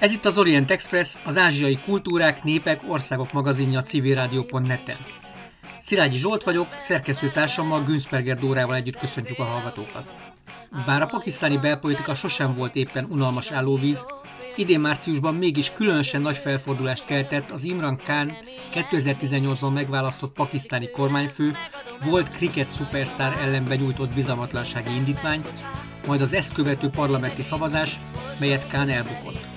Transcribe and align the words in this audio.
Ez 0.00 0.12
itt 0.12 0.24
az 0.24 0.38
Orient 0.38 0.70
Express, 0.70 1.16
az 1.24 1.38
ázsiai 1.38 1.78
kultúrák, 1.84 2.42
népek, 2.42 2.80
országok 2.88 3.32
magazinja 3.32 3.82
civilrádió.net-en. 3.82 4.96
Szilágyi 5.80 6.16
Zsolt 6.16 6.44
vagyok, 6.44 6.66
szerkesztőtársammal 6.78 7.82
Günzberger 7.82 8.38
Dórával 8.38 8.74
együtt 8.74 8.96
köszöntjük 8.96 9.38
a 9.38 9.44
hallgatókat. 9.44 10.14
Bár 10.86 11.02
a 11.02 11.06
pakisztáni 11.06 11.56
belpolitika 11.56 12.14
sosem 12.14 12.54
volt 12.54 12.76
éppen 12.76 13.06
unalmas 13.10 13.50
állóvíz, 13.50 14.06
idén 14.56 14.80
márciusban 14.80 15.34
mégis 15.34 15.72
különösen 15.72 16.20
nagy 16.20 16.36
felfordulást 16.36 17.04
keltett 17.04 17.50
az 17.50 17.64
Imran 17.64 17.96
Khan 17.96 18.36
2018-ban 18.72 19.72
megválasztott 19.72 20.32
pakisztáni 20.32 20.90
kormányfő, 20.90 21.56
volt 22.04 22.30
kriket 22.30 22.70
szupersztár 22.70 23.36
ellen 23.42 23.64
benyújtott 23.64 24.14
bizalmatlansági 24.14 24.94
indítvány, 24.94 25.42
majd 26.06 26.20
az 26.20 26.32
ezt 26.32 26.52
követő 26.52 26.88
parlamenti 26.88 27.42
szavazás, 27.42 27.98
melyet 28.38 28.68
Khan 28.68 28.88
elbukott. 28.88 29.49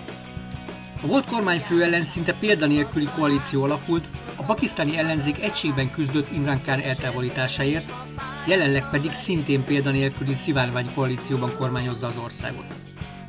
A 1.04 1.08
volt 1.08 1.26
kormányfő 1.26 1.84
ellen 1.84 2.04
szinte 2.04 2.34
példanélküli 2.40 3.06
koalíció 3.16 3.64
alakult, 3.64 4.08
a 4.36 4.44
pakisztáni 4.44 4.98
ellenzék 4.98 5.42
egységben 5.42 5.92
küzdött 5.92 6.32
Imran 6.32 6.62
Khan 6.62 6.80
eltávolításáért, 6.80 7.92
jelenleg 8.48 8.90
pedig 8.90 9.12
szintén 9.12 9.64
példanélküli 9.64 10.34
szivárvány 10.34 10.94
koalícióban 10.94 11.56
kormányozza 11.58 12.08
az 12.08 12.18
országot. 12.24 12.66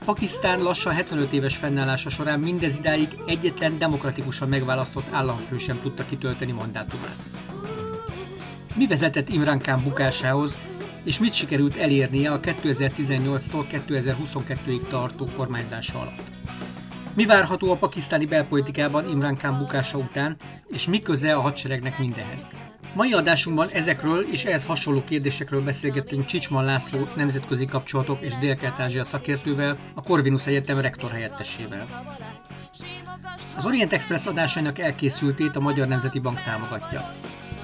Pakisztán 0.04 0.62
lassan 0.62 0.94
75 0.94 1.32
éves 1.32 1.56
fennállása 1.56 2.10
során 2.10 2.40
mindez 2.40 2.78
idáig 2.78 3.08
egyetlen 3.26 3.78
demokratikusan 3.78 4.48
megválasztott 4.48 5.06
államfő 5.12 5.58
sem 5.58 5.80
tudta 5.82 6.04
kitölteni 6.04 6.52
mandátumát. 6.52 7.16
Mi 8.74 8.86
vezetett 8.86 9.28
Imran 9.28 9.58
Khan 9.58 9.82
bukásához, 9.82 10.58
és 11.04 11.18
mit 11.18 11.32
sikerült 11.32 11.76
elérnie 11.76 12.32
a 12.32 12.40
2018-tól 12.40 13.82
2022-ig 13.88 14.88
tartó 14.88 15.28
kormányzása 15.36 16.00
alatt? 16.00 16.32
Mi 17.14 17.26
várható 17.26 17.72
a 17.72 17.76
pakisztáni 17.76 18.26
belpolitikában 18.26 19.08
Imran 19.08 19.36
Khan 19.36 19.58
bukása 19.58 19.98
után, 19.98 20.36
és 20.68 20.88
mi 20.88 21.02
köze 21.02 21.34
a 21.34 21.40
hadseregnek 21.40 21.98
mindenhez? 21.98 22.40
Mai 22.94 23.12
adásunkban 23.12 23.68
ezekről 23.72 24.26
és 24.30 24.44
ehhez 24.44 24.66
hasonló 24.66 25.04
kérdésekről 25.04 25.62
beszélgetünk 25.62 26.24
Csicsman 26.24 26.64
László 26.64 27.08
nemzetközi 27.16 27.66
kapcsolatok 27.66 28.20
és 28.20 28.34
Dél-Kelet-Ázsia 28.38 29.04
szakértővel, 29.04 29.78
a 29.94 30.02
Corvinus 30.02 30.46
Egyetem 30.46 30.80
rektor 30.80 31.10
helyettesével. 31.10 32.14
Az 33.56 33.66
Orient 33.66 33.92
Express 33.92 34.26
adásainak 34.26 34.78
elkészültét 34.78 35.56
a 35.56 35.60
Magyar 35.60 35.88
Nemzeti 35.88 36.18
Bank 36.18 36.42
támogatja. 36.42 37.00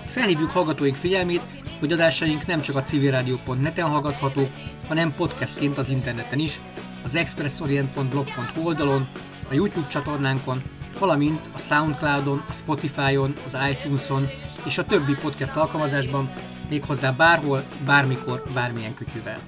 Felhívjuk 0.06 0.50
hallgatóink 0.50 0.96
figyelmét, 0.96 1.42
hogy 1.78 1.92
adásaink 1.92 2.46
nem 2.46 2.60
csak 2.60 2.76
a 2.76 2.82
civilrádió.net-en 2.82 3.88
hallgathatók, 3.88 4.50
hanem 4.88 5.14
podcastként 5.14 5.78
az 5.78 5.88
interneten 5.88 6.38
is, 6.38 6.60
az 7.04 7.14
expressorient.blog.hu 7.14 8.66
oldalon, 8.66 9.06
a 9.50 9.54
YouTube 9.54 9.88
csatornánkon, 9.88 10.62
valamint 10.98 11.40
a 11.54 11.58
Soundcloudon, 11.58 12.44
a 12.48 12.52
Spotify-on, 12.52 13.34
az 13.44 13.58
iTunes-on 13.70 14.26
és 14.66 14.78
a 14.78 14.84
többi 14.84 15.14
podcast 15.22 15.56
alkalmazásban, 15.56 16.28
méghozzá 16.68 17.10
bárhol, 17.12 17.60
bármikor, 17.86 18.42
bármilyen 18.54 18.94
kütyüvel. 18.94 19.38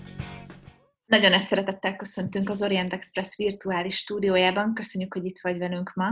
Nagyon 1.07 1.31
nagy 1.31 1.47
szeretettel 1.47 1.97
köszöntünk 1.97 2.51
az 2.51 2.63
Orient 2.63 2.93
Express 2.93 3.37
virtuális 3.37 3.97
stúdiójában. 3.97 4.75
Köszönjük, 4.75 5.15
hogy 5.15 5.25
itt 5.25 5.41
vagy 5.41 5.59
velünk 5.59 5.93
ma. 5.95 6.09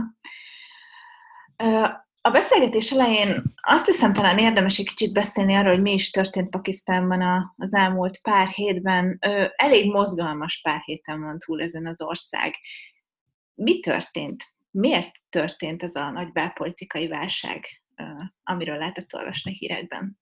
A 2.21 2.31
beszélgetés 2.31 2.91
elején 2.91 3.43
azt 3.61 3.85
hiszem 3.85 4.13
talán 4.13 4.37
érdemes 4.37 4.77
egy 4.77 4.87
kicsit 4.87 5.13
beszélni 5.13 5.55
arról, 5.55 5.73
hogy 5.73 5.81
mi 5.81 5.93
is 5.93 6.09
történt 6.09 6.49
Pakisztánban 6.49 7.53
az 7.57 7.73
elmúlt 7.73 8.21
pár 8.21 8.47
hétben. 8.47 9.17
Elég 9.55 9.91
mozgalmas 9.91 10.61
pár 10.63 10.81
héten 10.85 11.21
van 11.21 11.39
túl 11.39 11.61
ezen 11.61 11.85
az 11.85 12.01
ország. 12.01 12.55
Mi 13.63 13.79
történt? 13.79 14.43
Miért 14.71 15.11
történt 15.29 15.83
ez 15.83 15.95
a 15.95 16.09
nagy 16.09 16.31
belpolitikai 16.31 17.07
válság, 17.07 17.65
amiről 18.43 18.77
lehetett 18.77 19.13
olvasni 19.13 19.51
hírekben? 19.51 20.19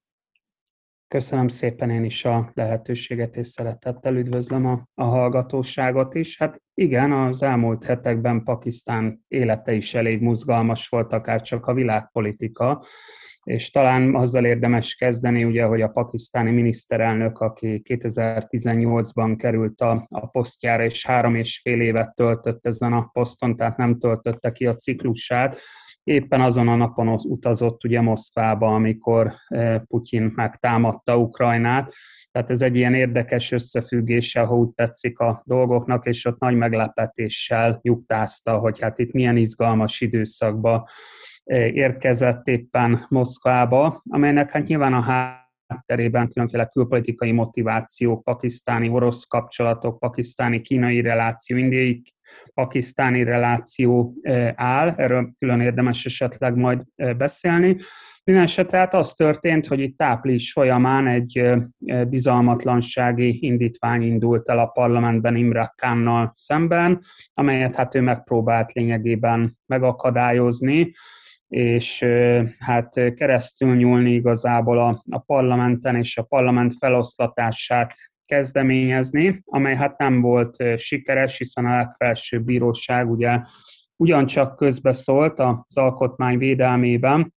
Köszönöm 1.07 1.47
szépen 1.47 1.89
én 1.89 2.03
is 2.03 2.25
a 2.25 2.51
lehetőséget, 2.53 3.35
és 3.35 3.47
szeretettel 3.47 4.15
üdvözlöm 4.15 4.65
a, 4.65 4.87
a 4.93 5.03
hallgatóságot 5.03 6.15
is. 6.15 6.37
Hát 6.37 6.61
igen, 6.73 7.11
az 7.11 7.41
elmúlt 7.43 7.83
hetekben 7.83 8.43
Pakisztán 8.43 9.25
élete 9.27 9.73
is 9.73 9.93
elég 9.93 10.21
mozgalmas 10.21 10.87
volt, 10.87 11.13
akár 11.13 11.41
csak 11.41 11.65
a 11.65 11.73
világpolitika, 11.73 12.83
és 13.43 13.71
talán 13.71 14.15
azzal 14.15 14.45
érdemes 14.45 14.95
kezdeni, 14.95 15.43
ugye, 15.43 15.63
hogy 15.63 15.81
a 15.81 15.87
pakisztáni 15.87 16.51
miniszterelnök, 16.51 17.39
aki 17.39 17.81
2018-ban 17.89 19.35
került 19.37 19.81
a, 19.81 20.05
a 20.09 20.27
posztjára, 20.27 20.83
és 20.83 21.05
három 21.05 21.35
és 21.35 21.59
fél 21.63 21.81
évet 21.81 22.15
töltött 22.15 22.65
ezen 22.65 22.93
a 22.93 23.09
poszton, 23.13 23.55
tehát 23.55 23.77
nem 23.77 23.99
töltötte 23.99 24.51
ki 24.51 24.65
a 24.65 24.75
ciklusát, 24.75 25.59
éppen 26.03 26.41
azon 26.41 26.67
a 26.67 26.75
napon 26.75 27.07
utazott 27.07 27.83
ugye 27.83 28.01
Moszkvába, 28.01 28.67
amikor 28.73 29.33
eh, 29.47 29.79
Putyin 29.87 30.31
megtámadta 30.35 31.17
Ukrajnát, 31.17 31.93
tehát 32.31 32.49
ez 32.49 32.61
egy 32.61 32.75
ilyen 32.75 32.93
érdekes 32.93 33.51
összefüggése, 33.51 34.41
ha 34.41 34.55
úgy 34.55 34.69
tetszik 34.69 35.19
a 35.19 35.41
dolgoknak, 35.45 36.05
és 36.05 36.25
ott 36.25 36.39
nagy 36.39 36.55
meglepetéssel 36.55 37.79
nyugtázta, 37.81 38.57
hogy 38.57 38.79
hát 38.79 38.99
itt 38.99 39.11
milyen 39.11 39.37
izgalmas 39.37 40.01
időszakba 40.01 40.87
érkezett 41.73 42.47
éppen 42.47 43.05
Moszkvába, 43.09 44.01
amelynek 44.09 44.51
hát 44.51 44.67
nyilván 44.67 44.93
a 44.93 45.01
hátterében 45.01 46.29
különféle 46.29 46.65
külpolitikai 46.65 47.31
motivációk, 47.31 48.23
pakisztáni 48.23 48.89
orosz 48.89 49.25
kapcsolatok, 49.25 49.99
pakisztáni 49.99 50.61
kínai 50.61 51.01
reláció, 51.01 51.57
indiai 51.57 52.01
pakisztáni 52.53 53.23
reláció 53.23 54.13
áll, 54.55 54.93
erről 54.97 55.31
külön 55.39 55.61
érdemes 55.61 56.05
esetleg 56.05 56.55
majd 56.55 56.83
beszélni. 57.17 57.75
Minden 58.23 58.43
esetre 58.43 58.77
hát 58.77 58.93
az 58.93 59.13
történt, 59.13 59.67
hogy 59.67 59.79
itt 59.79 60.01
április 60.01 60.51
folyamán 60.51 61.07
egy 61.07 61.51
bizalmatlansági 62.09 63.37
indítvány 63.41 64.01
indult 64.01 64.49
el 64.49 64.59
a 64.59 64.65
parlamentben 64.65 65.35
Imre 65.35 65.73
Kánnal 65.75 66.31
szemben, 66.35 67.01
amelyet 67.33 67.75
hát 67.75 67.95
ő 67.95 68.01
megpróbált 68.01 68.71
lényegében 68.71 69.57
megakadályozni, 69.65 70.91
és 71.49 72.05
hát 72.59 73.13
keresztül 73.15 73.75
nyúlni 73.75 74.11
igazából 74.11 74.79
a, 74.79 75.03
a 75.09 75.19
parlamenten 75.19 75.95
és 75.95 76.17
a 76.17 76.23
parlament 76.23 76.73
feloszlatását 76.79 77.93
kezdeményezni, 78.25 79.41
amely 79.45 79.75
hát 79.75 79.97
nem 79.97 80.21
volt 80.21 80.63
sikeres, 80.77 81.37
hiszen 81.37 81.65
a 81.65 81.75
legfelsőbb 81.75 82.43
bíróság 82.43 83.09
ugye 83.09 83.39
ugyancsak 83.95 84.55
közbeszólt 84.55 85.39
az 85.39 85.77
alkotmány 85.77 86.37
védelmében, 86.37 87.33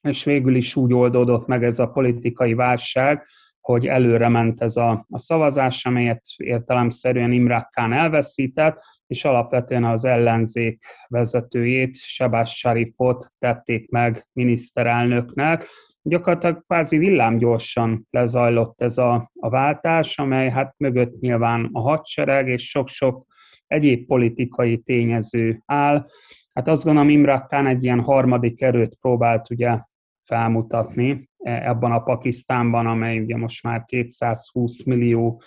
és 0.00 0.24
végül 0.24 0.54
is 0.54 0.76
úgy 0.76 0.92
oldódott 0.92 1.46
meg 1.46 1.64
ez 1.64 1.78
a 1.78 1.90
politikai 1.90 2.54
válság, 2.54 3.26
hogy 3.66 3.86
előre 3.86 4.28
ment 4.28 4.62
ez 4.62 4.76
a, 4.76 5.04
a 5.08 5.18
szavazás, 5.18 5.86
amelyet 5.86 6.22
értelemszerűen 6.36 7.32
Imre 7.32 7.68
Khan 7.72 7.92
elveszített, 7.92 8.82
és 9.06 9.24
alapvetően 9.24 9.84
az 9.84 10.04
ellenzék 10.04 10.84
vezetőjét, 11.08 11.96
Sebás 11.96 12.56
Sharifot 12.56 13.26
tették 13.38 13.90
meg 13.90 14.28
miniszterelnöknek, 14.32 15.66
gyakorlatilag 16.02 16.64
kvázi 16.66 16.98
villámgyorsan 16.98 18.06
lezajlott 18.10 18.82
ez 18.82 18.98
a, 18.98 19.30
a 19.40 19.48
váltás, 19.48 20.18
amely 20.18 20.50
hát 20.50 20.74
mögött 20.76 21.20
nyilván 21.20 21.68
a 21.72 21.80
hadsereg 21.80 22.48
és 22.48 22.68
sok-sok 22.68 23.26
egyéb 23.66 24.06
politikai 24.06 24.78
tényező 24.78 25.62
áll. 25.64 26.06
Hát 26.54 26.68
azt 26.68 26.84
gondolom 26.84 27.08
Imre 27.08 27.44
Khan 27.48 27.66
egy 27.66 27.84
ilyen 27.84 28.00
harmadik 28.00 28.62
erőt 28.62 28.96
próbált 29.00 29.50
ugye 29.50 29.78
felmutatni 30.24 31.28
ebben 31.46 31.92
a 31.92 32.02
Pakisztánban, 32.02 32.86
amely 32.86 33.18
ugye 33.18 33.36
most 33.36 33.62
már 33.62 33.84
220 33.84 34.84
millió 34.84 35.42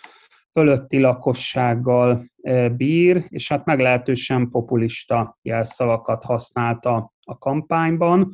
fölötti 0.51 0.99
lakossággal 0.99 2.25
e, 2.41 2.69
bír, 2.69 3.25
és 3.27 3.47
hát 3.47 3.65
meglehetősen 3.65 4.49
populista 4.49 5.37
jelszavakat 5.41 6.23
használta 6.23 7.13
a 7.25 7.37
kampányban. 7.37 8.31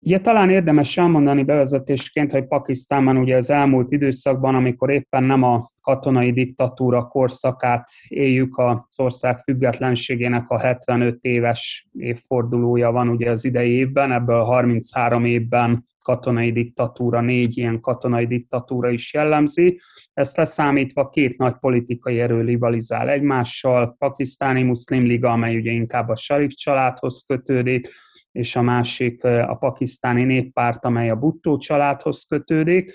Ugye 0.00 0.20
talán 0.20 0.50
érdemes 0.50 0.96
elmondani 0.96 1.42
bevezetésként, 1.42 2.30
hogy 2.32 2.46
Pakisztánban 2.46 3.16
ugye 3.16 3.36
az 3.36 3.50
elmúlt 3.50 3.92
időszakban, 3.92 4.54
amikor 4.54 4.90
éppen 4.90 5.24
nem 5.24 5.42
a 5.42 5.70
katonai 5.80 6.32
diktatúra 6.32 7.02
korszakát 7.06 7.88
éljük, 8.08 8.58
az 8.58 9.00
ország 9.00 9.38
függetlenségének 9.38 10.50
a 10.50 10.58
75 10.58 11.18
éves 11.20 11.86
évfordulója 11.92 12.90
van 12.90 13.08
ugye 13.08 13.30
az 13.30 13.44
idei 13.44 13.70
évben, 13.70 14.12
ebből 14.12 14.42
33 14.42 15.24
évben 15.24 15.84
katonai 16.04 16.52
diktatúra, 16.52 17.20
négy 17.20 17.58
ilyen 17.58 17.80
katonai 17.80 18.26
diktatúra 18.26 18.90
is 18.90 19.12
jellemzi. 19.12 19.80
Ezt 20.12 20.36
leszámítva 20.36 21.08
két 21.08 21.38
nagy 21.38 21.54
politikai 21.60 22.20
erő 22.20 22.40
rivalizál 22.40 23.08
egymással, 23.08 23.94
pakisztáni 23.98 24.62
muszlim 24.62 25.04
liga, 25.04 25.30
amely 25.30 25.56
ugye 25.56 25.70
inkább 25.70 26.08
a 26.08 26.16
Sharif 26.16 26.52
családhoz 26.52 27.24
kötődik, 27.26 27.88
és 28.32 28.56
a 28.56 28.62
másik 28.62 29.24
a 29.24 29.56
pakisztáni 29.60 30.24
néppárt, 30.24 30.84
amely 30.84 31.10
a 31.10 31.16
Buttó 31.16 31.56
családhoz 31.56 32.24
kötődik. 32.28 32.94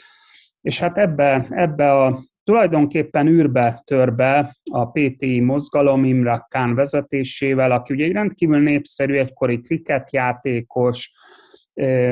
És 0.62 0.80
hát 0.80 0.98
ebbe, 0.98 1.48
ebbe 1.50 2.04
a 2.04 2.24
tulajdonképpen 2.44 3.28
űrbe 3.28 3.82
törbe 3.86 4.58
a 4.72 4.92
PTI 4.92 5.40
mozgalom 5.40 6.04
Imre 6.04 6.46
Khan 6.50 6.76
vezetésével, 6.76 7.72
aki 7.72 7.94
ugye 7.94 8.06
egy 8.06 8.12
rendkívül 8.12 8.60
népszerű 8.60 9.18
egykori 9.18 9.62
kriketjátékos, 9.62 11.12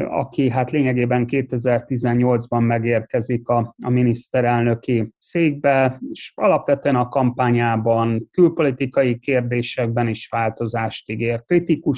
aki 0.08 0.50
hát 0.50 0.72
lényegében 0.72 1.26
2018-ban 1.30 2.68
megérkezik 2.68 3.48
a, 3.48 3.76
a 3.84 3.90
miniszterelnöki 3.90 5.14
székbe, 5.18 6.00
és 6.12 6.32
alapvetően 6.36 6.96
a 6.96 7.10
kampányában 7.10 8.30
külpolitikai 8.32 9.20
kérdésekben 9.20 10.08
is 10.08 10.28
változást 10.30 11.10
ígér. 11.10 11.44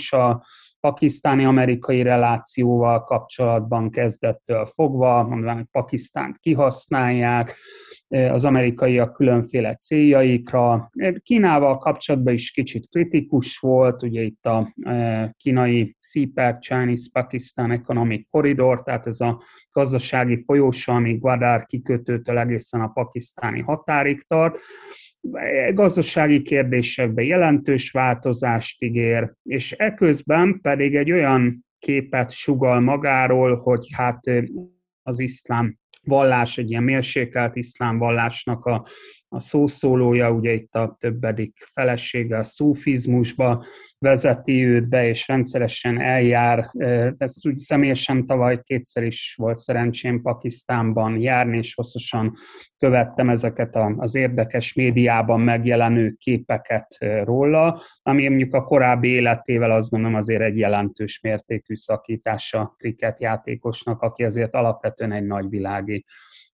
A 0.10 0.44
pakisztáni-amerikai 0.80 2.02
relációval 2.02 3.04
kapcsolatban 3.04 3.90
kezdettől 3.90 4.66
fogva, 4.66 5.24
mondván, 5.24 5.56
hogy 5.56 5.68
Pakisztánt 5.72 6.38
kihasználják, 6.38 7.56
az 8.10 8.46
amerikaiak 8.46 9.14
különféle 9.14 9.76
céljaikra. 9.76 10.92
Kínával 11.24 11.78
kapcsolatban 11.78 12.34
is 12.34 12.52
kicsit 12.52 12.88
kritikus 12.90 13.58
volt, 13.58 14.04
ugye 14.04 14.22
itt 14.22 14.46
a 14.46 14.76
kínai 15.38 15.96
CPEC, 16.00 16.60
Chinese 16.60 17.10
Pakistan 17.12 17.72
Economic 17.72 18.28
Corridor, 18.30 18.84
tehát 18.84 19.08
ez 19.08 19.20
a 19.20 19.44
gazdasági 19.72 20.44
folyósa, 20.44 20.94
ami 20.94 21.18
Guadar 21.18 21.66
kikötőtől 21.66 22.38
egészen 22.38 22.82
a 22.82 22.88
pakisztáni 22.88 23.62
határig 23.62 24.22
tart 24.22 24.60
gazdasági 25.74 26.42
kérdésekben 26.42 27.26
jelentős 27.26 27.92
változást 27.92 28.84
ígér, 28.84 29.34
és 29.44 29.72
eközben 29.72 30.60
pedig 30.62 30.96
egy 30.96 31.12
olyan 31.12 31.66
képet 31.80 32.32
sugal 32.32 32.80
magáról, 32.80 33.56
hogy 33.56 33.88
hát 33.96 34.20
az 35.04 35.20
iszlám 35.20 35.78
vallás, 36.04 36.58
egy 36.58 36.70
ilyen 36.70 36.84
mérsékelt 36.84 37.56
iszlám 37.56 37.98
vallásnak 37.98 38.66
a, 38.66 38.86
a 39.32 39.40
szószólója, 39.40 40.32
ugye 40.32 40.54
itt 40.54 40.76
a 40.76 40.96
többedik 41.00 41.58
felesége 41.74 42.38
a 42.38 42.44
szufizmusba 42.44 43.66
vezeti 43.98 44.66
őt 44.66 44.90
be, 44.90 45.08
és 45.08 45.28
rendszeresen 45.28 46.02
eljár. 46.02 46.72
Ezt 47.18 47.48
úgy 47.48 47.58
személyesen 47.58 48.26
tavaly 48.26 48.62
kétszer 48.64 49.04
is 49.04 49.34
volt 49.38 49.58
szerencsém 49.58 50.22
Pakisztánban 50.22 51.20
járni, 51.20 51.58
és 51.58 51.74
hosszasan 51.74 52.34
követtem 52.78 53.30
ezeket 53.30 53.76
az 53.98 54.16
érdekes 54.16 54.74
médiában 54.74 55.40
megjelenő 55.40 56.14
képeket 56.18 56.98
róla, 57.24 57.82
ami 58.02 58.28
mondjuk 58.28 58.54
a 58.54 58.64
korábbi 58.64 59.08
életével 59.08 59.72
azt 59.72 59.90
gondolom 59.90 60.16
azért 60.16 60.42
egy 60.42 60.58
jelentős 60.58 61.20
mértékű 61.22 61.76
szakítása 61.76 62.74
kriket 62.78 63.22
játékosnak, 63.22 64.02
aki 64.02 64.24
azért 64.24 64.54
alapvetően 64.54 65.12
egy 65.12 65.26
nagyvilági 65.26 66.06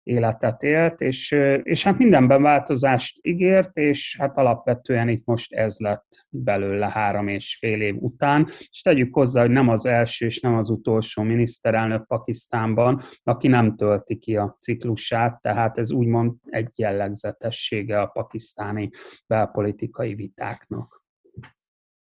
életet 0.05 0.63
élt, 0.63 1.01
és, 1.01 1.31
és 1.63 1.83
hát 1.83 1.99
mindenben 1.99 2.43
változást 2.43 3.19
ígért, 3.23 3.77
és 3.77 4.17
hát 4.19 4.37
alapvetően 4.37 5.09
itt 5.09 5.25
most 5.25 5.53
ez 5.53 5.79
lett 5.79 6.27
belőle 6.29 6.89
három 6.89 7.29
és 7.29 7.57
fél 7.59 7.81
év 7.81 7.95
után, 7.99 8.49
és 8.71 8.83
tegyük 8.83 9.15
hozzá, 9.15 9.41
hogy 9.41 9.51
nem 9.51 9.69
az 9.69 9.87
első 9.87 10.27
és 10.27 10.41
nem 10.41 10.55
az 10.55 10.71
utolsó 10.71 11.23
miniszterelnök 11.23 12.07
Pakisztánban, 12.07 13.03
aki 13.23 13.49
nem 13.49 13.77
tölti 13.77 14.19
ki 14.19 14.37
a 14.37 14.55
ciklusát, 14.59 15.41
tehát 15.41 15.79
ez 15.79 15.93
úgymond 15.93 16.33
egy 16.45 16.71
jellegzetessége 16.75 18.01
a 18.01 18.07
pakisztáni 18.07 18.91
belpolitikai 19.27 20.15
vitáknak. 20.15 21.03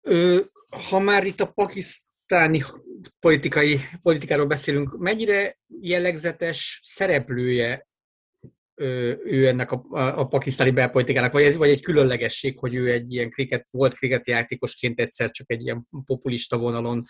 Ö, 0.01 0.37
ha 0.89 0.99
már 0.99 1.25
itt 1.25 1.39
a 1.39 1.51
pakisztáni 1.51 2.61
politikai, 3.19 3.77
politikáról 4.01 4.45
beszélünk, 4.45 4.97
mennyire 4.97 5.57
jellegzetes 5.81 6.79
szereplője 6.83 7.87
ő 9.25 9.47
ennek 9.47 9.71
a, 9.71 9.85
a, 9.89 10.19
a 10.19 10.27
pakisztáni 10.27 10.71
belpolitikának, 10.71 11.31
vagy, 11.31 11.43
ez, 11.43 11.57
vagy 11.57 11.69
egy 11.69 11.81
különlegesség, 11.81 12.59
hogy 12.59 12.75
ő 12.75 12.91
egy 12.91 13.13
ilyen 13.13 13.29
kriket, 13.29 13.67
volt 13.71 13.93
kriketjátékosként 13.93 14.99
egyszer 14.99 15.31
csak 15.31 15.51
egy 15.51 15.61
ilyen 15.61 15.87
populista 16.05 16.57
vonalon 16.57 17.05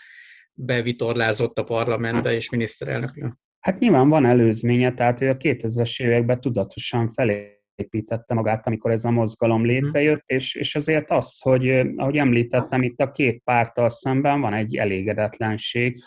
bevitorlázott 0.53 1.59
a 1.59 1.63
parlamentbe 1.63 2.33
és 2.33 2.49
miniszterelnökre? 2.49 3.37
Hát 3.59 3.79
nyilván 3.79 4.09
van 4.09 4.25
előzménye, 4.25 4.93
tehát 4.93 5.21
ő 5.21 5.29
a 5.29 5.37
2000-es 5.37 6.03
években 6.03 6.41
tudatosan 6.41 7.09
felé 7.09 7.61
építette 7.75 8.33
magát, 8.33 8.67
amikor 8.67 8.91
ez 8.91 9.05
a 9.05 9.11
mozgalom 9.11 9.61
mhm. 9.61 9.69
létrejött, 9.69 10.23
és, 10.25 10.55
és 10.55 10.75
azért 10.75 11.11
az, 11.11 11.39
hogy 11.39 11.69
ahogy 11.95 12.17
említettem, 12.17 12.81
itt 12.81 12.99
a 12.99 13.11
két 13.11 13.41
párttal 13.43 13.89
szemben 13.89 14.41
van 14.41 14.53
egy 14.53 14.75
elégedetlenség, 14.75 16.03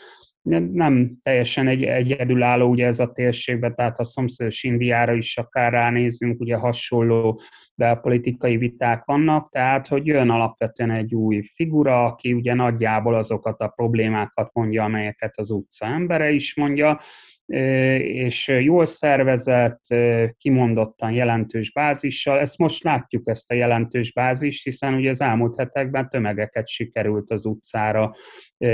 nem 0.72 1.18
teljesen 1.22 1.68
egy, 1.68 1.84
egyedülálló 1.84 2.68
ugye 2.68 2.86
ez 2.86 2.98
a 2.98 3.12
térségben, 3.12 3.74
tehát 3.74 3.98
a 3.98 4.04
szomszédos 4.04 4.62
Indiára 4.62 5.14
is 5.14 5.36
akár 5.36 5.72
ránézünk, 5.72 6.40
ugye 6.40 6.56
hasonló 6.56 7.40
belpolitikai 7.74 8.56
viták 8.56 9.04
vannak, 9.04 9.48
tehát 9.48 9.86
hogy 9.86 10.06
jön 10.06 10.30
alapvetően 10.30 10.90
egy 10.90 11.14
új 11.14 11.42
figura, 11.54 12.04
aki 12.04 12.32
ugye 12.32 12.54
nagyjából 12.54 13.14
azokat 13.14 13.60
a 13.60 13.68
problémákat 13.68 14.52
mondja, 14.52 14.84
amelyeket 14.84 15.38
az 15.38 15.50
utca 15.50 15.86
embere 15.86 16.30
is 16.30 16.56
mondja, 16.56 17.00
és 17.98 18.48
jól 18.48 18.86
szervezett, 18.86 19.80
kimondottan 20.36 21.12
jelentős 21.12 21.72
bázissal. 21.72 22.38
Ezt 22.38 22.58
most 22.58 22.82
látjuk, 22.82 23.28
ezt 23.28 23.50
a 23.50 23.54
jelentős 23.54 24.12
bázist, 24.12 24.64
hiszen 24.64 24.94
ugye 24.94 25.10
az 25.10 25.20
elmúlt 25.20 25.56
hetekben 25.56 26.08
tömegeket 26.08 26.68
sikerült 26.68 27.30
az 27.30 27.44
utcára 27.44 28.14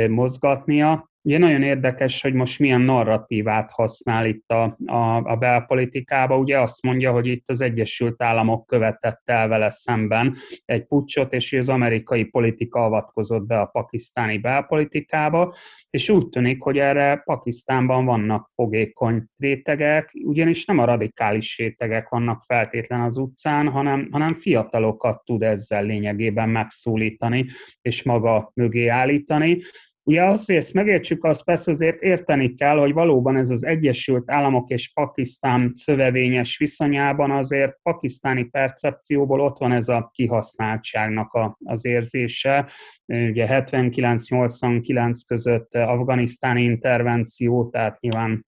mozgatnia, 0.09 1.12
Ugye 1.25 1.39
nagyon 1.39 1.63
érdekes, 1.63 2.23
hogy 2.23 2.33
most 2.33 2.59
milyen 2.59 2.81
narratívát 2.81 3.71
használ 3.71 4.27
itt 4.27 4.51
a, 4.51 4.77
a, 4.87 5.17
a 5.17 5.37
belpolitikába. 5.37 6.39
Ugye 6.39 6.61
azt 6.61 6.83
mondja, 6.83 7.13
hogy 7.13 7.27
itt 7.27 7.51
az 7.51 7.61
Egyesült 7.61 8.23
Államok 8.23 8.67
követett 8.67 9.23
el 9.25 9.49
vele 9.49 9.71
szemben 9.71 10.35
egy 10.65 10.85
pucsot, 10.85 11.33
és 11.33 11.53
az 11.53 11.69
amerikai 11.69 12.25
politika 12.25 12.85
avatkozott 12.85 13.47
be 13.47 13.61
a 13.61 13.67
pakisztáni 13.67 14.39
belpolitikába, 14.39 15.55
és 15.91 16.09
úgy 16.09 16.29
tűnik, 16.29 16.63
hogy 16.63 16.79
erre 16.79 17.23
Pakisztánban 17.25 18.05
vannak 18.05 18.51
fogékony 18.55 19.25
rétegek, 19.37 20.11
ugyanis 20.25 20.65
nem 20.65 20.79
a 20.79 20.85
radikális 20.85 21.59
rétegek 21.59 22.09
vannak 22.09 22.43
feltétlen 22.47 23.01
az 23.01 23.17
utcán, 23.17 23.69
hanem, 23.69 24.09
hanem 24.11 24.35
fiatalokat 24.35 25.25
tud 25.25 25.43
ezzel 25.43 25.85
lényegében 25.85 26.49
megszólítani, 26.49 27.47
és 27.81 28.03
maga 28.03 28.51
mögé 28.55 28.87
állítani. 28.87 29.61
Ugye 30.05 30.23
ahhoz, 30.23 30.47
hogy 30.47 30.55
ezt 30.55 30.73
megértsük, 30.73 31.25
azt 31.25 31.45
persze 31.45 31.71
azért 31.71 32.03
érteni 32.03 32.55
kell, 32.55 32.79
hogy 32.79 32.93
valóban 32.93 33.37
ez 33.37 33.51
az 33.51 33.67
Egyesült 33.67 34.31
Államok 34.31 34.71
és 34.71 34.93
Pakisztán 34.93 35.71
szövevényes 35.75 36.57
viszonyában 36.59 37.31
azért 37.31 37.79
pakisztáni 37.83 38.45
percepcióból 38.45 39.41
ott 39.41 39.59
van 39.59 39.73
ez 39.73 39.89
a 39.89 40.11
kihasználtságnak 40.15 41.33
a, 41.33 41.59
az 41.65 41.85
érzése. 41.85 42.71
Ugye 43.07 43.47
79-89 43.51 45.21
között 45.27 45.75
afganisztáni 45.75 46.63
intervenció, 46.63 47.69
tehát 47.69 48.01
nyilván 48.01 48.47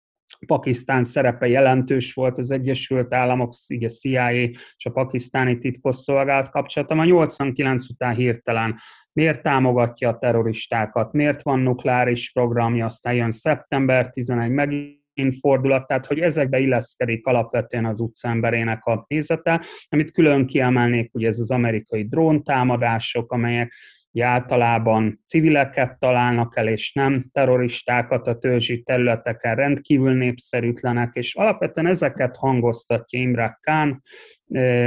Pakisztán 0.46 1.04
szerepe 1.04 1.46
jelentős 1.46 2.12
volt 2.12 2.38
az 2.38 2.50
Egyesült 2.50 3.14
Államok, 3.14 3.52
ugye 3.74 3.88
CIA 3.88 4.32
és 4.32 4.86
a 4.86 4.90
pakisztáni 4.90 5.58
titkosszolgálat 5.58 6.50
kapcsolata. 6.50 6.94
A 6.94 7.04
89 7.04 7.90
után 7.90 8.14
hirtelen 8.14 8.76
miért 9.16 9.42
támogatja 9.42 10.08
a 10.08 10.18
terroristákat, 10.18 11.12
miért 11.12 11.42
van 11.42 11.60
nukleáris 11.60 12.32
programja, 12.32 12.84
aztán 12.84 13.14
jön 13.14 13.30
szeptember 13.30 14.10
11 14.10 14.50
megint 14.50 15.38
fordulat, 15.40 15.86
tehát 15.86 16.06
hogy 16.06 16.18
ezekbe 16.18 16.58
illeszkedik 16.58 17.26
alapvetően 17.26 17.84
az 17.84 18.00
utcemberének 18.00 18.84
a 18.84 19.04
nézete, 19.08 19.64
amit 19.88 20.12
külön 20.12 20.46
kiemelnék, 20.46 21.14
ugye 21.14 21.26
ez 21.26 21.38
az 21.38 21.50
amerikai 21.50 22.02
dróntámadások, 22.08 23.32
amelyek 23.32 23.72
általában 24.20 25.20
civileket 25.26 25.98
találnak 25.98 26.56
el, 26.56 26.68
és 26.68 26.92
nem 26.92 27.28
terroristákat. 27.32 28.26
A 28.26 28.38
törzsi 28.38 28.82
területeken 28.82 29.54
rendkívül 29.54 30.12
népszerűtlenek, 30.12 31.14
és 31.14 31.34
alapvetően 31.34 31.86
ezeket 31.86 32.36
hangoztatja 32.36 33.20
Imre 33.20 33.58
Khan, 33.62 34.02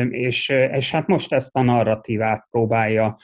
és, 0.09 0.49
és 0.49 0.91
hát 0.91 1.07
most 1.07 1.33
ezt 1.33 1.55
a 1.55 1.61
narratívát 1.61 2.47
próbálja 2.49 3.15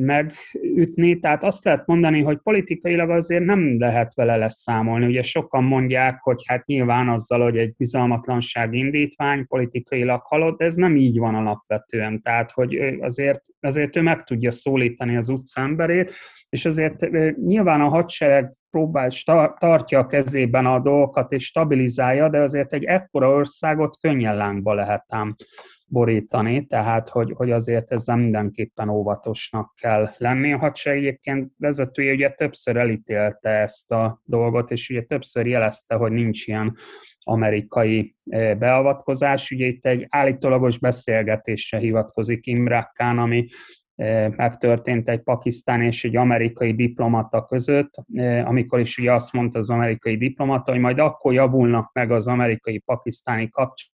megütni. 0.00 1.18
Tehát 1.18 1.44
azt 1.44 1.64
lehet 1.64 1.86
mondani, 1.86 2.22
hogy 2.22 2.38
politikailag 2.42 3.10
azért 3.10 3.44
nem 3.44 3.78
lehet 3.78 4.14
vele 4.14 4.36
lesz 4.36 4.60
számolni. 4.60 5.06
Ugye 5.06 5.22
sokan 5.22 5.64
mondják, 5.64 6.20
hogy 6.22 6.42
hát 6.46 6.66
nyilván 6.66 7.08
azzal, 7.08 7.42
hogy 7.42 7.58
egy 7.58 7.74
bizalmatlanság 7.76 8.74
indítvány 8.74 9.46
politikailag 9.46 10.22
halott, 10.22 10.58
de 10.58 10.64
ez 10.64 10.74
nem 10.74 10.96
így 10.96 11.18
van 11.18 11.34
alapvetően. 11.34 12.22
Tehát, 12.22 12.50
hogy 12.50 12.76
azért, 13.00 13.40
azért 13.60 13.96
ő 13.96 14.02
meg 14.02 14.24
tudja 14.24 14.52
szólítani 14.52 15.16
az 15.16 15.28
utca 15.28 15.60
emberét, 15.60 16.12
és 16.48 16.64
azért 16.64 17.10
nyilván 17.46 17.80
a 17.80 17.88
hadsereg 17.88 18.52
próbál, 18.70 19.08
tartja 19.58 19.98
a 19.98 20.06
kezében 20.06 20.66
a 20.66 20.80
dolgokat 20.80 21.32
és 21.32 21.44
stabilizálja, 21.44 22.28
de 22.28 22.38
azért 22.38 22.72
egy 22.72 22.84
ekkora 22.84 23.28
országot 23.28 23.98
könnyen 24.00 24.36
lángba 24.36 24.74
lehet 24.74 25.04
ám 25.08 25.34
borítani, 25.94 26.66
tehát 26.66 27.08
hogy, 27.08 27.32
hogy 27.36 27.50
azért 27.50 27.92
ezzel 27.92 28.16
mindenképpen 28.16 28.88
óvatosnak 28.88 29.74
kell 29.80 30.10
lenni. 30.16 30.52
A 30.52 30.58
hadsereg 30.58 30.98
egyébként 30.98 31.52
vezetője 31.58 32.12
ugye 32.12 32.28
többször 32.28 32.76
elítélte 32.76 33.48
ezt 33.48 33.92
a 33.92 34.20
dolgot, 34.24 34.70
és 34.70 34.90
ugye 34.90 35.02
többször 35.02 35.46
jelezte, 35.46 35.94
hogy 35.94 36.12
nincs 36.12 36.46
ilyen 36.46 36.76
amerikai 37.18 38.16
beavatkozás. 38.58 39.50
Ugye 39.50 39.66
itt 39.66 39.86
egy 39.86 40.06
állítólagos 40.08 40.78
beszélgetésre 40.78 41.78
hivatkozik 41.78 42.46
Imre 42.46 42.90
Khan, 42.94 43.18
ami 43.18 43.46
megtörtént 44.36 45.08
egy 45.08 45.22
pakisztán 45.22 45.82
és 45.82 46.04
egy 46.04 46.16
amerikai 46.16 46.72
diplomata 46.74 47.44
között, 47.44 47.94
amikor 48.44 48.80
is 48.80 48.98
ugye 48.98 49.12
azt 49.12 49.32
mondta 49.32 49.58
az 49.58 49.70
amerikai 49.70 50.16
diplomata, 50.16 50.72
hogy 50.72 50.80
majd 50.80 50.98
akkor 50.98 51.32
javulnak 51.32 51.92
meg 51.92 52.10
az 52.10 52.26
amerikai-pakisztáni 52.26 53.48
kapcsolatok, 53.48 53.93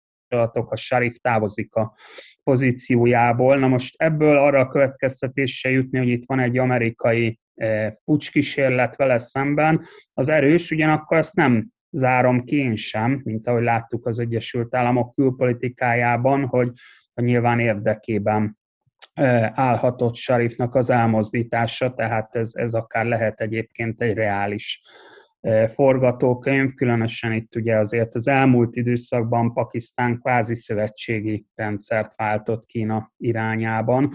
a 0.53 0.77
Sharif 0.77 1.17
távozik 1.17 1.75
a 1.75 1.95
pozíciójából. 2.43 3.59
Na 3.59 3.69
most 3.69 3.95
ebből 3.99 4.39
arra 4.39 4.61
a 4.61 4.69
következtetésre 4.69 5.71
jutni, 5.71 5.99
hogy 5.99 6.09
itt 6.09 6.25
van 6.27 6.41
egy 6.41 6.59
amerikai 6.59 7.39
pucskísérlet 8.05 8.97
vele 8.97 9.19
szemben, 9.19 9.85
az 10.15 10.29
erős, 10.29 10.71
ugyanakkor 10.71 11.17
ezt 11.17 11.35
nem 11.35 11.69
zárom 11.91 12.45
ki 12.45 12.57
én 12.57 12.77
sem, 12.77 13.21
mint 13.25 13.49
ahogy 13.49 13.63
láttuk 13.63 14.07
az 14.07 14.19
Egyesült 14.19 14.75
Államok 14.75 15.15
külpolitikájában, 15.15 16.47
hogy, 16.47 16.71
hogy 17.15 17.25
nyilván 17.25 17.61
érdekében 17.61 18.59
állhatott 19.55 20.15
Sarifnak 20.15 20.75
az 20.75 20.91
elmozdítása, 20.91 21.95
tehát 21.95 22.37
ez, 22.37 22.51
ez 22.53 22.75
akár 22.75 23.07
lehet 23.07 23.41
egyébként 23.41 24.01
egy 24.01 24.15
reális 24.15 24.81
forgatókönyv, 25.75 26.75
különösen 26.75 27.33
itt 27.33 27.57
ugye 27.57 27.77
azért 27.77 28.15
az 28.15 28.29
elmúlt 28.29 28.77
időszakban 28.77 29.53
Pakisztán 29.53 30.21
kvázi 30.21 30.55
szövetségi 30.55 31.47
rendszert 31.55 32.17
váltott 32.17 32.67
Kína 32.67 33.13
irányában, 33.17 34.15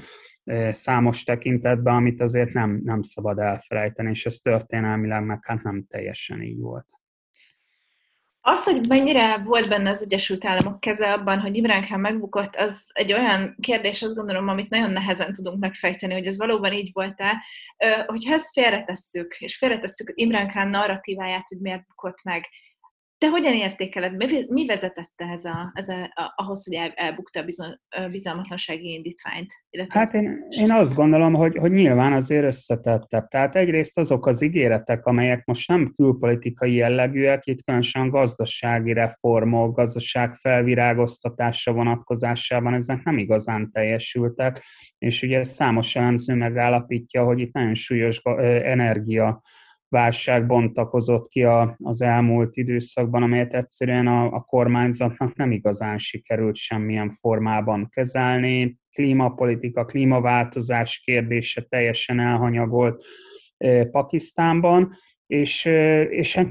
számos 0.69 1.23
tekintetben, 1.23 1.95
amit 1.95 2.21
azért 2.21 2.53
nem, 2.53 2.81
nem 2.83 3.01
szabad 3.01 3.39
elfelejteni, 3.39 4.09
és 4.09 4.25
ez 4.25 4.35
történelmileg 4.35 5.25
meg 5.25 5.45
hát 5.45 5.63
nem 5.63 5.85
teljesen 5.89 6.41
így 6.41 6.59
volt. 6.59 6.85
Az, 8.45 8.63
hogy 8.63 8.87
mennyire 8.87 9.37
volt 9.37 9.69
benne 9.69 9.89
az 9.89 10.01
Egyesült 10.01 10.45
Államok 10.45 10.79
keze 10.79 11.13
abban, 11.13 11.39
hogy 11.39 11.55
Imrán 11.55 11.83
Khan 11.83 11.99
megbukott, 11.99 12.55
az 12.55 12.89
egy 12.93 13.13
olyan 13.13 13.55
kérdés, 13.59 14.01
azt 14.03 14.15
gondolom, 14.15 14.47
amit 14.47 14.69
nagyon 14.69 14.91
nehezen 14.91 15.33
tudunk 15.33 15.59
megfejteni, 15.59 16.13
hogy 16.13 16.27
ez 16.27 16.37
valóban 16.37 16.73
így 16.73 16.89
volt-e. 16.93 17.43
Hogyha 18.05 18.33
ezt 18.33 18.51
félretesszük, 18.51 19.35
és 19.39 19.57
félretesszük 19.57 20.11
Imrán 20.13 20.47
Khan 20.47 20.67
narratíváját, 20.67 21.47
hogy 21.47 21.59
miért 21.59 21.87
bukott 21.87 22.23
meg, 22.23 22.49
te 23.23 23.29
hogyan 23.29 23.53
értékeled, 23.53 24.15
mi, 24.49 24.65
vezetett 24.65 25.13
ez, 25.15 25.45
a, 25.45 25.71
ez 25.73 25.89
a, 25.89 26.33
ahhoz, 26.35 26.65
hogy 26.65 26.75
el, 26.75 26.91
elbukta 26.95 27.39
a 27.39 28.07
bizalmatlansági 28.07 28.93
indítványt? 28.93 29.53
Hát 29.87 30.13
én, 30.13 30.45
én 30.49 30.71
azt 30.71 30.95
gondolom, 30.95 31.33
hogy, 31.33 31.57
hogy 31.57 31.71
nyilván 31.71 32.13
azért 32.13 32.45
összetettebb. 32.45 33.27
Tehát 33.27 33.55
egyrészt 33.55 33.97
azok 33.97 34.25
az 34.25 34.41
ígéretek, 34.41 35.05
amelyek 35.05 35.45
most 35.45 35.67
nem 35.67 35.93
külpolitikai 35.95 36.73
jellegűek, 36.73 37.45
itt 37.45 37.63
különösen 37.63 38.09
gazdasági 38.09 38.93
reformok, 38.93 39.75
gazdaság 39.75 40.35
felvirágoztatása 40.35 41.71
vonatkozásában 41.71 42.73
ezek 42.73 43.03
nem 43.03 43.17
igazán 43.17 43.71
teljesültek, 43.71 44.63
és 44.97 45.21
ugye 45.21 45.43
számos 45.43 45.95
elemző 45.95 46.33
megállapítja, 46.33 47.23
hogy 47.23 47.39
itt 47.39 47.53
nagyon 47.53 47.73
súlyos 47.73 48.21
energia 48.63 49.41
válság 49.93 50.45
bontakozott 50.45 51.27
ki 51.27 51.43
a, 51.43 51.75
az 51.83 52.01
elmúlt 52.01 52.55
időszakban, 52.55 53.23
amelyet 53.23 53.53
egyszerűen 53.53 54.07
a, 54.07 54.25
a 54.25 54.41
kormányzatnak 54.41 55.35
nem 55.35 55.51
igazán 55.51 55.97
sikerült 55.97 56.55
semmilyen 56.55 57.09
formában 57.09 57.89
kezelni. 57.89 58.77
Klímapolitika, 58.91 59.85
klímaváltozás 59.85 61.01
kérdése 61.05 61.61
teljesen 61.61 62.19
elhanyagolt 62.19 63.03
eh, 63.57 63.85
Pakisztánban, 63.85 64.93
és, 65.27 65.65
eh, 65.65 66.11
és 66.11 66.35
hát 66.35 66.47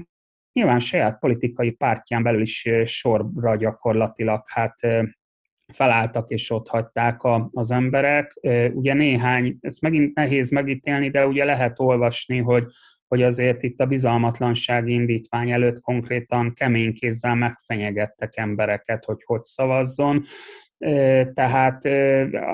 nyilván 0.53 0.79
saját 0.79 1.19
politikai 1.19 1.71
pártján 1.71 2.23
belül 2.23 2.41
is 2.41 2.69
sorra 2.85 3.57
gyakorlatilag 3.57 4.43
hát 4.47 4.75
felálltak 5.73 6.31
és 6.31 6.51
ott 6.51 6.69
hagyták 6.69 7.23
a, 7.23 7.49
az 7.53 7.71
emberek. 7.71 8.39
Ugye 8.73 8.95
néhány, 8.95 9.57
ezt 9.61 9.81
megint 9.81 10.15
nehéz 10.15 10.51
megítélni, 10.51 11.11
de 11.11 11.27
ugye 11.27 11.45
lehet 11.45 11.81
olvasni, 11.81 12.39
hogy 12.39 12.65
hogy 13.13 13.23
azért 13.23 13.63
itt 13.63 13.81
a 13.81 13.87
bizalmatlansági 13.87 14.93
indítvány 14.93 15.51
előtt 15.51 15.81
konkrétan 15.81 16.55
kemény 16.55 16.95
kézzel 16.95 17.35
megfenyegettek 17.35 18.37
embereket, 18.37 19.05
hogy 19.05 19.23
hogy 19.25 19.43
szavazzon. 19.43 20.23
Tehát 21.35 21.85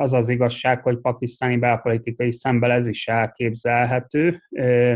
az 0.01 0.13
az 0.13 0.29
igazság, 0.29 0.83
hogy 0.83 0.99
pakisztáni 1.01 1.57
belpolitikai 1.57 2.33
szemben 2.33 2.71
ez 2.71 2.87
is 2.87 3.09
elképzelhető, 3.09 4.43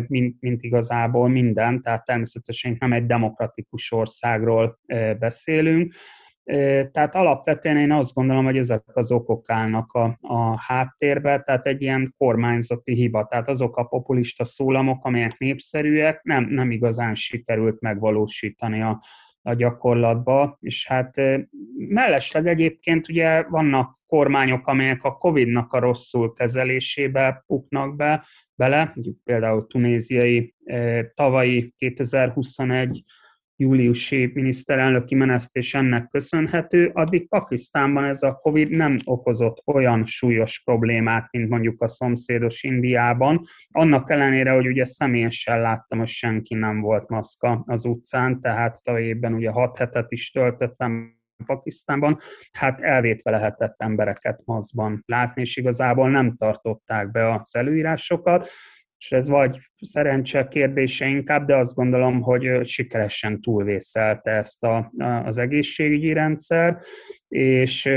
mint, 0.07 0.37
mint 0.41 0.63
igazából 0.63 1.29
minden, 1.29 1.83
tehát 1.83 2.05
természetesen 2.05 2.77
nem 2.79 2.93
egy 2.93 3.07
demokratikus 3.07 3.93
országról 3.93 4.79
beszélünk, 5.19 5.95
tehát 6.93 7.15
alapvetően 7.15 7.77
én 7.77 7.93
azt 7.93 8.15
gondolom, 8.15 8.45
hogy 8.45 8.59
ezek 8.59 8.83
az 8.87 9.13
okok 9.13 9.51
állnak 9.51 9.93
a, 9.93 10.19
a 10.21 10.61
háttérbe, 10.61 11.41
tehát 11.41 11.67
egy 11.67 11.83
ilyen 11.83 12.15
kormányzati 12.19 12.95
hiba, 12.95 13.27
tehát 13.27 13.49
azok 13.49 13.77
a 13.77 13.85
populista 13.85 14.45
szólamok, 14.45 15.05
amelyek 15.05 15.39
népszerűek, 15.39 16.23
nem, 16.23 16.45
nem 16.45 16.71
igazán 16.71 17.15
sikerült 17.15 17.81
megvalósítani 17.81 18.83
a, 18.83 19.03
a 19.43 19.55
gyakorlatba, 19.55 20.57
és 20.61 20.87
hát 20.87 21.21
mellesleg 21.77 22.47
egyébként 22.47 23.09
ugye 23.09 23.43
vannak 23.43 24.01
kormányok, 24.07 24.67
amelyek 24.67 25.05
a 25.05 25.17
Covid-nak 25.17 25.73
a 25.73 25.79
rosszul 25.79 26.33
kezelésébe 26.33 27.45
puknak 27.47 27.97
be, 27.97 28.25
bele, 28.55 28.95
például 29.25 29.67
tunéziai 29.67 30.55
tavalyi 31.15 31.73
2021 31.77 33.05
júliusi 33.57 34.31
miniszterelnöki 34.35 35.15
menesztés 35.15 35.75
ennek 35.75 36.09
köszönhető, 36.09 36.91
addig 36.95 37.29
Pakisztánban 37.29 38.05
ez 38.05 38.23
a 38.23 38.35
COVID 38.35 38.71
nem 38.71 38.97
okozott 39.05 39.63
olyan 39.67 40.05
súlyos 40.05 40.63
problémát, 40.65 41.29
mint 41.31 41.49
mondjuk 41.49 41.81
a 41.83 41.89
szomszédos 41.89 42.63
Indiában. 42.63 43.41
Annak 43.71 44.11
ellenére, 44.11 44.51
hogy 44.51 44.67
ugye 44.67 44.85
személyesen 44.85 45.61
láttam, 45.61 45.99
hogy 45.99 46.09
senki 46.09 46.55
nem 46.55 46.81
volt 46.81 47.09
maszka 47.09 47.63
az 47.67 47.85
utcán, 47.85 48.41
tehát 48.41 48.83
tavalyében 48.83 49.35
ugye 49.35 49.51
hat 49.51 49.79
hetet 49.79 50.13
is 50.13 50.31
töltöttem 50.31 51.21
Pakisztánban, 51.47 52.19
hát 52.53 52.81
elvétve 52.81 53.31
lehetett 53.31 53.75
embereket 53.83 54.41
maszkban 54.45 55.03
látni, 55.07 55.41
és 55.41 55.57
igazából 55.57 56.11
nem 56.11 56.37
tartották 56.37 57.11
be 57.11 57.33
az 57.33 57.55
előírásokat, 57.55 58.49
és 59.03 59.13
ez 59.13 59.29
vagy 59.29 59.59
szerencse 59.81 60.49
kérdése 60.49 61.07
inkább, 61.07 61.47
de 61.47 61.57
azt 61.57 61.75
gondolom, 61.75 62.21
hogy 62.21 62.67
sikeresen 62.67 63.41
túlvészelte 63.41 64.31
ezt 64.31 64.65
a, 64.65 64.93
az 65.25 65.39
egészségügyi 65.39 66.13
rendszer, 66.13 66.79
és, 67.33 67.91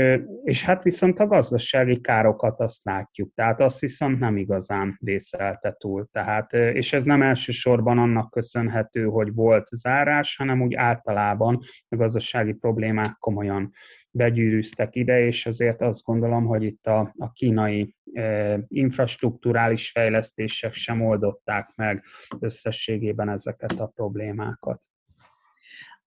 és 0.44 0.64
hát 0.64 0.82
viszont 0.82 1.18
a 1.18 1.26
gazdasági 1.26 2.00
károkat 2.00 2.60
azt 2.60 2.84
látjuk, 2.84 3.34
tehát 3.34 3.60
azt 3.60 3.80
viszont 3.80 4.18
nem 4.18 4.36
igazán 4.36 4.96
vészelte 5.00 5.72
túl. 5.78 6.04
Tehát, 6.12 6.52
és 6.52 6.92
ez 6.92 7.04
nem 7.04 7.22
elsősorban 7.22 7.98
annak 7.98 8.30
köszönhető, 8.30 9.04
hogy 9.04 9.34
volt 9.34 9.66
zárás, 9.66 10.36
hanem 10.36 10.62
úgy 10.62 10.74
általában 10.74 11.58
a 11.88 11.96
gazdasági 11.96 12.52
problémák 12.52 13.16
komolyan 13.18 13.72
begyűrűztek 14.10 14.96
ide, 14.96 15.20
és 15.20 15.46
azért 15.46 15.82
azt 15.82 16.02
gondolom, 16.02 16.44
hogy 16.44 16.62
itt 16.62 16.86
a, 16.86 17.14
a 17.18 17.32
kínai 17.32 17.94
e, 18.12 18.58
infrastruktúrális 18.68 19.90
fejlesztések 19.90 20.72
sem 20.72 21.02
oldották 21.02 21.72
meg 21.74 22.04
összességében 22.40 23.28
ezeket 23.28 23.72
a 23.72 23.86
problémákat. 23.86 24.82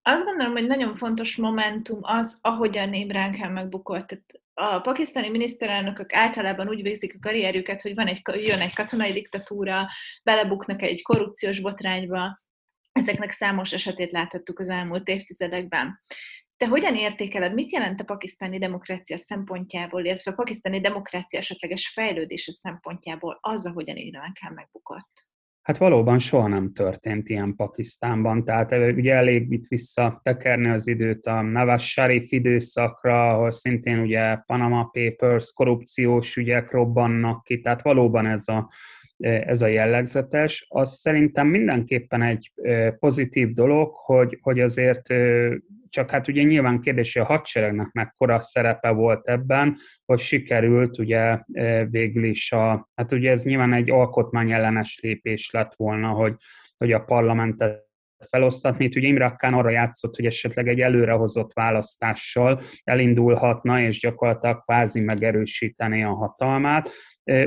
Azt 0.09 0.25
gondolom, 0.25 0.53
hogy 0.53 0.67
nagyon 0.67 0.95
fontos 0.95 1.35
momentum 1.35 1.99
az, 2.01 2.39
ahogyan 2.41 2.93
Imrán 2.93 3.31
Khan 3.31 3.51
megbukott. 3.51 4.15
A 4.53 4.79
pakisztáni 4.79 5.29
miniszterelnökök 5.29 6.13
általában 6.13 6.69
úgy 6.69 6.81
végzik 6.81 7.13
a 7.15 7.17
karrierjüket, 7.21 7.81
hogy 7.81 7.95
van 7.95 8.07
egy, 8.07 8.21
jön 8.33 8.59
egy 8.59 8.73
katonai 8.73 9.11
diktatúra, 9.11 9.87
belebuknak 10.23 10.81
egy 10.81 11.01
korrupciós 11.01 11.59
botrányba. 11.59 12.37
Ezeknek 12.91 13.31
számos 13.31 13.71
esetét 13.71 14.11
láthattuk 14.11 14.59
az 14.59 14.69
elmúlt 14.69 15.07
évtizedekben. 15.07 15.99
Te 16.57 16.67
hogyan 16.67 16.95
értékeled, 16.95 17.53
mit 17.53 17.71
jelent 17.71 17.99
a 17.99 18.03
pakisztáni 18.03 18.59
demokrácia 18.59 19.17
szempontjából, 19.17 20.05
illetve 20.05 20.31
a 20.31 20.35
pakisztáni 20.35 20.81
demokrácia 20.81 21.39
esetleges 21.39 21.87
fejlődése 21.87 22.51
szempontjából 22.51 23.37
az, 23.41 23.65
ahogyan 23.65 23.95
Imrán 23.95 24.33
Khan 24.33 24.53
megbukott? 24.53 25.11
Hát 25.69 25.77
valóban 25.77 26.19
soha 26.19 26.47
nem 26.47 26.73
történt 26.73 27.29
ilyen 27.29 27.55
Pakisztánban, 27.55 28.43
tehát 28.43 28.71
ugye 28.95 29.13
elég 29.13 29.51
itt 29.51 29.67
visszatekerni 29.67 30.69
az 30.69 30.88
időt 30.88 31.25
a 31.25 31.41
Nawaz 31.41 31.81
Sharif 31.81 32.31
időszakra, 32.31 33.29
ahol 33.29 33.51
szintén 33.51 33.99
ugye 33.99 34.35
Panama 34.35 34.83
Papers, 34.83 35.51
korrupciós 35.53 36.35
ügyek 36.35 36.71
robbannak 36.71 37.43
ki, 37.43 37.61
tehát 37.61 37.81
valóban 37.81 38.25
ez 38.25 38.47
a, 38.47 38.69
ez 39.19 39.61
a 39.61 39.67
jellegzetes. 39.67 40.65
Az 40.69 40.97
szerintem 40.97 41.47
mindenképpen 41.47 42.21
egy 42.21 42.51
pozitív 42.99 43.53
dolog, 43.53 43.93
hogy, 43.93 44.38
hogy 44.41 44.59
azért 44.59 45.13
csak 45.89 46.09
hát 46.09 46.27
ugye 46.27 46.43
nyilván 46.43 46.81
kérdés, 46.81 47.15
a 47.15 47.23
hadseregnek 47.23 47.91
mekkora 47.91 48.39
szerepe 48.39 48.89
volt 48.89 49.27
ebben, 49.27 49.75
hogy 50.05 50.19
sikerült 50.19 50.97
ugye 50.97 51.39
végül 51.89 52.23
is 52.23 52.51
a, 52.51 52.89
hát 52.95 53.11
ugye 53.11 53.31
ez 53.31 53.43
nyilván 53.43 53.73
egy 53.73 53.91
alkotmányellenes 53.91 54.99
lépés 55.01 55.51
lett 55.51 55.75
volna, 55.75 56.09
hogy, 56.09 56.35
hogy 56.77 56.91
a 56.91 57.03
parlamentet 57.03 57.88
felosztatni. 58.29 58.85
Itt 58.85 58.95
ugye 58.95 59.07
Imre 59.07 59.35
Khan 59.38 59.53
arra 59.53 59.69
játszott, 59.69 60.15
hogy 60.15 60.25
esetleg 60.25 60.67
egy 60.67 60.81
előrehozott 60.81 61.53
választással 61.53 62.61
elindulhatna, 62.83 63.81
és 63.81 63.99
gyakorlatilag 63.99 64.63
kvázi 64.63 64.99
megerősíteni 64.99 66.03
a 66.03 66.13
hatalmát. 66.13 66.89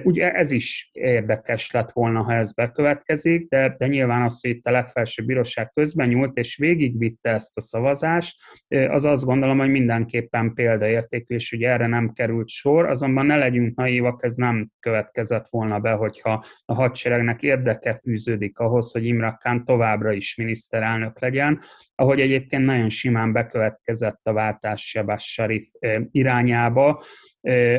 Ugye 0.03 0.33
ez 0.33 0.51
is 0.51 0.91
érdekes 0.93 1.71
lett 1.71 1.91
volna, 1.93 2.23
ha 2.23 2.33
ez 2.33 2.53
bekövetkezik, 2.53 3.49
de, 3.49 3.75
de 3.79 3.87
nyilván 3.87 4.23
az, 4.23 4.41
hogy 4.41 4.51
itt 4.51 4.67
a 4.67 4.71
legfelsőbb 4.71 5.27
bíróság 5.27 5.71
közben 5.75 6.09
nyúlt 6.09 6.37
és 6.37 6.57
végigvitte 6.57 7.31
ezt 7.31 7.57
a 7.57 7.61
szavazást, 7.61 8.37
az 8.69 9.05
azt 9.05 9.25
gondolom, 9.25 9.59
hogy 9.59 9.71
mindenképpen 9.71 10.55
példaértékű, 10.55 11.35
és 11.35 11.53
ugye 11.53 11.69
erre 11.69 11.87
nem 11.87 12.13
került 12.13 12.49
sor, 12.49 12.87
azonban 12.87 13.27
ne 13.27 13.37
legyünk 13.37 13.77
naívak, 13.77 14.25
ez 14.25 14.35
nem 14.35 14.71
következett 14.81 15.47
volna 15.51 15.79
be, 15.79 15.93
hogyha 15.93 16.45
a 16.65 16.75
hadseregnek 16.75 17.43
érdeke 17.43 17.99
fűződik 18.03 18.59
ahhoz, 18.59 18.93
hogy 18.93 19.05
Imre 19.05 19.37
Khan 19.39 19.65
továbbra 19.65 20.13
is 20.13 20.37
miniszterelnök 20.37 21.21
legyen, 21.21 21.61
ahogy 21.95 22.21
egyébként 22.21 22.65
nagyon 22.65 22.89
simán 22.89 23.33
bekövetkezett 23.33 24.21
a 24.23 24.33
váltás 24.33 24.89
Sebas 24.89 25.33
Sharif 25.33 25.69
irányába, 26.11 27.03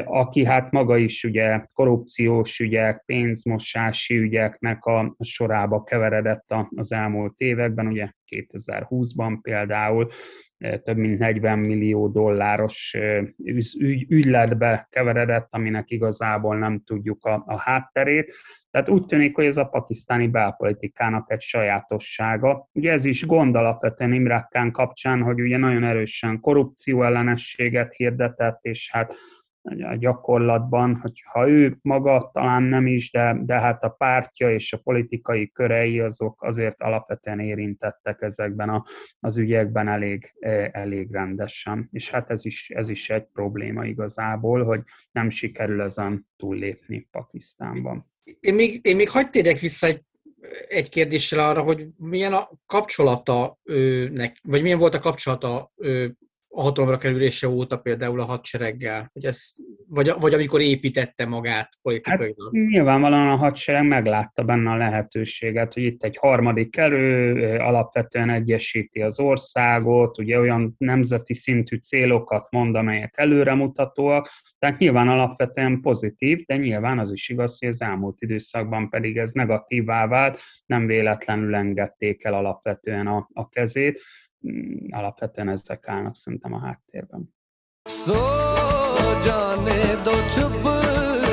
aki 0.05 0.45
hát 0.45 0.71
maga 0.71 0.97
is 0.97 1.23
ugye 1.23 1.65
korrupciós 1.73 2.59
ügyek, 2.59 3.03
pénzmosási 3.05 4.17
ügyeknek 4.17 4.85
a 4.85 5.15
sorába 5.19 5.83
keveredett 5.83 6.55
az 6.75 6.91
elmúlt 6.91 7.33
években, 7.37 7.87
ugye 7.87 8.09
2020-ban 8.29 9.37
például 9.41 10.07
több 10.83 10.97
mint 10.97 11.19
40 11.19 11.59
millió 11.59 12.07
dolláros 12.07 12.97
ügyletbe 14.07 14.87
keveredett, 14.89 15.47
aminek 15.49 15.89
igazából 15.89 16.57
nem 16.57 16.81
tudjuk 16.85 17.25
a, 17.25 17.43
a 17.45 17.57
hátterét. 17.57 18.33
Tehát 18.71 18.89
úgy 18.89 19.05
tűnik, 19.05 19.35
hogy 19.35 19.45
ez 19.45 19.57
a 19.57 19.65
pakisztáni 19.65 20.27
belpolitikának 20.27 21.31
egy 21.31 21.41
sajátossága. 21.41 22.69
Ugye 22.71 22.91
ez 22.91 23.05
is 23.05 23.25
gond 23.25 23.55
alapvetően 23.55 24.13
Imre 24.13 24.47
Khan 24.49 24.71
kapcsán, 24.71 25.21
hogy 25.21 25.41
ugye 25.41 25.57
nagyon 25.57 25.83
erősen 25.83 26.39
korrupció 26.39 27.03
ellenességet 27.03 27.93
hirdetett, 27.93 28.59
és 28.61 28.89
hát 28.91 29.15
a 29.63 29.95
gyakorlatban, 29.95 30.95
hogyha 30.95 31.49
ő 31.49 31.77
maga 31.81 32.29
talán 32.33 32.63
nem 32.63 32.87
is, 32.87 33.11
de, 33.11 33.37
de 33.41 33.59
hát 33.59 33.83
a 33.83 33.89
pártja 33.89 34.51
és 34.51 34.73
a 34.73 34.77
politikai 34.77 35.51
körei 35.51 35.99
azok 35.99 36.43
azért 36.43 36.81
alapvetően 36.81 37.39
érintettek 37.39 38.21
ezekben 38.21 38.69
a, 38.69 38.83
az 39.19 39.37
ügyekben 39.37 39.87
elég, 39.87 40.33
e, 40.39 40.69
elég 40.73 41.11
rendesen. 41.11 41.87
És 41.91 42.09
hát 42.09 42.29
ez 42.29 42.45
is, 42.45 42.69
ez 42.69 42.89
is 42.89 43.09
egy 43.09 43.25
probléma 43.33 43.85
igazából, 43.85 44.63
hogy 44.63 44.81
nem 45.11 45.29
sikerül 45.29 45.81
ezen 45.81 46.27
túllépni 46.37 47.07
Pakisztánban. 47.11 48.11
Én 48.39 48.53
még, 48.53 48.79
én 48.85 48.95
még 48.95 49.09
hagyd 49.09 49.29
térjek 49.29 49.59
vissza 49.59 49.87
egy, 49.87 50.01
egy 50.67 50.89
kérdéssel 50.89 51.49
arra, 51.49 51.61
hogy 51.61 51.83
milyen 51.97 52.33
a 52.33 52.49
kapcsolata, 52.65 53.57
nek, 54.11 54.37
vagy 54.43 54.61
milyen 54.61 54.79
volt 54.79 54.95
a 54.95 54.99
kapcsolata 54.99 55.71
a 56.55 56.61
hatalomra 56.61 56.97
kerülése 56.97 57.47
óta 57.47 57.77
például 57.77 58.19
a 58.19 58.23
hadsereggel, 58.23 59.09
hogy 59.13 59.25
ez, 59.25 59.51
vagy, 59.87 60.11
vagy 60.19 60.33
amikor 60.33 60.61
építette 60.61 61.25
magát 61.25 61.69
politikailag? 61.81 62.57
Hát, 62.57 62.67
nyilvánvalóan 62.67 63.29
a 63.29 63.35
hadsereg 63.35 63.87
meglátta 63.87 64.43
benne 64.43 64.71
a 64.71 64.77
lehetőséget, 64.77 65.73
hogy 65.73 65.83
itt 65.83 66.03
egy 66.03 66.17
harmadik 66.17 66.77
erő 66.77 67.57
alapvetően 67.57 68.29
egyesíti 68.29 69.01
az 69.01 69.19
országot, 69.19 70.17
ugye 70.17 70.39
olyan 70.39 70.75
nemzeti 70.77 71.33
szintű 71.33 71.75
célokat 71.75 72.51
mond, 72.51 72.75
amelyek 72.75 73.13
előremutatóak, 73.17 74.29
tehát 74.59 74.79
nyilván 74.79 75.07
alapvetően 75.07 75.81
pozitív, 75.81 76.45
de 76.45 76.57
nyilván 76.57 76.99
az 76.99 77.11
is 77.11 77.29
igaz, 77.29 77.59
hogy 77.59 77.69
az 77.69 77.81
elmúlt 77.81 78.21
időszakban 78.21 78.89
pedig 78.89 79.17
ez 79.17 79.31
negatívá 79.31 80.07
vált, 80.07 80.39
nem 80.65 80.85
véletlenül 80.85 81.55
engedték 81.55 82.23
el 82.23 82.33
alapvetően 82.33 83.07
a, 83.07 83.29
a 83.33 83.49
kezét, 83.49 84.01
Mm, 84.47 84.91
alapvetően 84.91 85.49
ezek 85.49 85.87
állnak 85.87 86.15
szerintem 86.15 86.53
a 86.53 86.59
háttérben. 86.59 87.35
So, 87.89 88.13
Johnny, 89.25 89.81
don't 90.03 90.37
you 90.37 91.32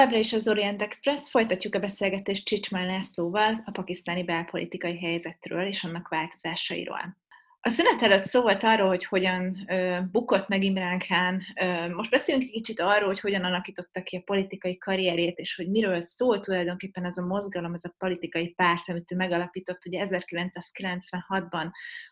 továbbra 0.00 0.20
is 0.20 0.32
az 0.32 0.48
Orient 0.48 0.82
Express, 0.82 1.30
folytatjuk 1.30 1.74
a 1.74 1.78
beszélgetést 1.78 2.44
Csicsmán 2.44 2.86
Lászlóval 2.86 3.62
a 3.64 3.70
pakisztáni 3.70 4.24
belpolitikai 4.24 4.98
helyzetről 4.98 5.66
és 5.66 5.84
annak 5.84 6.08
változásairól. 6.08 7.16
A 7.60 7.68
szünet 7.68 8.02
előtt 8.02 8.24
szó 8.24 8.42
volt 8.42 8.64
arról, 8.64 8.88
hogy 8.88 9.04
hogyan 9.04 9.64
ö, 9.68 9.98
bukott 10.12 10.48
meg 10.48 10.62
Imrán 10.62 10.98
Khan. 10.98 11.42
Ö, 11.60 11.94
most 11.94 12.10
beszélünk 12.10 12.44
egy 12.44 12.50
kicsit 12.50 12.80
arról, 12.80 13.06
hogy 13.06 13.20
hogyan 13.20 13.44
alakította 13.44 14.02
ki 14.02 14.16
a 14.16 14.22
politikai 14.24 14.78
karrierét, 14.78 15.38
és 15.38 15.54
hogy 15.54 15.70
miről 15.70 16.00
szól 16.00 16.40
tulajdonképpen 16.40 17.04
ez 17.04 17.18
a 17.18 17.26
mozgalom, 17.26 17.74
ez 17.74 17.84
a 17.84 17.94
politikai 17.98 18.48
párt, 18.48 18.88
amit 18.88 19.12
ő 19.12 19.16
megalapított. 19.16 19.86
Ugye 19.86 20.06
1996-ban 20.10 21.70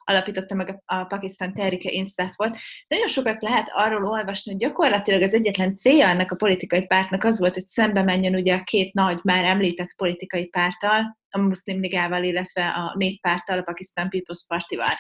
alapította 0.09 0.55
meg 0.55 0.69
a, 0.69 0.97
a 0.97 1.05
Pakisztán 1.05 1.55
Tehrike 1.55 1.91
Instat 1.91 2.37
volt. 2.37 2.57
Nagyon 2.87 3.09
sokat 3.09 3.43
lehet 3.43 3.69
arról 3.73 4.07
olvasni, 4.07 4.51
hogy 4.53 4.61
gyakorlatilag 4.61 5.23
az 5.23 5.35
egyetlen 5.35 5.75
célja 5.75 6.09
ennek 6.09 6.33
a 6.33 6.37
politikai 6.37 6.87
pártnak 6.87 7.25
az 7.25 7.39
volt, 7.39 7.55
hogy 7.55 7.67
szembe 7.67 8.03
menjen 8.03 8.35
ugye 8.35 8.55
a 8.55 8.63
két 8.65 8.93
nagy, 8.93 9.21
már 9.23 9.45
említett 9.45 9.95
politikai 9.97 10.47
párttal, 10.47 11.17
a 11.31 11.39
Muszlim 11.39 11.81
Ligával, 11.81 12.23
illetve 12.23 12.69
a 12.69 12.95
Néppárttal, 12.97 13.59
a 13.59 13.63
Pakistan 13.63 14.09
People's 14.11 14.43
Party-val. 14.47 14.93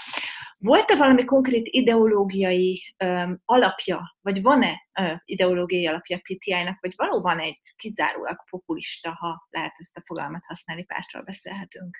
Volt-e 0.59 0.97
valami 0.97 1.25
konkrét 1.25 1.66
ideológiai 1.66 2.94
um, 3.05 3.40
alapja, 3.44 4.16
vagy 4.21 4.42
van-e 4.42 4.88
uh, 5.01 5.18
ideológiai 5.25 5.87
alapja 5.87 6.18
PTI-nak, 6.18 6.81
vagy 6.81 6.92
valóban 6.97 7.38
egy 7.38 7.61
kizárólag 7.77 8.44
populista, 8.51 9.11
ha 9.11 9.47
lehet 9.51 9.75
ezt 9.77 9.97
a 9.97 10.03
fogalmat 10.05 10.44
használni, 10.47 10.85
pártról 10.85 11.23
beszélhetünk? 11.23 11.97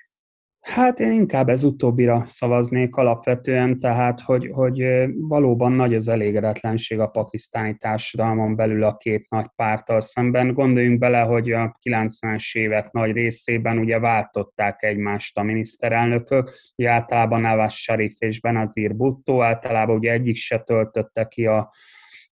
Hát 0.61 0.99
én 0.99 1.11
inkább 1.11 1.49
ez 1.49 1.63
utóbbira 1.63 2.25
szavaznék 2.27 2.95
alapvetően, 2.95 3.79
tehát 3.79 4.21
hogy, 4.21 4.49
hogy 4.53 4.83
valóban 5.15 5.71
nagy 5.71 5.95
az 5.95 6.07
elégedetlenség 6.07 6.99
a 6.99 7.07
pakisztáni 7.07 7.77
társadalmon 7.77 8.55
belül 8.55 8.83
a 8.83 8.97
két 8.97 9.29
nagy 9.29 9.45
párttal 9.55 10.01
szemben. 10.01 10.53
Gondoljunk 10.53 10.99
bele, 10.99 11.19
hogy 11.19 11.51
a 11.51 11.77
90-es 11.89 12.57
évek 12.57 12.91
nagy 12.91 13.11
részében 13.11 13.77
ugye 13.77 13.99
váltották 13.99 14.83
egymást 14.83 15.37
a 15.37 15.43
miniszterelnökök, 15.43 16.53
ugye 16.75 16.89
általában 16.89 17.41
Nawaz 17.41 17.73
Sharif 17.73 18.15
és 18.19 18.39
Benazir 18.39 18.95
Bhutto, 18.95 19.41
általában 19.41 19.97
ugye 19.97 20.11
egyik 20.11 20.35
se 20.35 20.59
töltötte 20.59 21.25
ki 21.27 21.45
a 21.45 21.71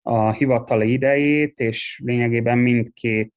a 0.09 0.31
hivatali 0.31 0.91
idejét, 0.91 1.59
és 1.59 2.01
lényegében 2.03 2.57
mindkét 2.57 3.33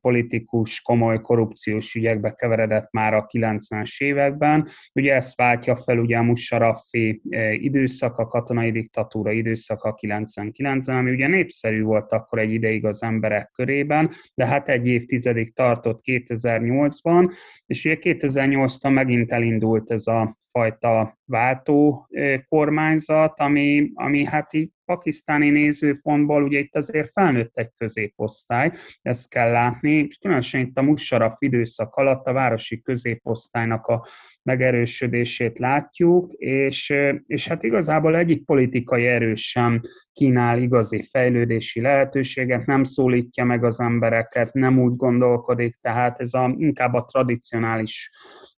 politikus 0.00 0.80
komoly 0.80 1.20
korrupciós 1.20 1.94
ügyekbe 1.94 2.32
keveredett 2.32 2.90
már 2.90 3.14
a 3.14 3.26
90-es 3.26 4.02
években. 4.02 4.68
Ugye 4.92 5.14
ezt 5.14 5.36
váltja 5.36 5.76
fel 5.76 5.98
ugye 5.98 6.16
a 6.16 6.22
Musarafi 6.22 7.22
időszak, 7.52 8.18
a 8.18 8.26
katonai 8.26 8.70
diktatúra 8.70 9.32
időszaka 9.32 9.98
99-ben, 10.00 10.96
ami 10.96 11.10
ugye 11.10 11.26
népszerű 11.26 11.82
volt 11.82 12.12
akkor 12.12 12.38
egy 12.38 12.52
ideig 12.52 12.84
az 12.84 13.02
emberek 13.02 13.50
körében, 13.54 14.10
de 14.34 14.46
hát 14.46 14.68
egy 14.68 14.86
évtizedig 14.86 15.54
tartott 15.54 16.00
2008-ban, 16.04 17.32
és 17.66 17.84
ugye 17.84 17.96
2008-ban 18.00 18.92
megint 18.92 19.32
elindult 19.32 19.90
ez 19.90 20.06
a 20.06 20.40
fajta 20.52 21.18
váltó 21.24 22.08
kormányzat, 22.48 23.40
ami, 23.40 23.90
ami 23.94 24.24
hát 24.24 24.52
így 24.52 24.70
pakisztáni 24.84 25.50
nézőpontból 25.50 26.42
ugye 26.42 26.58
itt 26.58 26.76
azért 26.76 27.10
felnőtt 27.12 27.56
egy 27.56 27.70
középosztály, 27.76 28.70
ezt 29.02 29.30
kell 29.30 29.50
látni, 29.50 30.08
különösen 30.20 30.60
itt 30.60 30.78
a 30.78 30.82
Musaraf 30.82 31.34
időszak 31.38 31.94
alatt 31.94 32.26
a 32.26 32.32
városi 32.32 32.82
középosztálynak 32.82 33.86
a 33.86 34.04
megerősödését 34.42 35.58
látjuk, 35.58 36.32
és, 36.32 36.94
és 37.26 37.48
hát 37.48 37.62
igazából 37.62 38.16
egyik 38.16 38.44
politikai 38.44 39.06
erős 39.06 39.48
sem 39.48 39.80
kínál 40.12 40.58
igazi 40.58 41.02
fejlődési 41.02 41.80
lehetőséget, 41.80 42.66
nem 42.66 42.84
szólítja 42.84 43.44
meg 43.44 43.64
az 43.64 43.80
embereket, 43.80 44.52
nem 44.52 44.80
úgy 44.80 44.96
gondolkodik, 44.96 45.74
tehát 45.74 46.20
ez 46.20 46.34
a, 46.34 46.54
inkább 46.56 46.94
a 46.94 47.04
tradicionális 47.04 48.10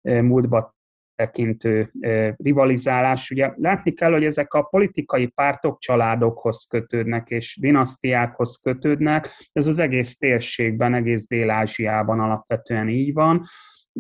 múltba 0.02 0.73
tekintő 1.16 1.92
rivalizálás. 2.38 3.32
Ugye 3.32 3.54
látni 3.56 3.92
kell, 3.92 4.12
hogy 4.12 4.26
ezek 4.26 4.54
a 4.54 4.62
politikai 4.62 5.28
pártok 5.28 5.80
családokhoz 5.80 6.66
kötődnek, 6.70 7.30
és 7.30 7.58
dinasztiákhoz 7.62 8.60
kötődnek. 8.64 9.30
Ez 9.52 9.68
az 9.68 9.80
egész 9.80 10.18
térségben, 10.18 10.94
egész 10.94 11.28
Dél-Ázsiában 11.28 12.20
alapvetően 12.20 12.90
így 12.90 13.14
van. 13.14 13.44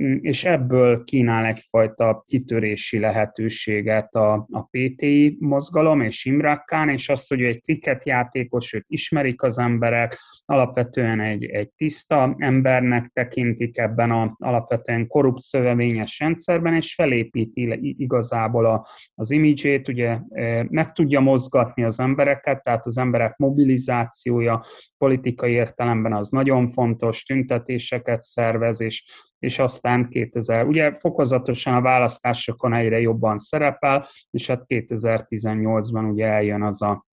Mm, 0.01 0.17
és 0.21 0.45
ebből 0.45 1.03
kínál 1.03 1.45
egyfajta 1.45 2.23
kitörési 2.27 2.99
lehetőséget 2.99 4.15
a, 4.15 4.47
a 4.51 4.61
PTI 4.61 5.37
mozgalom 5.39 6.01
és 6.01 6.25
Imrakkán, 6.25 6.89
és 6.89 7.09
azt, 7.09 7.29
hogy 7.29 7.41
egy 7.41 7.61
kriket 7.61 8.05
játékos, 8.05 8.73
őt 8.73 8.85
ismerik 8.87 9.41
az 9.41 9.59
emberek, 9.59 10.17
alapvetően 10.45 11.19
egy, 11.19 11.45
egy 11.45 11.69
tiszta 11.75 12.35
embernek 12.37 13.07
tekintik 13.07 13.77
ebben 13.77 14.11
a 14.11 14.35
alapvetően 14.37 15.07
korrupt 15.07 15.41
szövevényes 15.41 16.19
rendszerben, 16.19 16.73
és 16.73 16.93
felépíti 16.93 17.95
igazából 17.97 18.65
a, 18.65 18.87
az 19.15 19.31
imidzsét, 19.31 19.87
ugye 19.87 20.19
e, 20.29 20.65
meg 20.69 20.91
tudja 20.91 21.19
mozgatni 21.19 21.83
az 21.83 21.99
embereket, 21.99 22.63
tehát 22.63 22.85
az 22.85 22.97
emberek 22.97 23.37
mobilizációja 23.37 24.63
politikai 24.97 25.51
értelemben 25.51 26.13
az 26.13 26.29
nagyon 26.29 26.69
fontos, 26.69 27.23
tüntetéseket 27.23 28.21
szervez, 28.21 28.81
és 28.81 29.03
és 29.43 29.59
aztán 29.59 30.09
2000, 30.09 30.65
ugye 30.65 30.93
fokozatosan 30.93 31.73
a 31.73 31.81
választásokon 31.81 32.73
egyre 32.73 32.99
jobban 32.99 33.37
szerepel, 33.37 34.07
és 34.31 34.47
hát 34.47 34.63
2018-ban 34.67 36.11
ugye 36.11 36.25
eljön 36.25 36.61
az 36.61 36.81
a, 36.81 37.05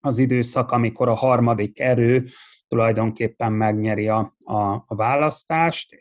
az 0.00 0.18
időszak, 0.18 0.70
amikor 0.70 1.08
a 1.08 1.14
harmadik 1.14 1.80
erő 1.80 2.26
tulajdonképpen 2.66 3.52
megnyeri 3.52 4.08
a, 4.08 4.36
a, 4.44 4.84
a 4.86 4.94
választást, 4.94 5.92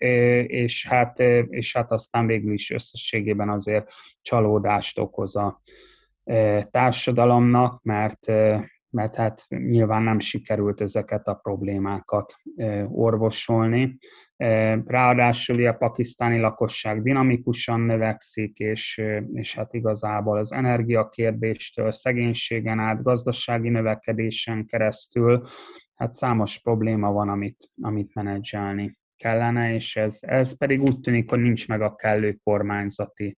és 0.47 0.87
hát, 0.87 1.19
és 1.49 1.75
hát 1.75 1.91
aztán 1.91 2.25
végül 2.25 2.53
is 2.53 2.71
összességében 2.71 3.49
azért 3.49 3.91
csalódást 4.21 4.99
okoz 4.99 5.35
a 5.35 5.61
társadalomnak, 6.71 7.83
mert 7.83 8.31
mert 8.89 9.15
hát 9.15 9.45
nyilván 9.47 10.03
nem 10.03 10.19
sikerült 10.19 10.81
ezeket 10.81 11.27
a 11.27 11.33
problémákat 11.33 12.35
orvosolni. 12.87 13.97
Ráadásul 14.85 15.67
a 15.67 15.73
pakisztáni 15.73 16.39
lakosság 16.39 17.01
dinamikusan 17.01 17.79
növekszik, 17.79 18.57
és, 18.57 19.01
és 19.33 19.55
hát 19.55 19.73
igazából 19.73 20.37
az 20.37 20.51
energiakérdéstől, 20.51 21.91
szegénységen 21.91 22.79
át, 22.79 23.03
gazdasági 23.03 23.69
növekedésen 23.69 24.65
keresztül, 24.65 25.41
hát 25.95 26.13
számos 26.13 26.59
probléma 26.61 27.11
van, 27.11 27.29
amit, 27.29 27.69
amit 27.81 28.13
menedzselni 28.13 28.97
kellene, 29.17 29.73
és 29.73 29.95
ez, 29.95 30.17
ez 30.21 30.57
pedig 30.57 30.81
úgy 30.81 30.99
tűnik, 30.99 31.29
hogy 31.29 31.39
nincs 31.39 31.67
meg 31.67 31.81
a 31.81 31.95
kellő 31.95 32.33
kormányzati 32.43 33.35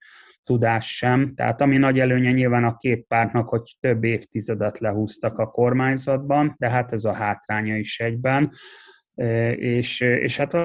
tudás 0.49 0.95
sem. 0.95 1.33
Tehát 1.35 1.61
ami 1.61 1.77
nagy 1.77 1.99
előnye 1.99 2.31
nyilván 2.31 2.63
a 2.63 2.77
két 2.77 3.05
pártnak, 3.07 3.49
hogy 3.49 3.77
több 3.79 4.03
évtizedet 4.03 4.79
lehúztak 4.79 5.37
a 5.37 5.47
kormányzatban, 5.47 6.55
de 6.57 6.69
hát 6.69 6.91
ez 6.91 7.05
a 7.05 7.13
hátránya 7.13 7.77
is 7.77 7.99
egyben. 7.99 8.51
És, 9.55 9.99
és 9.99 10.37
hát 10.37 10.55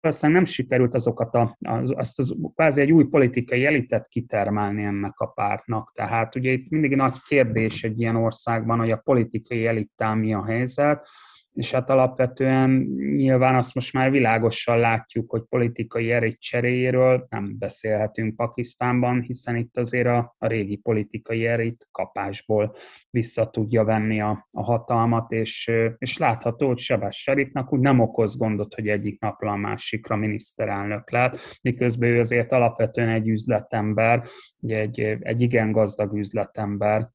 aztán 0.00 0.30
nem 0.30 0.44
sikerült 0.44 0.94
azokat 0.94 1.34
a, 1.34 1.56
az, 1.60 1.92
azt 1.96 2.18
az, 2.18 2.34
kvázi 2.54 2.80
egy 2.80 2.92
új 2.92 3.04
politikai 3.04 3.66
elitet 3.66 4.08
kitermelni 4.08 4.84
ennek 4.84 5.18
a 5.18 5.26
pártnak. 5.26 5.92
Tehát 5.94 6.36
ugye 6.36 6.50
itt 6.50 6.70
mindig 6.70 6.96
nagy 6.96 7.16
kérdés 7.26 7.84
egy 7.84 8.00
ilyen 8.00 8.16
országban, 8.16 8.78
hogy 8.78 8.90
a 8.90 9.02
politikai 9.04 9.66
elittel 9.66 10.14
mi 10.14 10.34
a 10.34 10.44
helyzet, 10.44 11.06
és 11.52 11.72
hát 11.72 11.90
alapvetően 11.90 12.70
nyilván 13.16 13.54
azt 13.54 13.74
most 13.74 13.92
már 13.92 14.10
világosan 14.10 14.78
látjuk, 14.78 15.30
hogy 15.30 15.42
politikai 15.48 16.12
erény 16.12 16.36
cseréjéről 16.38 17.26
nem 17.28 17.58
beszélhetünk 17.58 18.36
Pakisztánban, 18.36 19.20
hiszen 19.20 19.56
itt 19.56 19.76
azért 19.76 20.06
a, 20.06 20.34
a 20.38 20.46
régi 20.46 20.76
politikai 20.76 21.46
erét 21.46 21.88
kapásból 21.90 22.74
vissza 23.10 23.50
tudja 23.50 23.84
venni 23.84 24.20
a, 24.20 24.48
a 24.50 24.62
hatalmat, 24.62 25.32
és, 25.32 25.70
és 25.98 26.18
látható, 26.18 26.66
hogy 26.66 26.78
Sebás 26.78 27.22
Serifnak 27.22 27.72
úgy 27.72 27.80
nem 27.80 28.00
okoz 28.00 28.36
gondot, 28.36 28.74
hogy 28.74 28.88
egyik 28.88 29.20
napra 29.20 29.50
a 29.50 29.56
másikra 29.56 30.16
miniszterelnök 30.16 31.10
lett, 31.10 31.38
miközben 31.62 32.08
ő 32.08 32.18
azért 32.18 32.52
alapvetően 32.52 33.08
egy 33.08 33.28
üzletember, 33.28 34.24
egy, 34.60 35.00
egy 35.00 35.40
igen 35.40 35.72
gazdag 35.72 36.16
üzletember, 36.16 37.10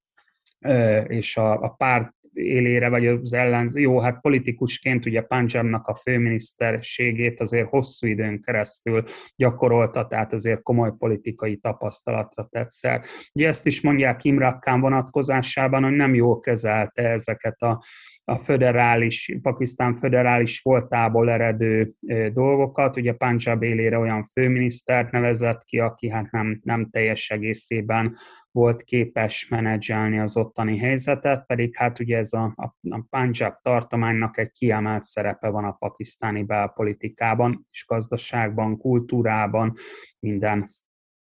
és 1.07 1.37
a, 1.37 1.61
a 1.61 1.69
párt 1.69 2.13
élére, 2.37 2.89
vagy 2.89 3.07
az 3.07 3.33
ellenző, 3.33 3.79
jó, 3.79 3.99
hát 3.99 4.21
politikusként 4.21 5.05
ugye 5.05 5.21
Punjabnak 5.21 5.87
a 5.87 5.95
főminiszterségét 5.95 7.39
azért 7.39 7.69
hosszú 7.69 8.07
időn 8.07 8.41
keresztül 8.41 9.03
gyakorolta, 9.35 10.07
tehát 10.07 10.33
azért 10.33 10.61
komoly 10.61 10.91
politikai 10.97 11.57
tapasztalatra 11.57 12.43
tett 12.43 12.69
szer. 12.69 13.01
Ugye 13.33 13.47
ezt 13.47 13.65
is 13.65 13.81
mondják 13.81 14.23
Imran 14.23 14.59
Khan 14.59 14.79
vonatkozásában, 14.79 15.83
hogy 15.83 15.95
nem 15.95 16.13
jól 16.13 16.39
kezelte 16.39 17.09
ezeket 17.09 17.61
a 17.61 17.83
a 18.29 18.37
föderális, 18.37 19.37
Pakisztán 19.41 19.95
föderális 19.95 20.61
voltából 20.61 21.29
eredő 21.29 21.93
dolgokat. 22.33 22.97
Ugye 22.97 23.13
Punjab 23.13 23.63
élére 23.63 23.97
olyan 23.97 24.23
főminisztert 24.23 25.11
nevezett 25.11 25.63
ki, 25.63 25.79
aki 25.79 26.09
hát 26.09 26.31
nem, 26.31 26.59
nem 26.63 26.89
teljes 26.89 27.29
egészében 27.29 28.15
volt 28.51 28.83
képes 28.83 29.47
menedzselni 29.49 30.19
az 30.19 30.37
ottani 30.37 30.77
helyzetet, 30.77 31.45
pedig 31.45 31.75
hát 31.75 31.99
ugye 31.99 32.17
ez 32.17 32.33
a, 32.33 32.53
a, 32.55 32.75
a 32.89 33.59
tartománynak 33.61 34.37
egy 34.37 34.51
kiemelt 34.51 35.03
szerepe 35.03 35.49
van 35.49 35.63
a 35.63 35.71
pakisztáni 35.71 36.43
belpolitikában, 36.43 37.67
és 37.71 37.85
gazdaságban, 37.87 38.77
kultúrában, 38.77 39.73
minden 40.19 40.65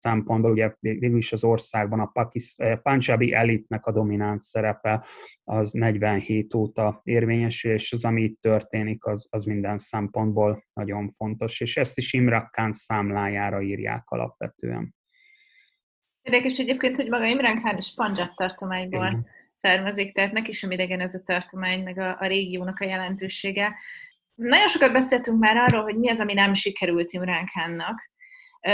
szempontból 0.06 0.52
ugye 0.52 0.74
végül 0.80 1.18
is 1.18 1.32
az 1.32 1.44
országban 1.44 2.00
a 2.00 2.06
Pakiszt, 2.06 2.62
eh, 2.62 2.78
Punjabi 2.78 3.34
elitnek 3.34 3.86
a 3.86 3.92
domináns 3.92 4.44
szerepe 4.44 5.06
az 5.44 5.72
47 5.72 6.54
óta 6.54 7.02
érvényesül, 7.04 7.72
és 7.72 7.92
az, 7.92 8.06
ami 8.06 8.22
itt 8.22 8.42
történik, 8.42 9.06
az, 9.06 9.28
az 9.32 9.44
minden 9.44 9.78
szempontból 9.78 10.66
nagyon 10.74 11.10
fontos, 11.10 11.60
és 11.60 11.78
ezt 11.78 11.98
is 11.98 12.14
Imran 12.14 12.50
Khan 12.52 12.72
számlájára 12.72 13.62
írják 13.62 14.10
alapvetően. 14.10 14.96
Érdekes 16.22 16.60
egyébként, 16.60 16.96
hogy 16.96 17.10
maga 17.10 17.26
Imran 17.26 17.60
Khan 17.60 17.78
is 17.78 17.94
Punjab 17.94 18.34
tartományból 18.36 19.08
Igen. 19.08 19.28
származik, 19.56 20.14
tehát 20.14 20.32
neki 20.32 20.52
sem 20.52 20.72
idegen 20.72 21.00
ez 21.00 21.16
a 21.16 21.24
tartomány, 21.26 21.84
meg 21.84 21.98
a, 21.98 22.18
a 22.20 22.28
régiónak 22.28 22.80
a 22.80 22.86
jelentősége. 22.86 23.76
Nagyon 24.36 24.68
sokat 24.68 24.92
beszéltünk 24.92 25.40
már 25.40 25.58
arról, 25.58 25.84
hogy 25.84 25.98
mi 25.98 26.10
az, 26.10 26.20
ami 26.20 26.34
nem 26.34 26.54
sikerült 26.54 27.12
Imran 27.12 27.46
Khannak, 27.46 28.14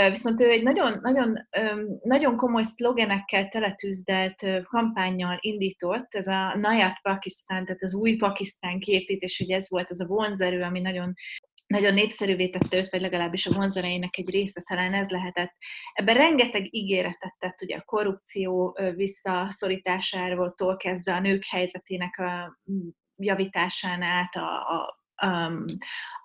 Viszont 0.08 0.40
ő 0.40 0.50
egy 0.50 0.62
nagyon, 0.62 0.98
nagyon, 1.02 1.48
nagyon 2.02 2.36
komoly 2.36 2.62
szlogenekkel 2.62 3.48
teletűzdelt 3.48 4.46
kampányjal 4.64 5.38
indított, 5.40 6.14
ez 6.14 6.26
a 6.26 6.56
Nayat 6.56 6.98
Pakisztán, 7.02 7.64
tehát 7.64 7.82
az 7.82 7.94
új 7.94 8.16
Pakisztán 8.16 8.78
képítés, 8.78 9.38
hogy 9.38 9.50
ez 9.50 9.70
volt 9.70 9.90
az 9.90 10.00
a 10.00 10.06
vonzerő, 10.06 10.62
ami 10.62 10.80
nagyon 10.80 11.14
nagyon 11.66 11.94
népszerűvé 11.94 12.48
tette 12.48 12.76
őt, 12.76 12.90
vagy 12.90 13.00
legalábbis 13.00 13.46
a 13.46 13.52
vonzereinek 13.52 14.16
egy 14.16 14.30
része 14.30 14.62
talán 14.68 14.94
ez 14.94 15.08
lehetett. 15.08 15.54
Ebben 15.92 16.14
rengeteg 16.14 16.74
ígéretet 16.74 17.34
tett, 17.38 17.62
ugye 17.62 17.76
a 17.76 17.82
korrupció 17.84 18.78
visszaszorításáról 18.94 20.54
kezdve 20.76 21.14
a 21.14 21.20
nők 21.20 21.44
helyzetének 21.44 22.18
a 22.18 22.58
javításán 23.16 24.02
át, 24.02 24.36
a, 24.36 24.68
a, 24.68 25.00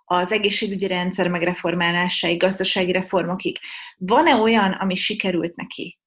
az 0.10 0.32
egészségügyi 0.32 0.88
rendszer 0.88 1.28
megreformálásáig, 1.28 2.39
gazdasági 2.39 2.91
reformokig. 2.91 3.58
Van-e 3.98 4.36
olyan, 4.36 4.72
ami 4.72 4.96
sikerült 4.96 5.56
neki? 5.56 6.00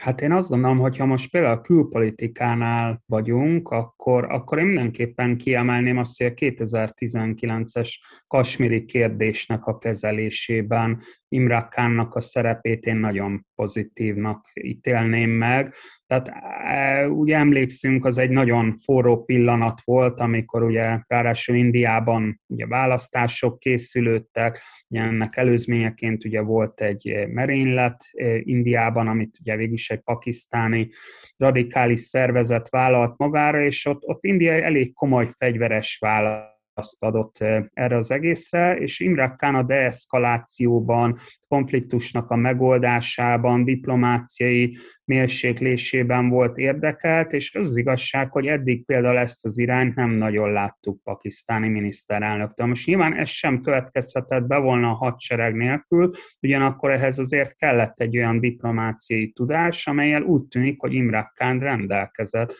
Hát 0.00 0.20
én 0.20 0.32
azt 0.32 0.48
gondolom, 0.48 0.78
hogy 0.78 0.96
ha 0.96 1.06
most 1.06 1.30
például 1.30 1.56
a 1.56 1.60
külpolitikánál 1.60 3.02
vagyunk, 3.06 3.70
akkor, 3.70 4.24
akkor 4.24 4.58
én 4.58 4.64
mindenképpen 4.64 5.36
kiemelném 5.36 5.98
azt, 5.98 6.18
hogy 6.18 6.26
a 6.26 6.34
2019-es 6.34 7.94
kasmiri 8.26 8.84
kérdésnek 8.84 9.66
a 9.66 9.78
kezelésében 9.78 11.02
Imre 11.28 11.68
Kánnak 11.70 12.14
a 12.14 12.20
szerepét 12.20 12.86
én 12.86 12.96
nagyon 12.96 13.46
pozitívnak 13.54 14.50
ítélném 14.54 15.30
meg. 15.30 15.74
Tehát 16.10 16.28
e, 16.64 17.08
ugye 17.08 17.36
emlékszünk, 17.36 18.04
az 18.04 18.18
egy 18.18 18.30
nagyon 18.30 18.76
forró 18.76 19.24
pillanat 19.24 19.80
volt, 19.84 20.20
amikor 20.20 20.62
ugye 20.62 20.98
ráadásul 21.06 21.56
Indiában 21.56 22.40
ugye 22.46 22.66
választások 22.66 23.58
készülődtek, 23.58 24.62
ugye 24.88 25.00
ennek 25.00 25.36
előzményeként 25.36 26.24
ugye 26.24 26.40
volt 26.40 26.80
egy 26.80 27.26
merénylet 27.28 28.04
e, 28.12 28.38
Indiában, 28.38 29.08
amit 29.08 29.36
ugye 29.40 29.56
végül 29.56 29.74
is 29.74 29.90
egy 29.90 30.00
pakisztáni 30.00 30.88
radikális 31.36 32.00
szervezet 32.00 32.68
vállalt 32.68 33.18
magára, 33.18 33.60
és 33.60 33.86
ott, 33.86 34.02
ott 34.04 34.24
India 34.24 34.52
elég 34.52 34.92
komoly 34.92 35.28
fegyveres 35.36 35.98
vállalat 36.00 36.58
adott 36.98 37.38
erre 37.72 37.96
az 37.96 38.10
egészre, 38.10 38.76
és 38.76 39.00
Imre 39.00 39.34
Khan 39.38 39.54
a 39.54 39.62
deeszkalációban, 39.62 41.18
konfliktusnak 41.50 42.30
a 42.30 42.36
megoldásában, 42.36 43.64
diplomáciai 43.64 44.76
mérséklésében 45.04 46.28
volt 46.28 46.58
érdekelt, 46.58 47.32
és 47.32 47.54
az, 47.54 47.66
az 47.66 47.76
igazság, 47.76 48.30
hogy 48.30 48.46
eddig 48.46 48.84
például 48.84 49.18
ezt 49.18 49.44
az 49.44 49.58
irányt 49.58 49.94
nem 49.94 50.10
nagyon 50.10 50.52
láttuk 50.52 51.02
pakisztáni 51.02 51.68
miniszterelnöktől. 51.68 52.66
Most 52.66 52.86
nyilván 52.86 53.14
ez 53.14 53.28
sem 53.28 53.60
következhetett 53.60 54.46
be 54.46 54.56
volna 54.56 54.90
a 54.90 54.94
hadsereg 54.94 55.54
nélkül, 55.54 56.10
ugyanakkor 56.40 56.90
ehhez 56.90 57.18
azért 57.18 57.56
kellett 57.56 58.00
egy 58.00 58.16
olyan 58.16 58.40
diplomáciai 58.40 59.30
tudás, 59.30 59.86
amelyel 59.86 60.22
úgy 60.22 60.42
tűnik, 60.42 60.80
hogy 60.80 60.94
Imre 60.94 61.32
Khan 61.34 61.58
rendelkezett 61.58 62.54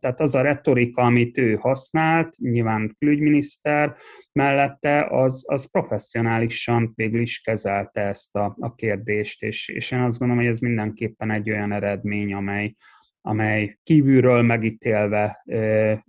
tehát 0.00 0.20
az 0.20 0.34
a 0.34 0.40
retorika, 0.40 1.02
amit 1.02 1.38
ő 1.38 1.54
használt, 1.54 2.36
nyilván 2.36 2.96
külügyminiszter 2.98 3.96
mellette, 4.32 5.06
az, 5.10 5.44
az 5.46 5.70
professzionálisan 5.70 6.92
végül 6.94 7.20
is 7.20 7.40
kezelte 7.40 7.99
ezt 8.00 8.36
a, 8.36 8.56
a 8.60 8.74
kérdést, 8.74 9.42
és, 9.42 9.68
és 9.68 9.90
én 9.90 10.00
azt 10.00 10.18
gondolom, 10.18 10.42
hogy 10.42 10.52
ez 10.52 10.58
mindenképpen 10.58 11.30
egy 11.30 11.50
olyan 11.50 11.72
eredmény, 11.72 12.34
amely, 12.34 12.74
amely 13.22 13.78
kívülről 13.82 14.42
megítélve 14.42 15.42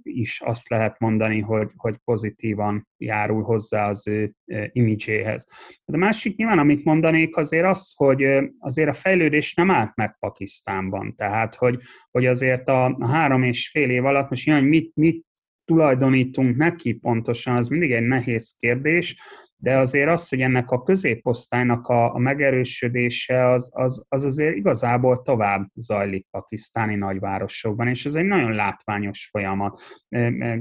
is 0.03 0.41
azt 0.41 0.69
lehet 0.69 0.99
mondani, 0.99 1.39
hogy, 1.39 1.69
hogy 1.75 1.97
pozitívan 2.03 2.87
járul 2.97 3.43
hozzá 3.43 3.89
az 3.89 4.07
ő 4.07 4.33
imidzséhez. 4.71 5.47
De 5.85 5.95
a 5.95 5.99
másik 5.99 6.35
nyilván, 6.35 6.59
amit 6.59 6.83
mondanék, 6.83 7.37
azért 7.37 7.65
az, 7.65 7.93
hogy 7.95 8.23
azért 8.59 8.89
a 8.89 8.93
fejlődés 8.93 9.53
nem 9.53 9.71
állt 9.71 9.95
meg 9.95 10.15
Pakisztánban. 10.19 11.15
Tehát, 11.15 11.55
hogy, 11.55 11.79
hogy 12.11 12.25
azért 12.25 12.67
a 12.67 12.97
három 13.07 13.43
és 13.43 13.69
fél 13.69 13.89
év 13.89 14.05
alatt 14.05 14.29
most 14.29 14.45
nyilván 14.45 14.65
mit, 14.65 14.95
mit 14.95 15.25
tulajdonítunk 15.71 16.57
neki 16.57 16.93
pontosan, 16.93 17.55
az 17.55 17.67
mindig 17.67 17.91
egy 17.91 18.07
nehéz 18.07 18.55
kérdés, 18.59 19.15
de 19.57 19.77
azért 19.77 20.09
az, 20.09 20.29
hogy 20.29 20.41
ennek 20.41 20.71
a 20.71 20.83
középosztálynak 20.83 21.87
a, 21.87 22.13
a 22.13 22.17
megerősödése 22.17 23.47
az, 23.47 23.71
az, 23.73 24.05
az 24.07 24.23
azért 24.23 24.55
igazából 24.55 25.21
tovább 25.21 25.67
zajlik 25.75 26.27
pakisztáni 26.31 26.95
nagyvárosokban, 26.95 27.87
és 27.87 28.05
ez 28.05 28.13
egy 28.13 28.25
nagyon 28.25 28.53
látványos 28.53 29.27
folyamat 29.31 29.81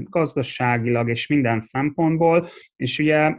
gazdaságilag 0.03 1.09
és 1.09 1.27
minden 1.27 1.59
szempontból, 1.59 2.47
és 2.75 2.99
ugye 2.99 3.37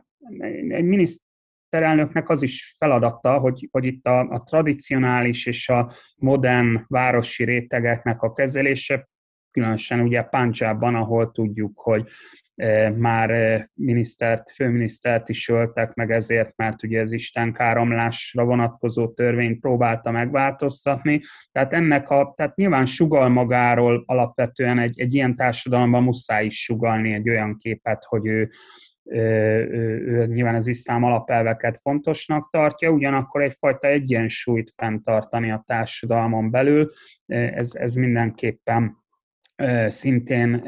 egy 0.68 0.84
miniszterelnöknek 0.84 2.28
az 2.28 2.42
is 2.42 2.74
feladata, 2.78 3.38
hogy, 3.38 3.68
hogy 3.70 3.84
itt 3.84 4.06
a, 4.06 4.20
a 4.20 4.42
tradicionális 4.42 5.46
és 5.46 5.68
a 5.68 5.90
modern 6.16 6.84
városi 6.86 7.44
rétegeknek 7.44 8.22
a 8.22 8.32
kezelése, 8.32 9.10
különösen 9.52 10.00
ugye 10.00 10.22
Punjabban, 10.22 10.94
ahol 10.94 11.30
tudjuk, 11.30 11.80
hogy 11.80 12.08
már 12.96 13.30
minisztert, 13.74 14.50
főminisztert 14.50 15.28
is 15.28 15.48
öltek 15.48 15.94
meg 15.94 16.10
ezért, 16.10 16.56
mert 16.56 16.82
ugye 16.82 17.00
az 17.00 17.12
Isten 17.12 17.52
káromlásra 17.52 18.44
vonatkozó 18.44 19.08
törvényt 19.08 19.60
próbálta 19.60 20.10
megváltoztatni. 20.10 21.20
Tehát 21.52 21.72
ennek 21.72 22.10
a, 22.10 22.32
tehát 22.36 22.56
nyilván 22.56 22.86
sugal 22.86 23.28
magáról 23.28 24.02
alapvetően 24.06 24.78
egy, 24.78 25.00
egy 25.00 25.14
ilyen 25.14 25.36
társadalomban 25.36 26.02
muszáj 26.02 26.44
is 26.44 26.62
sugalni 26.62 27.12
egy 27.12 27.28
olyan 27.28 27.58
képet, 27.58 28.04
hogy 28.04 28.26
ő, 28.26 28.48
ő, 29.04 29.20
ő, 29.70 30.06
ő 30.06 30.26
nyilván 30.26 30.54
az 30.54 30.66
iszlám 30.66 31.04
alapelveket 31.04 31.78
fontosnak 31.82 32.50
tartja, 32.50 32.90
ugyanakkor 32.90 33.42
egyfajta 33.42 33.86
egyensúlyt 33.86 34.72
fenntartani 34.76 35.50
a 35.50 35.64
társadalmon 35.66 36.50
belül, 36.50 36.90
ez, 37.26 37.74
ez 37.74 37.94
mindenképpen 37.94 39.01
szintén 39.86 40.62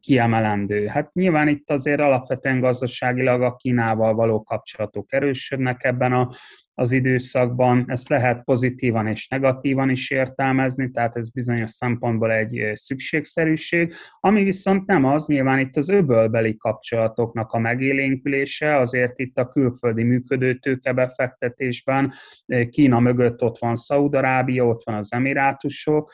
kiemelendő. 0.00 0.86
Hát 0.86 1.12
nyilván 1.12 1.48
itt 1.48 1.70
azért 1.70 2.00
alapvetően 2.00 2.60
gazdaságilag 2.60 3.42
a 3.42 3.54
Kínával 3.54 4.14
való 4.14 4.42
kapcsolatok 4.42 5.12
erősödnek 5.12 5.84
ebben 5.84 6.12
a, 6.12 6.30
az 6.74 6.92
időszakban. 6.92 7.84
Ezt 7.86 8.08
lehet 8.08 8.44
pozitívan 8.44 9.06
és 9.06 9.28
negatívan 9.28 9.90
is 9.90 10.10
értelmezni, 10.10 10.90
tehát 10.90 11.16
ez 11.16 11.30
bizonyos 11.30 11.70
szempontból 11.70 12.32
egy 12.32 12.70
szükségszerűség. 12.74 13.94
Ami 14.20 14.44
viszont 14.44 14.86
nem 14.86 15.04
az, 15.04 15.26
nyilván 15.26 15.58
itt 15.58 15.76
az 15.76 15.88
öbölbeli 15.88 16.56
kapcsolatoknak 16.56 17.52
a 17.52 17.58
megélénkülése, 17.58 18.76
azért 18.76 19.18
itt 19.18 19.38
a 19.38 19.48
külföldi 19.48 20.02
működő 20.02 20.54
tőkebefektetésben 20.54 22.12
Kína 22.70 23.00
mögött 23.00 23.42
ott 23.42 23.58
van 23.58 23.76
Szaudarábia, 23.76 24.66
ott 24.66 24.84
van 24.84 24.94
az 24.94 25.12
Emirátusok, 25.12 26.12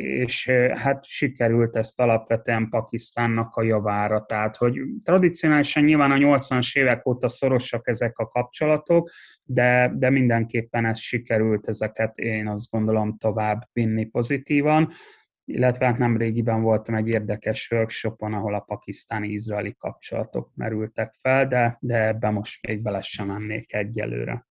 és 0.00 0.48
hát 0.74 1.04
sikerült 1.04 1.76
ezt 1.76 2.00
alapvetően 2.00 2.68
Pakisztánnak 2.68 3.56
a 3.56 3.62
javára. 3.62 4.24
Tehát, 4.24 4.56
hogy 4.56 4.80
tradicionálisan 5.04 5.84
nyilván 5.84 6.10
a 6.10 6.16
80-as 6.16 6.78
évek 6.78 7.06
óta 7.06 7.28
szorosak 7.28 7.88
ezek 7.88 8.18
a 8.18 8.28
kapcsolatok, 8.28 9.10
de, 9.44 9.92
de 9.94 10.10
mindenképpen 10.10 10.84
ez 10.84 10.98
sikerült 10.98 11.68
ezeket 11.68 12.18
én 12.18 12.48
azt 12.48 12.70
gondolom 12.70 13.16
tovább 13.16 13.62
vinni 13.72 14.04
pozitívan 14.04 14.92
illetve 15.48 15.86
hát 15.86 15.98
nem 15.98 16.16
régiben 16.16 16.62
voltam 16.62 16.94
egy 16.94 17.08
érdekes 17.08 17.70
workshopon, 17.70 18.34
ahol 18.34 18.54
a 18.54 18.60
pakisztáni-izraeli 18.60 19.74
kapcsolatok 19.78 20.50
merültek 20.54 21.14
fel, 21.20 21.46
de, 21.46 21.76
de 21.80 22.06
ebbe 22.06 22.30
most 22.30 22.66
még 22.66 22.82
bele 22.82 23.00
sem 23.00 23.26
mennék 23.26 23.72
egyelőre. 23.72 24.46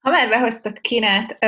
Ha 0.00 0.10
már 0.10 0.28
behoztad 0.28 0.80
Kínát, 0.80 1.38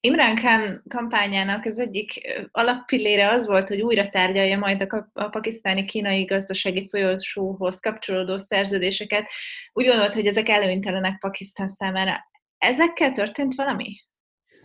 Imran 0.00 0.34
Khan 0.34 0.82
kampányának 0.88 1.64
az 1.64 1.78
egyik 1.78 2.12
alappillére 2.50 3.30
az 3.30 3.46
volt, 3.46 3.68
hogy 3.68 3.80
újra 3.80 4.08
tárgyalja 4.08 4.58
majd 4.58 4.82
a, 4.82 5.10
a 5.12 5.28
pakisztáni 5.28 5.84
kínai 5.84 6.24
gazdasági 6.24 6.88
folyosóhoz 6.88 7.80
kapcsolódó 7.80 8.36
szerződéseket. 8.36 9.30
Úgy 9.72 9.86
gondolt, 9.86 10.14
hogy 10.14 10.26
ezek 10.26 10.48
előnytelenek 10.48 11.18
Pakisztán 11.18 11.68
számára. 11.68 12.30
Ezekkel 12.58 13.12
történt 13.12 13.54
valami? 13.54 14.07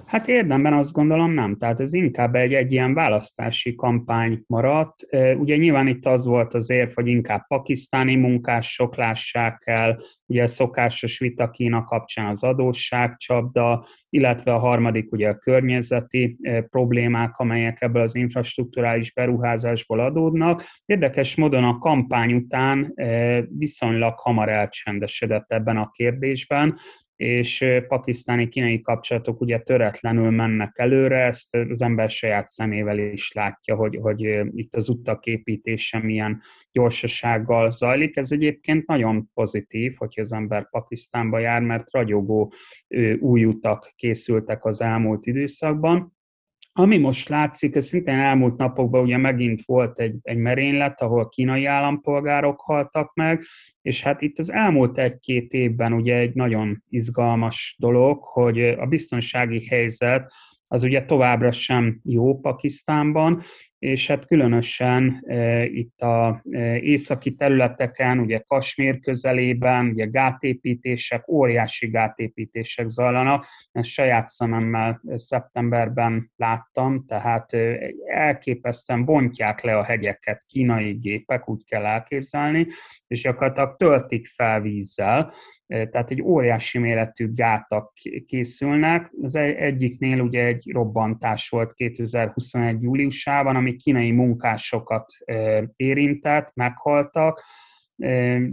Hát 0.05 0.27
érdemben 0.27 0.73
azt 0.73 0.93
gondolom 0.93 1.31
nem. 1.31 1.57
Tehát 1.57 1.79
ez 1.79 1.93
inkább 1.93 2.35
egy, 2.35 2.53
egy 2.53 2.71
ilyen 2.71 2.93
választási 2.93 3.75
kampány 3.75 4.43
maradt. 4.47 5.07
Ugye 5.37 5.55
nyilván 5.55 5.87
itt 5.87 6.05
az 6.05 6.25
volt 6.25 6.53
az 6.53 6.69
érv, 6.69 6.91
hogy 6.93 7.07
inkább 7.07 7.47
pakisztáni 7.47 8.15
munkások 8.15 8.95
lássák 8.95 9.61
el, 9.65 9.99
ugye 10.25 10.43
a 10.43 10.47
szokásos 10.47 11.19
vita 11.19 11.49
Kína 11.49 11.83
kapcsán 11.83 12.25
az 12.25 12.43
adósságcsapda, 12.43 13.85
illetve 14.09 14.53
a 14.53 14.57
harmadik 14.57 15.11
ugye 15.11 15.29
a 15.29 15.37
környezeti 15.37 16.37
problémák, 16.69 17.37
amelyek 17.37 17.81
ebből 17.81 18.01
az 18.01 18.15
infrastruktúrális 18.15 19.13
beruházásból 19.13 19.99
adódnak. 19.99 20.63
Érdekes 20.85 21.35
módon 21.35 21.63
a 21.63 21.77
kampány 21.77 22.33
után 22.33 22.93
viszonylag 23.57 24.19
hamar 24.19 24.49
elcsendesedett 24.49 25.51
ebben 25.51 25.77
a 25.77 25.89
kérdésben, 25.91 26.77
és 27.23 27.65
pakisztáni-kínai 27.87 28.81
kapcsolatok 28.81 29.41
ugye 29.41 29.59
töretlenül 29.59 30.29
mennek 30.29 30.73
előre, 30.75 31.25
ezt 31.25 31.55
az 31.55 31.81
ember 31.81 32.09
saját 32.09 32.47
szemével 32.47 32.97
is 32.99 33.31
látja, 33.31 33.75
hogy, 33.75 33.97
hogy 34.01 34.21
itt 34.51 34.75
az 34.75 34.89
utak 34.89 35.25
építése 35.25 35.99
milyen 35.99 36.41
gyorsasággal 36.71 37.71
zajlik. 37.71 38.17
Ez 38.17 38.31
egyébként 38.31 38.87
nagyon 38.87 39.29
pozitív, 39.33 39.93
hogyha 39.97 40.21
az 40.21 40.33
ember 40.33 40.69
Pakisztánba 40.69 41.39
jár, 41.39 41.61
mert 41.61 41.91
ragyogó 41.91 42.53
új 43.19 43.45
utak 43.45 43.93
készültek 43.95 44.65
az 44.65 44.81
elmúlt 44.81 45.25
időszakban. 45.25 46.13
Ami 46.75 46.97
most 46.97 47.29
látszik, 47.29 47.75
ez 47.75 47.85
szintén 47.85 48.19
elmúlt 48.19 48.57
napokban 48.57 49.01
ugye 49.01 49.17
megint 49.17 49.61
volt 49.65 49.99
egy, 49.99 50.15
egy 50.21 50.37
merénylet, 50.37 51.01
ahol 51.01 51.29
kínai 51.29 51.65
állampolgárok 51.65 52.61
haltak 52.61 53.13
meg, 53.13 53.43
és 53.81 54.03
hát 54.03 54.21
itt 54.21 54.39
az 54.39 54.51
elmúlt 54.51 54.97
egy-két 54.97 55.51
évben 55.51 55.93
ugye 55.93 56.17
egy 56.17 56.33
nagyon 56.33 56.83
izgalmas 56.89 57.75
dolog, 57.79 58.23
hogy 58.23 58.61
a 58.61 58.85
biztonsági 58.85 59.65
helyzet 59.67 60.31
az 60.67 60.83
ugye 60.83 61.05
továbbra 61.05 61.51
sem 61.51 61.99
jó 62.03 62.39
Pakisztánban, 62.39 63.41
és 63.83 64.07
hát 64.07 64.25
különösen 64.25 65.25
itt 65.65 66.01
a 66.01 66.41
északi 66.79 67.35
területeken, 67.35 68.19
ugye 68.19 68.39
Kasmér 68.39 68.99
közelében, 68.99 69.87
ugye 69.87 70.05
gátépítések, 70.05 71.27
óriási 71.27 71.87
gátépítések 71.87 72.89
zajlanak. 72.89 73.45
Ezt 73.71 73.89
saját 73.89 74.27
szememmel 74.27 75.01
szeptemberben 75.15 76.31
láttam, 76.35 77.05
tehát 77.05 77.57
elképesztően 78.05 79.05
bontják 79.05 79.61
le 79.61 79.77
a 79.77 79.83
hegyeket 79.83 80.43
kínai 80.47 80.91
gépek, 80.91 81.49
úgy 81.49 81.65
kell 81.65 81.85
elképzelni, 81.85 82.67
és 83.07 83.21
gyakorlatilag 83.21 83.75
töltik 83.75 84.27
fel 84.27 84.61
vízzel, 84.61 85.33
tehát 85.67 86.11
egy 86.11 86.21
óriási 86.21 86.77
méretű 86.77 87.33
gátak 87.33 87.93
készülnek. 88.25 89.11
Az 89.21 89.35
egyiknél 89.35 90.19
ugye 90.19 90.45
egy 90.45 90.71
robbantás 90.71 91.49
volt 91.49 91.73
2021. 91.73 92.81
júliusában, 92.81 93.55
ami 93.55 93.72
kínai 93.75 94.11
munkásokat 94.11 95.05
érintett, 95.75 96.51
meghaltak. 96.53 97.43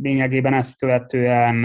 Lényegében 0.02 0.54
ezt 0.54 0.78
követően 0.78 1.64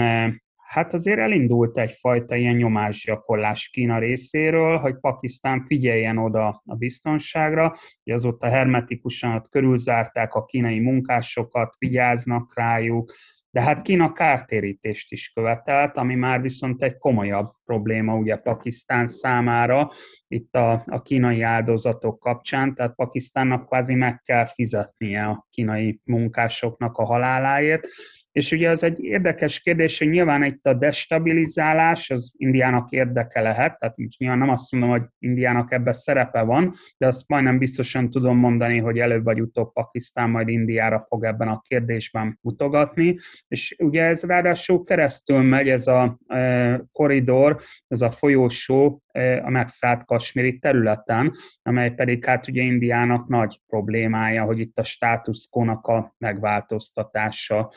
hát 0.66 0.92
azért 0.92 1.18
elindult 1.18 1.78
egyfajta 1.78 2.34
ilyen 2.34 2.56
nyomásgyakorlás 2.56 3.68
Kína 3.68 3.98
részéről, 3.98 4.76
hogy 4.76 4.98
Pakisztán 5.00 5.64
figyeljen 5.66 6.18
oda 6.18 6.62
a 6.64 6.74
biztonságra, 6.74 7.74
hogy 8.04 8.12
azóta 8.12 8.46
hermetikusan 8.46 9.34
ott 9.34 9.48
körülzárták 9.48 10.34
a 10.34 10.44
kínai 10.44 10.78
munkásokat, 10.78 11.74
vigyáznak 11.78 12.52
rájuk, 12.54 13.12
de 13.56 13.62
hát 13.62 13.82
Kína 13.82 14.12
kártérítést 14.12 15.12
is 15.12 15.32
követelt, 15.34 15.96
ami 15.96 16.14
már 16.14 16.40
viszont 16.40 16.82
egy 16.82 16.98
komolyabb 16.98 17.48
probléma 17.64 18.14
ugye 18.14 18.36
Pakisztán 18.36 19.06
számára, 19.06 19.90
itt 20.28 20.54
a, 20.54 20.82
a 20.86 21.02
kínai 21.02 21.42
áldozatok 21.42 22.18
kapcsán, 22.18 22.74
tehát 22.74 22.94
Pakisztánnak 22.94 23.66
kvázi 23.66 23.94
meg 23.94 24.20
kell 24.22 24.46
fizetnie 24.46 25.24
a 25.24 25.46
kínai 25.50 26.00
munkásoknak 26.04 26.96
a 26.96 27.04
haláláért, 27.04 27.88
és 28.36 28.52
ugye 28.52 28.70
az 28.70 28.82
egy 28.82 29.04
érdekes 29.04 29.60
kérdés, 29.60 29.98
hogy 29.98 30.08
nyilván 30.08 30.44
itt 30.44 30.66
a 30.66 30.74
destabilizálás 30.74 32.10
az 32.10 32.34
Indiának 32.36 32.90
érdeke 32.90 33.40
lehet, 33.40 33.78
tehát 33.78 33.96
nyilván 34.18 34.38
nem 34.38 34.48
azt 34.48 34.72
mondom, 34.72 34.90
hogy 34.90 35.02
Indiának 35.18 35.72
ebben 35.72 35.92
szerepe 35.92 36.42
van, 36.42 36.74
de 36.98 37.06
azt 37.06 37.28
majdnem 37.28 37.58
biztosan 37.58 38.10
tudom 38.10 38.38
mondani, 38.38 38.78
hogy 38.78 38.98
előbb 38.98 39.24
vagy 39.24 39.40
utóbb 39.40 39.72
Pakisztán 39.72 40.30
majd 40.30 40.48
Indiára 40.48 41.06
fog 41.08 41.24
ebben 41.24 41.48
a 41.48 41.60
kérdésben 41.68 42.38
mutogatni, 42.42 43.16
és 43.48 43.76
ugye 43.78 44.02
ez 44.02 44.22
ráadásul 44.22 44.84
keresztül 44.84 45.42
megy 45.42 45.68
ez 45.68 45.86
a 45.86 46.18
e, 46.26 46.80
koridor, 46.92 47.60
ez 47.88 48.00
a 48.00 48.10
folyósó 48.10 49.02
e, 49.12 49.44
a 49.44 49.50
megszállt 49.50 50.04
kasmiri 50.04 50.58
területen, 50.58 51.32
amely 51.62 51.90
pedig 51.90 52.24
hát 52.24 52.48
ugye 52.48 52.62
Indiának 52.62 53.28
nagy 53.28 53.60
problémája, 53.66 54.44
hogy 54.44 54.58
itt 54.58 54.78
a 54.78 54.84
státuszkónak 54.84 55.86
a 55.86 56.14
megváltoztatása 56.18 57.70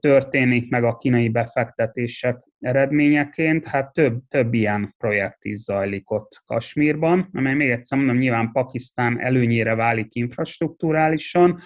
történik 0.00 0.70
meg 0.70 0.84
a 0.84 0.96
kínai 0.96 1.28
befektetések 1.28 2.44
eredményeként, 2.60 3.66
hát 3.66 3.92
több, 3.92 4.20
több 4.28 4.54
ilyen 4.54 4.94
projekt 4.98 5.44
is 5.44 5.58
zajlik 5.58 6.10
ott 6.10 6.42
Kasmírban, 6.46 7.28
amely 7.32 7.54
még 7.54 7.70
egyszer 7.70 7.98
mondom, 7.98 8.16
nyilván 8.16 8.52
Pakisztán 8.52 9.20
előnyére 9.20 9.74
válik 9.74 10.14
infrastruktúrálisan, 10.14 11.60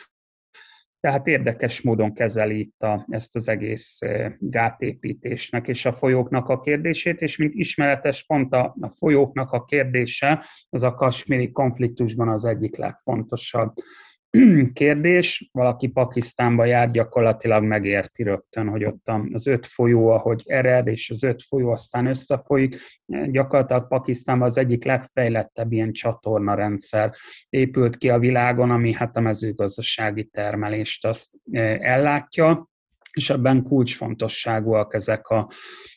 tehát 1.01 1.27
érdekes 1.27 1.81
módon 1.81 2.15
kezeli 2.15 2.59
itt 2.59 2.83
a, 2.83 3.07
ezt 3.11 3.37
az 3.37 3.49
egész 3.49 3.99
gátépítésnek 4.39 5.69
és 5.69 5.85
a 5.85 5.93
folyóknak 5.93 6.49
a 6.49 6.61
kérdését, 6.61 7.21
és 7.21 7.37
mint 7.37 7.55
ismeretes 7.55 8.27
pont 8.27 8.53
a, 8.53 8.75
a 8.81 8.91
folyóknak 8.91 9.51
a 9.51 9.65
kérdése, 9.65 10.45
az 10.69 10.83
a 10.83 10.95
kasmiri 10.95 11.51
konfliktusban 11.51 12.29
az 12.29 12.45
egyik 12.45 12.77
legfontosabb 12.77 13.73
kérdés. 14.73 15.49
Valaki 15.53 15.87
Pakisztánba 15.87 16.65
jár, 16.65 16.91
gyakorlatilag 16.91 17.65
megérti 17.65 18.23
rögtön, 18.23 18.69
hogy 18.69 18.85
ott 18.85 19.11
az 19.33 19.47
öt 19.47 19.67
folyó, 19.67 20.09
ahogy 20.09 20.43
ered, 20.47 20.87
és 20.87 21.11
az 21.11 21.23
öt 21.23 21.43
folyó 21.43 21.71
aztán 21.71 22.07
összefolyik. 22.07 22.77
Gyakorlatilag 23.27 23.89
Pakisztánban 23.89 24.49
az 24.49 24.59
egyik 24.59 24.85
legfejlettebb 24.85 25.73
ilyen 25.73 25.93
csatorna 25.93 26.55
rendszer 26.55 27.15
épült 27.49 27.97
ki 27.97 28.09
a 28.11 28.19
világon, 28.19 28.71
ami 28.71 28.93
hát 28.93 29.17
a 29.17 29.21
mezőgazdasági 29.21 30.25
termelést 30.25 31.07
azt 31.07 31.33
e, 31.51 31.61
ellátja, 31.81 32.69
és 33.13 33.31
ebben 33.31 33.63
kulcsfontosságúak 33.63 34.95
ezek 34.95 35.29
a 35.29 35.49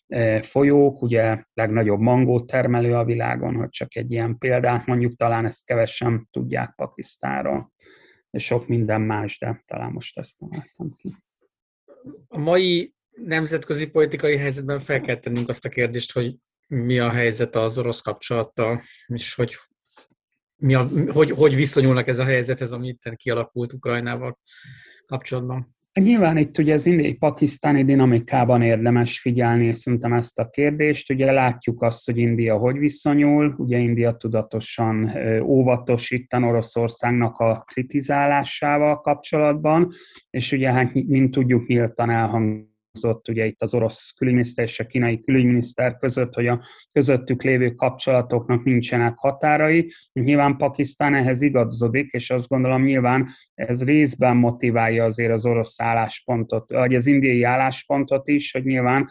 e, 0.07 0.41
folyók, 0.41 1.01
ugye 1.01 1.43
legnagyobb 1.53 1.99
mangó 1.99 2.41
termelő 2.41 2.95
a 2.95 3.05
világon, 3.05 3.55
hogy 3.55 3.69
csak 3.69 3.95
egy 3.95 4.11
ilyen 4.11 4.37
példát 4.37 4.85
mondjuk, 4.85 5.15
talán 5.15 5.45
ezt 5.45 5.65
kevesen 5.65 6.27
tudják 6.31 6.73
Pakisztánról 6.75 7.71
és 8.29 8.43
sok 8.43 8.67
minden 8.67 9.01
más, 9.01 9.39
de 9.39 9.63
talán 9.65 9.91
most 9.91 10.17
ezt 10.17 10.37
találtam 10.37 10.95
ki. 10.95 11.15
A 12.27 12.37
mai 12.37 12.93
nemzetközi 13.09 13.87
politikai 13.87 14.37
helyzetben 14.37 14.79
fel 14.79 15.01
kell 15.01 15.15
tennünk 15.15 15.49
azt 15.49 15.65
a 15.65 15.69
kérdést, 15.69 16.11
hogy 16.11 16.35
mi 16.67 16.99
a 16.99 17.11
helyzet 17.11 17.55
az 17.55 17.77
orosz 17.77 18.01
kapcsolattal, 18.01 18.81
és 19.07 19.35
hogy, 19.35 19.55
mi 20.55 20.73
a, 20.73 20.87
hogy, 21.11 21.31
hogy 21.31 21.55
viszonyulnak 21.55 22.07
ez 22.07 22.19
a 22.19 22.23
helyzethez, 22.23 22.71
ami 22.71 22.87
itt 22.87 23.15
kialakult 23.15 23.73
Ukrajnával 23.73 24.39
kapcsolatban. 25.05 25.76
Nyilván 25.99 26.37
itt 26.37 26.57
ugye 26.57 26.73
az 26.73 26.85
indiai-pakisztáni 26.85 27.83
dinamikában 27.83 28.61
érdemes 28.61 29.19
figyelni, 29.19 29.65
és 29.65 29.77
szerintem 29.77 30.13
ezt 30.13 30.39
a 30.39 30.49
kérdést. 30.49 31.11
Ugye 31.11 31.31
látjuk 31.31 31.81
azt, 31.81 32.05
hogy 32.05 32.17
India 32.17 32.57
hogy 32.57 32.77
viszonyul, 32.77 33.55
ugye 33.57 33.77
India 33.77 34.11
tudatosan 34.11 35.11
óvatos 35.43 36.11
itten 36.11 36.43
Oroszországnak 36.43 37.37
a 37.37 37.63
kritizálásával 37.67 39.01
kapcsolatban, 39.01 39.87
és 40.29 40.51
ugye 40.51 40.71
hát 40.71 40.93
mint 40.93 41.31
tudjuk 41.31 41.67
nyíltan 41.67 42.09
elhangzott 42.09 42.75
elhangzott 43.03 43.27
ugye 43.27 43.45
itt 43.45 43.61
az 43.61 43.73
orosz 43.73 44.11
külügyminiszter 44.17 44.65
és 44.65 44.79
a 44.79 44.85
kínai 44.85 45.21
külügyminiszter 45.21 45.97
között, 45.97 46.33
hogy 46.33 46.47
a 46.47 46.61
közöttük 46.91 47.43
lévő 47.43 47.71
kapcsolatoknak 47.71 48.63
nincsenek 48.63 49.17
határai. 49.17 49.91
Nyilván 50.13 50.57
Pakisztán 50.57 51.13
ehhez 51.13 51.41
igazodik, 51.41 52.11
és 52.11 52.29
azt 52.29 52.47
gondolom 52.47 52.83
nyilván 52.83 53.27
ez 53.53 53.83
részben 53.83 54.37
motiválja 54.37 55.03
azért 55.03 55.31
az 55.31 55.45
orosz 55.45 55.79
álláspontot, 55.81 56.69
vagy 56.69 56.95
az 56.95 57.07
indiai 57.07 57.43
álláspontot 57.43 58.27
is, 58.27 58.51
hogy 58.51 58.63
nyilván 58.63 59.09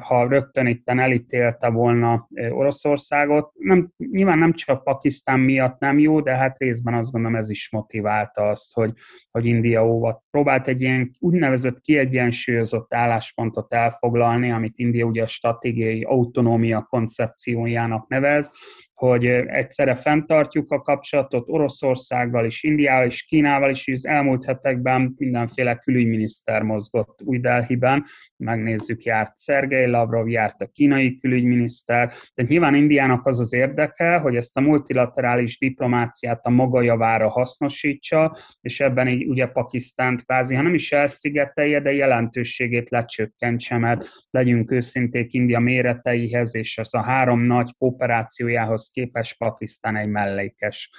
ha 0.00 0.28
rögtön 0.28 0.66
itt 0.66 0.88
elítélte 0.88 1.68
volna 1.68 2.28
Oroszországot. 2.50 3.50
Nem, 3.54 3.90
nyilván 3.96 4.38
nem 4.38 4.52
csak 4.52 4.84
Pakisztán 4.84 5.40
miatt 5.40 5.78
nem 5.78 5.98
jó, 5.98 6.20
de 6.20 6.36
hát 6.36 6.58
részben 6.58 6.94
azt 6.94 7.12
gondolom 7.12 7.36
ez 7.36 7.50
is 7.50 7.70
motiválta 7.70 8.48
azt, 8.48 8.74
hogy, 8.74 8.92
hogy 9.30 9.46
India 9.46 9.86
óvat 9.86 10.22
próbált 10.30 10.68
egy 10.68 10.80
ilyen 10.80 11.10
úgynevezett 11.18 11.80
kiegyensúlyozott 11.80 12.94
álláspontot 12.94 13.72
elfoglalni, 13.72 14.50
amit 14.50 14.78
India 14.78 15.04
ugye 15.04 15.22
a 15.22 15.26
stratégiai 15.26 16.02
autonómia 16.02 16.82
koncepciójának 16.82 18.08
nevez, 18.08 18.50
hogy 18.96 19.26
egyszerre 19.26 19.94
fenntartjuk 19.94 20.72
a 20.72 20.80
kapcsolatot 20.80 21.48
Oroszországgal 21.48 22.44
és 22.44 22.62
Indiával 22.62 23.06
és 23.06 23.22
Kínával 23.22 23.70
is, 23.70 23.88
az 23.88 24.06
elmúlt 24.06 24.44
hetekben 24.44 25.14
mindenféle 25.16 25.74
külügyminiszter 25.74 26.62
mozgott 26.62 27.22
új 27.24 27.38
Delhiben, 27.38 28.04
megnézzük, 28.36 29.02
járt 29.02 29.36
Szergei 29.36 29.86
Lavrov, 29.86 30.28
járt 30.28 30.62
a 30.62 30.66
kínai 30.66 31.18
külügyminiszter, 31.18 32.12
tehát 32.34 32.50
nyilván 32.50 32.74
Indiának 32.74 33.26
az 33.26 33.40
az 33.40 33.52
érdeke, 33.52 34.16
hogy 34.16 34.36
ezt 34.36 34.56
a 34.56 34.60
multilaterális 34.60 35.58
diplomáciát 35.58 36.46
a 36.46 36.50
maga 36.50 36.82
javára 36.82 37.28
hasznosítsa, 37.28 38.36
és 38.60 38.80
ebben 38.80 39.08
így 39.08 39.26
ugye 39.26 39.46
Pakisztánt 39.46 40.24
kvázi, 40.24 40.54
ha 40.54 40.62
nem 40.62 40.74
is 40.74 40.92
elszigetelje, 40.92 41.80
de 41.80 41.92
jelentőségét 41.92 42.90
lecsökkentse, 42.90 43.78
mert 43.78 44.06
legyünk 44.30 44.70
őszinték 44.70 45.32
India 45.32 45.60
méreteihez 45.60 46.54
és 46.54 46.78
az 46.78 46.94
a 46.94 47.02
három 47.02 47.40
nagy 47.40 47.70
kooperációjához 47.78 48.85
ahhoz 48.86 48.90
képest 48.90 49.38
Pakisztán 49.38 49.96
egy 49.96 50.08
mellékes 50.08 50.90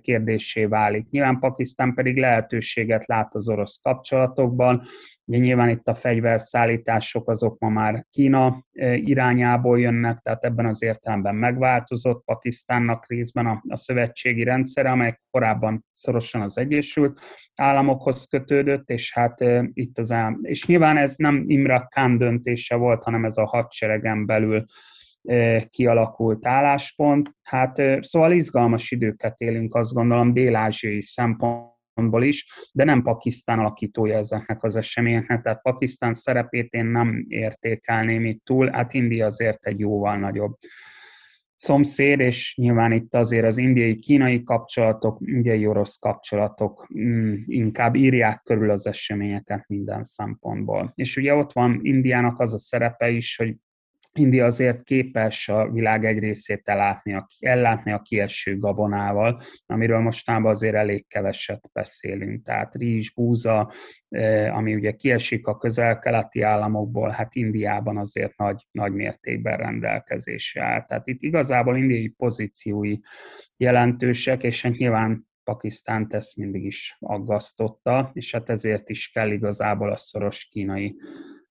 kérdésé 0.00 0.64
válik. 0.64 1.10
Nyilván 1.10 1.38
Pakisztán 1.38 1.94
pedig 1.94 2.18
lehetőséget 2.18 3.06
lát 3.06 3.34
az 3.34 3.48
orosz 3.48 3.80
kapcsolatokban, 3.82 4.82
Ugye 5.28 5.38
nyilván 5.38 5.68
itt 5.68 5.86
a 5.86 5.94
fegyverszállítások 5.94 7.30
azok 7.30 7.58
ma 7.58 7.68
már 7.68 8.06
Kína 8.10 8.64
irányából 8.94 9.80
jönnek, 9.80 10.18
tehát 10.18 10.44
ebben 10.44 10.66
az 10.66 10.82
értelemben 10.82 11.34
megváltozott 11.34 12.24
Pakisztánnak 12.24 13.06
részben 13.08 13.46
a, 13.46 13.62
a 13.68 13.76
szövetségi 13.76 14.44
rendszere, 14.44 14.90
amely 14.90 15.18
korábban 15.30 15.84
szorosan 15.92 16.40
az 16.40 16.58
Egyesült 16.58 17.20
Államokhoz 17.54 18.24
kötődött, 18.24 18.90
és 18.90 19.12
hát 19.12 19.40
itt 19.72 19.98
az 19.98 20.14
és 20.42 20.66
nyilván 20.66 20.96
ez 20.96 21.14
nem 21.16 21.44
Imre 21.46 21.86
Khan 21.90 22.18
döntése 22.18 22.74
volt, 22.74 23.04
hanem 23.04 23.24
ez 23.24 23.36
a 23.36 23.46
hadseregen 23.46 24.26
belül 24.26 24.64
kialakult 25.68 26.46
álláspont. 26.46 27.30
Hát 27.42 27.82
szóval 28.00 28.32
izgalmas 28.32 28.90
időket 28.90 29.34
élünk, 29.38 29.74
azt 29.74 29.92
gondolom, 29.92 30.32
dél-ázsiai 30.32 31.02
szempontból 31.02 32.22
is, 32.22 32.46
de 32.72 32.84
nem 32.84 33.02
Pakisztán 33.02 33.58
alakítója 33.58 34.16
ezeknek 34.16 34.62
az 34.62 34.76
eseményeknek, 34.76 35.42
tehát 35.42 35.62
Pakisztán 35.62 36.14
szerepét 36.14 36.72
én 36.72 36.86
nem 36.86 37.24
értékelném 37.28 38.24
itt 38.24 38.44
túl, 38.44 38.70
hát 38.70 38.92
India 38.92 39.26
azért 39.26 39.66
egy 39.66 39.78
jóval 39.78 40.16
nagyobb 40.16 40.56
szomszéd, 41.58 42.20
és 42.20 42.56
nyilván 42.56 42.92
itt 42.92 43.14
azért 43.14 43.46
az 43.46 43.58
indiai-kínai 43.58 44.42
kapcsolatok, 44.42 45.18
indiai-orosz 45.20 45.98
kapcsolatok 45.98 46.88
mm, 46.98 47.34
inkább 47.46 47.94
írják 47.94 48.42
körül 48.42 48.70
az 48.70 48.86
eseményeket 48.86 49.68
minden 49.68 50.04
szempontból. 50.04 50.92
És 50.94 51.16
ugye 51.16 51.34
ott 51.34 51.52
van 51.52 51.78
Indiának 51.82 52.40
az 52.40 52.52
a 52.52 52.58
szerepe 52.58 53.10
is, 53.10 53.36
hogy 53.36 53.56
India 54.18 54.44
azért 54.44 54.82
képes 54.82 55.48
a 55.48 55.70
világ 55.70 56.04
egy 56.04 56.18
részét 56.18 56.62
ellátni 56.64 57.14
a, 57.14 57.26
ellátni 57.38 57.92
a 57.92 58.02
kieső 58.02 58.58
gabonával, 58.58 59.40
amiről 59.66 60.00
mostában 60.00 60.50
azért 60.50 60.74
elég 60.74 61.06
keveset 61.08 61.70
beszélünk. 61.72 62.44
Tehát 62.44 62.74
rizs, 62.74 63.10
búza, 63.10 63.72
ami 64.50 64.74
ugye 64.74 64.92
kiesik 64.92 65.46
a 65.46 65.56
közel-keleti 65.56 66.40
államokból, 66.40 67.08
hát 67.08 67.34
Indiában 67.34 67.96
azért 67.96 68.36
nagy, 68.36 68.66
nagy 68.70 68.92
mértékben 68.92 69.56
rendelkezésre 69.56 70.62
áll. 70.62 70.84
Tehát 70.84 71.08
itt 71.08 71.22
igazából 71.22 71.76
indiai 71.76 72.08
pozíciói 72.08 72.96
jelentősek, 73.56 74.42
és 74.42 74.62
hát 74.62 74.76
nyilván 74.76 75.26
Pakisztánt 75.44 76.14
ezt 76.14 76.36
mindig 76.36 76.64
is 76.64 76.96
aggasztotta, 77.00 78.10
és 78.12 78.32
hát 78.32 78.48
ezért 78.48 78.88
is 78.90 79.10
kell 79.10 79.30
igazából 79.30 79.90
a 79.90 79.96
szoros 79.96 80.44
kínai 80.44 80.96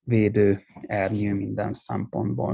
védő 0.07 0.47
ernyő 0.89 1.33
minden 1.33 1.73
szempontból. 1.73 2.53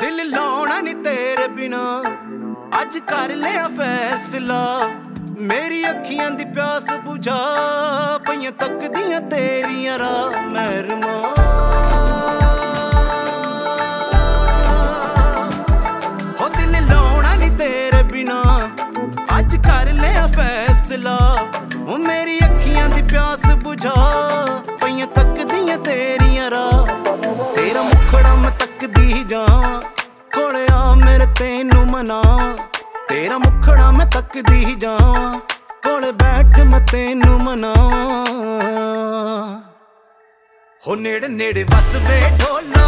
ਦਿਲ 0.00 0.30
ਲਾਉਣਾ 0.30 0.80
ਨਹੀਂ 0.80 0.94
ਤੇਰੇ 1.02 1.46
ਬਿਨਾ 1.48 1.84
ਅੱਜ 2.80 2.98
ਕਰ 2.98 3.34
ਲਿਆ 3.36 3.66
ਫੈਸਲਾ 3.68 4.62
ਮੇਰੀ 5.40 5.82
ਅੱਖੀਆਂ 5.90 6.30
ਦੀ 6.30 6.44
ਪਿਆਸ 6.44 6.90
ਬੁਝਾ 7.04 7.38
ਪਈਆਂ 8.28 8.52
ਤੱਕਦੀਆਂ 8.52 9.20
ਤੇਰੀਆਂ 9.30 9.98
ਰਾਹ 9.98 10.42
ਮਹਿਰਮਾ 10.52 11.39
ਪਿਆਸ 23.81 23.89
ਬੁਝਾ 23.89 24.75
ਪਈਆਂ 24.81 25.07
ਤੱਕਦੀਆਂ 25.07 25.77
ਤੇਰੀਆਂ 25.77 26.49
ਰਾਹ। 26.51 26.85
ਤੇਰਾ 27.55 27.81
ਮੁਖੜਾ 27.81 28.33
ਮੈਂ 28.35 28.51
ਤੱਕਦੀ 28.51 29.23
ਜਾ 29.23 29.45
ਕੋਲੇ 30.35 30.65
ਆ 30.73 30.93
ਮੇਰੇ 30.95 31.25
ਤੈਨੂੰ 31.39 31.85
ਮਨਾ 31.87 32.21
ਤੇਰਾ 33.09 33.37
ਮੁਖੜਾ 33.37 33.89
ਮੈਂ 33.91 34.05
ਤੱਕਦੀ 34.05 34.75
ਜਾ 34.75 34.97
ਕੋਲੇ 35.83 36.11
ਬੈਠ 36.11 36.59
ਮੈਂ 36.59 36.81
ਤੈਨੂੰ 36.91 37.39
ਮਨਾ 37.43 37.73
ਹੋ 40.83 40.95
ਨੇੜੇ 40.95 41.27
ਨੇੜੇ 41.27 41.63
ਵਸ 41.63 41.95
ਵੇ 42.09 42.21
ਢੋਲਾ। 42.39 42.80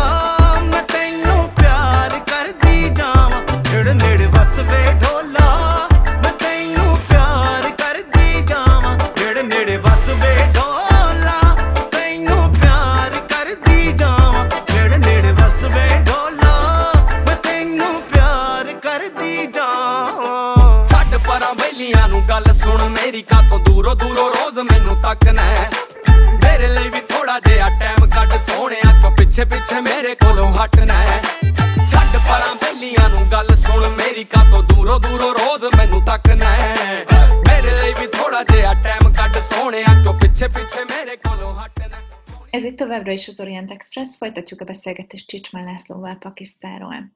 Továbbra 43.04 43.22
is 43.22 43.28
az 43.28 43.40
Orient 43.40 43.72
Express, 43.72 44.16
folytatjuk 44.18 44.62
a 44.62 44.66
beszélgetést 44.66 45.28
Csicsmán 45.28 45.64
Lászlóval 45.64 46.16
Pakisztánról. 46.16 47.12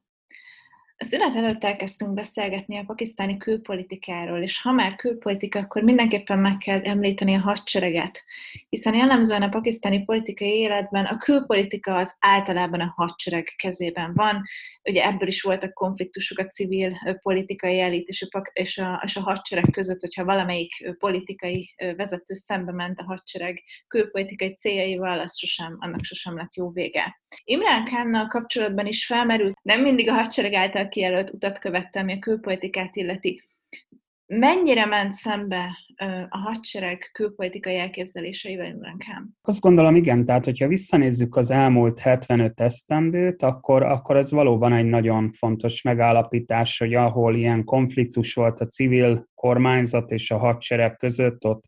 A 0.98 1.04
szünet 1.04 1.36
előtt 1.36 1.64
elkezdtünk 1.64 2.14
beszélgetni 2.14 2.78
a 2.78 2.84
pakisztáni 2.84 3.38
külpolitikáról, 3.38 4.42
és 4.42 4.62
ha 4.62 4.72
már 4.72 4.96
külpolitika, 4.96 5.60
akkor 5.60 5.84
mindenképpen 5.84 6.40
meg 6.40 6.58
kell 6.58 6.82
említeni 6.84 7.36
a 7.36 7.40
hadsereget, 7.40 8.24
hiszen 8.70 8.94
jellemzően 8.94 9.42
a 9.42 9.50
pakisztáni 9.50 10.04
politikai 10.04 10.58
életben 10.58 11.06
a 11.06 11.18
külpolitika 11.18 11.96
az 11.96 12.16
általában 12.20 12.80
a 12.80 12.94
hadsereg 12.96 13.54
kezében 13.56 14.14
van. 14.14 14.44
Ugye 14.90 15.06
ebből 15.06 15.28
is 15.28 15.42
voltak 15.42 15.74
konfliktusok 15.74 16.40
a 16.40 16.48
civil 16.48 17.18
politikai 17.22 17.80
elit 17.80 18.08
és 18.08 18.28
a, 18.30 18.42
és 18.54 18.78
a, 18.78 19.02
és 19.06 19.16
a 19.16 19.22
hadsereg 19.22 19.66
között, 19.72 20.00
hogyha 20.00 20.26
valamelyik 20.26 20.96
politikai 21.00 21.74
vezető 21.96 22.34
szembe 22.34 22.72
ment 22.72 23.00
a 23.00 23.04
hadsereg 23.04 23.64
külpolitikai 23.88 24.56
céljaival, 24.56 25.20
az 25.20 25.38
sosem, 25.38 25.76
annak 25.80 26.04
sosem 26.04 26.38
lett 26.38 26.56
jó 26.56 26.72
vége. 26.72 27.20
Imrán 27.44 27.86
Kánnal 27.86 28.28
kapcsolatban 28.28 28.86
is 28.86 29.06
felmerült, 29.06 29.60
nem 29.62 29.82
mindig 29.82 30.10
a 30.10 30.14
hadsereg 30.14 30.54
által 30.54 30.88
kijelölt 30.88 31.34
utat 31.34 31.60
követte, 31.60 32.00
ami 32.00 32.14
a 32.14 32.20
külpolitikát 32.20 32.96
illeti. 32.96 33.42
Mennyire 34.30 34.86
ment 34.86 35.14
szembe 35.14 35.78
a 36.30 36.38
hadsereg 36.38 37.10
külpolitikai 37.14 37.78
elképzeléseivel 37.78 38.66
Imran 38.66 38.98
Khan? 38.98 39.38
Azt 39.42 39.62
gondolom, 39.62 39.96
igen. 39.96 40.26
Tehát, 40.26 40.46
hogyha 40.46 40.68
visszanézzük 40.68 41.36
az 41.36 41.52
elmúlt 41.52 42.00
75 42.00 42.60
esztendőt, 42.60 43.44
akkor, 43.44 43.84
akkor 43.84 44.18
ez 44.18 44.32
valóban 44.32 44.74
egy 44.74 44.86
nagyon 44.86 45.32
fontos 45.32 45.82
megállapítás, 45.82 46.78
hogy 46.78 46.94
ahol 46.94 47.36
ilyen 47.36 47.64
konfliktus 47.64 48.34
volt 48.34 48.60
a 48.60 48.66
civil 48.66 49.28
kormányzat 49.36 50.12
és 50.12 50.32
a 50.32 50.38
hadsereg 50.38 50.98
között, 50.98 51.46
ott 51.46 51.64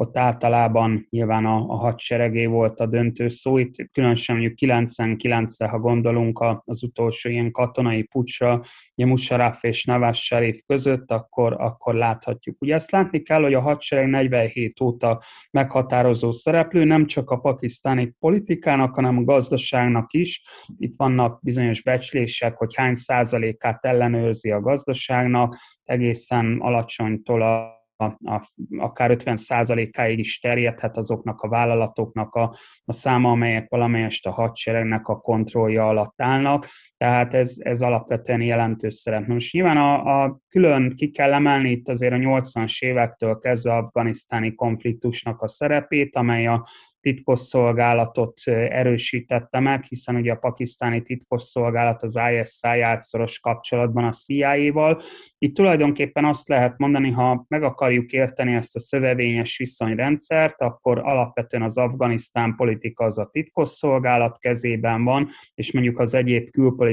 ott 0.00 0.18
általában 0.18 1.06
nyilván 1.10 1.46
a, 1.46 1.56
a 1.56 1.76
hadseregé 1.76 2.46
volt 2.46 2.80
a 2.80 2.86
döntő 2.86 3.28
szó. 3.28 3.58
Itt 3.58 3.74
különösen 3.92 4.36
mondjuk 4.36 4.58
99-re, 4.60 5.68
ha 5.68 5.78
gondolunk 5.78 6.44
az 6.64 6.82
utolsó 6.82 7.28
ilyen 7.28 7.50
katonai 7.50 8.02
pucsra, 8.02 8.60
ugye 8.94 9.06
Musharraf 9.06 9.62
és 9.64 9.84
Nawaz 9.84 10.16
Sharif 10.16 10.60
között, 10.66 11.10
akkor, 11.10 11.52
akkor 11.58 11.94
láthatjuk. 11.94 12.62
Ugye 12.62 12.74
ezt 12.74 12.90
látni 12.90 13.22
kell, 13.22 13.42
hogy 13.42 13.54
a 13.54 13.60
hadsereg 13.60 14.08
47 14.08 14.80
óta 14.80 15.22
meghatározó 15.50 16.30
szereplő, 16.30 16.84
nem 16.84 17.06
csak 17.06 17.30
a 17.30 17.38
pakisztáni 17.38 18.14
politikának, 18.18 18.94
hanem 18.94 19.18
a 19.18 19.24
gazdaságnak 19.24 20.12
is. 20.12 20.42
Itt 20.78 20.94
vannak 20.96 21.42
bizonyos 21.42 21.82
becslések, 21.82 22.56
hogy 22.56 22.74
hány 22.74 22.94
százalékát 22.94 23.84
ellenőrzi 23.84 24.50
a 24.50 24.60
gazdaságnak, 24.60 25.56
egészen 25.84 26.58
alacsonytól 26.60 27.42
a 27.42 27.78
a, 28.00 28.42
akár 28.78 29.16
50%-áig 29.24 30.18
is 30.18 30.40
terjedhet 30.40 30.96
azoknak 30.96 31.40
a 31.40 31.48
vállalatoknak 31.48 32.34
a, 32.34 32.54
a 32.84 32.92
száma, 32.92 33.30
amelyek 33.30 33.68
valamelyest 33.68 34.26
a 34.26 34.30
hadseregnek 34.30 35.08
a 35.08 35.16
kontrollja 35.16 35.88
alatt 35.88 36.22
állnak, 36.22 36.66
tehát 37.00 37.34
ez, 37.34 37.54
ez 37.58 37.82
alapvetően 37.82 38.40
jelentős 38.40 38.94
szerep. 38.94 39.26
Most 39.26 39.52
nyilván 39.52 39.76
a, 39.76 40.22
a 40.22 40.40
külön 40.48 40.94
ki 40.96 41.10
kell 41.10 41.32
emelni 41.32 41.70
itt 41.70 41.88
azért 41.88 42.12
a 42.12 42.16
80-as 42.16 42.82
évektől 42.84 43.38
kezdve 43.38 43.76
afganisztáni 43.76 44.54
konfliktusnak 44.54 45.42
a 45.42 45.48
szerepét, 45.48 46.16
amely 46.16 46.46
a 46.46 46.66
titkosszolgálatot 47.00 48.40
erősítette 48.46 49.60
meg, 49.60 49.84
hiszen 49.84 50.16
ugye 50.16 50.32
a 50.32 50.36
pakisztáni 50.36 51.02
titkosszolgálat 51.02 52.02
az 52.02 52.18
ISI 52.40 52.80
állt 52.80 53.00
szoros 53.00 53.38
kapcsolatban 53.38 54.04
a 54.04 54.12
CIA-val. 54.12 55.00
Itt 55.38 55.54
tulajdonképpen 55.54 56.24
azt 56.24 56.48
lehet 56.48 56.78
mondani, 56.78 57.10
ha 57.10 57.44
meg 57.48 57.62
akarjuk 57.62 58.12
érteni 58.12 58.54
ezt 58.54 58.76
a 58.76 58.80
szövevényes 58.80 59.56
viszonyrendszert, 59.56 60.60
akkor 60.60 60.98
alapvetően 60.98 61.62
az 61.62 61.76
Afganisztán 61.76 62.54
politika 62.56 63.04
az 63.04 63.18
a 63.18 63.28
titkosszolgálat 63.32 64.38
kezében 64.38 65.04
van, 65.04 65.28
és 65.54 65.72
mondjuk 65.72 65.98
az 65.98 66.14
egyéb 66.14 66.50
külpolitikai 66.50 66.88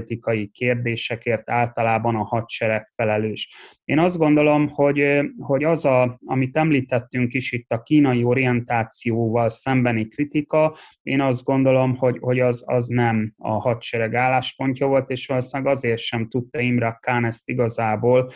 kérdésekért 0.52 1.50
általában 1.50 2.16
a 2.16 2.24
hadsereg 2.24 2.88
felelős. 2.96 3.50
Én 3.84 4.00
azt 4.00 4.18
gondolom, 4.18 4.68
hogy, 4.68 5.22
hogy 5.38 5.64
az, 5.64 5.86
a, 5.86 6.20
amit 6.26 6.58
említettünk 6.58 7.34
is 7.34 7.52
itt 7.52 7.72
a 7.72 7.82
kínai 7.82 8.24
orientációval 8.24 9.50
szemben 9.50 9.86
szembeni 9.88 10.08
kritika, 10.08 10.76
én 11.02 11.22
azt 11.22 11.44
gondolom, 11.44 11.96
hogy, 11.96 12.18
hogy 12.20 12.40
az, 12.40 12.64
az 12.66 12.88
nem 12.88 13.34
a 13.38 13.52
hadsereg 13.52 14.16
álláspontja 14.16 14.88
volt, 14.88 15.10
és 15.10 15.28
valószínűleg 15.28 15.74
azért 15.74 16.02
sem 16.02 16.28
tudta 16.28 16.60
Imre 16.60 16.98
Kán 17.02 17.26
ezt 17.26 17.50
igazából 17.50 18.30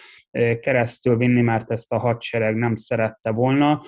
keresztül 0.59 1.18
vinni, 1.18 1.41
mert 1.41 1.72
ezt 1.72 1.91
a 1.91 1.97
hadsereg 1.97 2.55
nem 2.55 2.76
szerette 2.76 3.32
volna. 3.32 3.82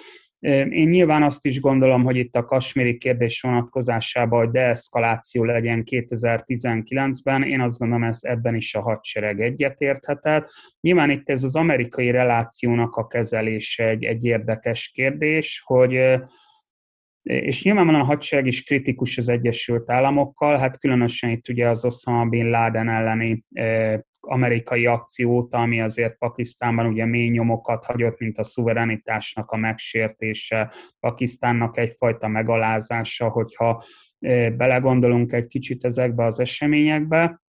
Én 0.70 0.90
nyilván 0.90 1.24
azt 1.24 1.46
is 1.46 1.60
gondolom, 1.60 2.04
hogy 2.04 2.18
itt 2.18 2.36
a 2.36 2.46
kasméri 2.46 2.98
kérdés 2.98 3.42
vonatkozásában, 3.42 4.40
hogy 4.40 4.52
deeszkaláció 4.52 5.44
legyen 5.44 5.84
2019-ben, 5.86 7.44
én 7.44 7.62
azt 7.62 7.80
gondolom, 7.80 8.04
ez 8.04 8.20
ebben 8.22 8.56
is 8.56 8.76
a 8.76 8.82
hadsereg 8.82 9.42
egyetérthetett. 9.42 10.50
Nyilván 10.82 11.10
itt 11.10 11.30
ez 11.30 11.44
az 11.44 11.56
amerikai 11.56 12.12
relációnak 12.12 12.96
a 12.96 13.08
kezelése 13.08 13.88
egy, 13.88 14.04
egy 14.04 14.26
érdekes 14.26 14.92
kérdés, 14.94 15.62
hogy 15.66 16.20
És 17.22 17.64
nyilvánvalóan 17.64 18.02
a 18.02 18.06
hadsereg 18.06 18.46
is 18.46 18.64
kritikus 18.64 19.18
az 19.18 19.30
Egyesült 19.30 19.92
Államokkal, 19.92 20.58
hát 20.58 20.80
különösen 20.80 21.30
itt 21.30 21.50
ugye 21.50 21.70
az 21.70 21.86
Osama 21.86 22.26
Bin 22.26 22.50
Laden 22.50 22.90
elleni 22.90 23.44
amerikai 24.28 24.86
akciót, 24.86 25.54
ami 25.54 25.82
azért 25.82 26.18
Pakisztánban 26.18 26.86
ugye 26.86 27.06
mély 27.06 27.30
nyomokat 27.30 27.86
hagyott, 27.86 28.20
mint 28.20 28.38
a 28.38 28.44
szuverenitásnak 28.44 29.52
a 29.52 29.58
megsértése, 29.58 30.72
Pakisztánnak 31.00 31.78
egyfajta 31.78 32.28
megalázása, 32.28 33.30
hogyha 33.30 33.84
belegondolunk 34.58 35.32
egy 35.32 35.48
kicsit 35.48 35.86
ezekbe 35.86 36.26
az 36.26 36.40
eseményekbe, 36.40 37.43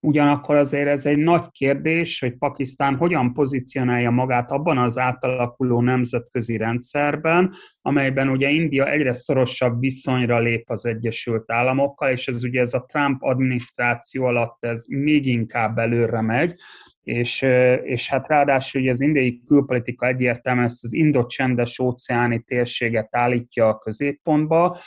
Ugyanakkor 0.00 0.56
azért 0.56 0.88
ez 0.88 1.06
egy 1.06 1.16
nagy 1.16 1.50
kérdés, 1.50 2.20
hogy 2.20 2.36
Pakisztán 2.36 2.96
hogyan 2.96 3.32
pozícionálja 3.32 4.10
magát 4.10 4.50
abban 4.50 4.78
az 4.78 4.98
átalakuló 4.98 5.80
nemzetközi 5.80 6.56
rendszerben, 6.56 7.52
amelyben 7.82 8.28
ugye 8.28 8.48
India 8.48 8.90
egyre 8.90 9.12
szorosabb 9.12 9.80
viszonyra 9.80 10.38
lép 10.38 10.70
az 10.70 10.86
Egyesült 10.86 11.52
Államokkal, 11.52 12.10
és 12.10 12.28
ez 12.28 12.44
ugye 12.44 12.60
ez 12.60 12.74
a 12.74 12.84
Trump 12.84 13.22
adminisztráció 13.22 14.24
alatt 14.24 14.64
ez 14.64 14.84
még 14.88 15.26
inkább 15.26 15.78
előre 15.78 16.20
megy, 16.20 16.54
és, 17.02 17.42
és 17.82 18.08
hát 18.08 18.28
ráadásul 18.28 18.80
ugye 18.80 18.90
az 18.90 19.00
indiai 19.00 19.42
külpolitika 19.46 20.06
egyértelműen 20.06 20.66
ezt 20.66 20.84
az 20.84 20.92
indocsendes 20.92 21.78
óceáni 21.78 22.42
térséget 22.42 23.16
állítja 23.16 23.68
a 23.68 23.78
középpontba, 23.78 24.78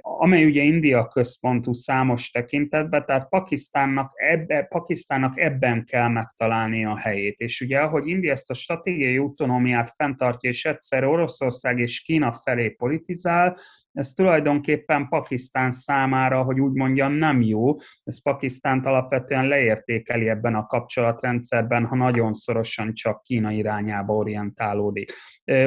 amely 0.00 0.44
ugye 0.44 0.62
India 0.62 1.08
központú 1.08 1.72
számos 1.72 2.30
tekintetben, 2.30 3.04
tehát 3.06 3.28
Pakisztánnak, 3.28 4.12
ebbe, 4.14 4.62
Pakisztánnak 4.62 5.38
ebben 5.38 5.84
kell 5.84 6.08
megtalálni 6.08 6.84
a 6.84 6.98
helyét. 6.98 7.38
És 7.38 7.60
ugye, 7.60 7.78
ahogy 7.78 8.06
India 8.08 8.32
ezt 8.32 8.50
a 8.50 8.54
stratégiai 8.54 9.16
autonómiát 9.16 9.92
fenntartja, 9.96 10.50
és 10.50 10.64
egyszer 10.64 11.04
Oroszország 11.04 11.78
és 11.78 12.02
Kína 12.02 12.32
felé 12.32 12.68
politizál, 12.68 13.56
ez 13.94 14.12
tulajdonképpen 14.12 15.08
Pakisztán 15.08 15.70
számára, 15.70 16.42
hogy 16.42 16.60
úgy 16.60 16.72
mondjam, 16.72 17.12
nem 17.12 17.42
jó. 17.42 17.74
Ez 18.04 18.22
Pakisztánt 18.22 18.86
alapvetően 18.86 19.48
leértékeli 19.48 20.28
ebben 20.28 20.54
a 20.54 20.66
kapcsolatrendszerben, 20.66 21.84
ha 21.84 21.96
nagyon 21.96 22.32
szorosan 22.32 22.94
csak 22.94 23.22
Kína 23.22 23.50
irányába 23.50 24.14
orientálódik. 24.14 25.12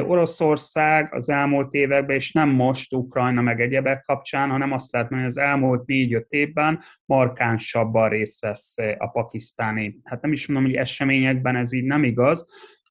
Oroszország 0.06 1.14
az 1.14 1.28
elmúlt 1.28 1.74
években, 1.74 2.16
és 2.16 2.32
nem 2.32 2.48
most 2.48 2.94
Ukrajna 2.94 3.40
meg 3.40 3.60
egyebek 3.60 4.02
kapcsán, 4.02 4.50
hanem 4.50 4.72
azt 4.72 4.92
lehet 4.92 5.10
mondani, 5.10 5.32
hogy 5.32 5.42
az 5.42 5.50
elmúlt 5.50 5.86
négy-öt 5.86 6.26
évben 6.30 6.80
markánsabban 7.04 8.08
részt 8.08 8.40
vesz 8.40 8.76
a 8.98 9.06
pakisztáni, 9.06 10.00
hát 10.04 10.22
nem 10.22 10.32
is 10.32 10.46
mondom, 10.46 10.66
hogy 10.70 10.74
eseményekben 10.74 11.56
ez 11.56 11.72
így 11.72 11.84
nem 11.84 12.04
igaz, 12.04 12.46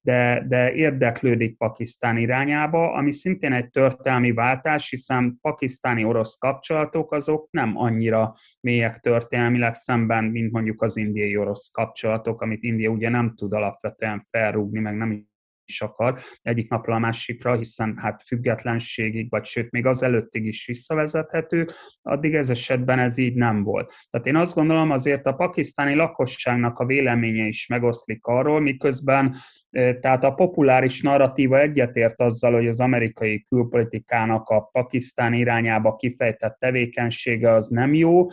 de, 0.08 0.43
de 0.47 0.74
érdeklődik 0.74 1.58
Pakisztán 1.58 2.18
irányába, 2.18 2.93
ami 2.93 3.12
szintén 3.12 3.53
egy 3.53 3.70
történelmi 3.70 4.32
váltás, 4.32 4.89
hiszen 4.89 5.38
pakisztáni-orosz 5.41 6.38
kapcsolatok 6.38 7.12
azok 7.12 7.47
nem 7.51 7.78
annyira 7.78 8.34
mélyek 8.60 8.99
történelmileg 8.99 9.74
szemben, 9.74 10.24
mint 10.24 10.51
mondjuk 10.51 10.82
az 10.82 10.97
indiai-orosz 10.97 11.72
kapcsolatok, 11.72 12.41
amit 12.41 12.64
India 12.64 12.89
ugye 12.89 13.10
nem 13.10 13.34
tud 13.36 13.53
alapvetően 13.53 14.28
felrúgni, 14.30 14.80
meg 14.80 14.95
nem 14.95 15.28
is 15.68 15.82
akar 15.82 16.20
egyik 16.41 16.70
napra 16.70 16.95
a 16.95 16.99
másikra, 16.99 17.55
hiszen 17.55 17.97
hát 17.97 18.24
függetlenségig, 18.24 19.30
vagy 19.30 19.45
sőt, 19.45 19.72
még 19.72 19.86
az 19.86 20.03
előttig 20.03 20.45
is 20.45 20.65
visszavezethető, 20.65 21.65
addig 22.01 22.34
ez 22.34 22.49
esetben 22.49 22.99
ez 22.99 23.18
így 23.18 23.36
nem 23.36 23.63
volt. 23.63 23.93
Tehát 24.09 24.28
én 24.28 24.36
azt 24.36 24.55
gondolom 24.55 24.91
azért 24.91 25.26
a 25.26 25.34
pakisztáni 25.34 25.95
lakosságnak 25.95 26.80
a 26.80 26.86
véleménye 26.86 27.45
is 27.45 27.68
megoszlik 27.68 28.26
arról, 28.26 28.59
miközben 28.59 29.36
tehát 29.99 30.24
a 30.24 30.34
populáris 30.34 31.01
narratíva 31.01 31.59
egyetért 31.59 32.22
azzal, 32.22 32.53
hogy 32.53 32.68
az 32.68 32.80
amerikai 32.80 33.43
külpolitikának 33.43 34.49
a 34.49 34.61
pakisztán 34.61 35.34
irányába 35.34 35.95
kifejtett 35.95 36.57
tevékenysége 36.59 37.51
az 37.51 37.68
nem 37.68 37.93
jó, 37.93 38.28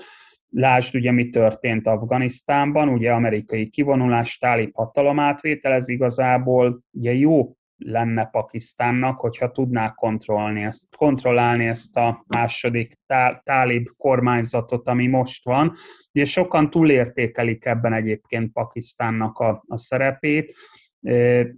Lásd 0.57 0.95
ugye, 0.95 1.11
mi 1.11 1.29
történt 1.29 1.87
Afganisztánban, 1.87 2.89
ugye 2.89 3.13
amerikai 3.13 3.71
kivonulás, 3.71 4.39
tálib 4.39 4.75
hatalomátvétel, 4.75 5.73
ez 5.73 5.89
igazából 5.89 6.83
ugye 6.93 7.13
jó 7.13 7.57
lenne 7.77 8.25
Pakisztánnak, 8.25 9.21
hogyha 9.21 9.51
tudná 9.51 9.91
kontrollálni 9.91 10.63
ezt, 10.63 10.97
kontrollálni 10.97 11.67
ezt 11.67 11.97
a 11.97 12.25
második 12.27 12.99
tá, 13.07 13.41
tálib 13.45 13.89
kormányzatot, 13.97 14.89
ami 14.89 15.07
most 15.07 15.45
van. 15.45 15.73
Ugye 16.13 16.25
sokan 16.25 16.71
túlértékelik 16.71 17.65
ebben 17.65 17.93
egyébként 17.93 18.53
Pakisztánnak 18.53 19.39
a, 19.39 19.65
a 19.67 19.77
szerepét, 19.77 20.55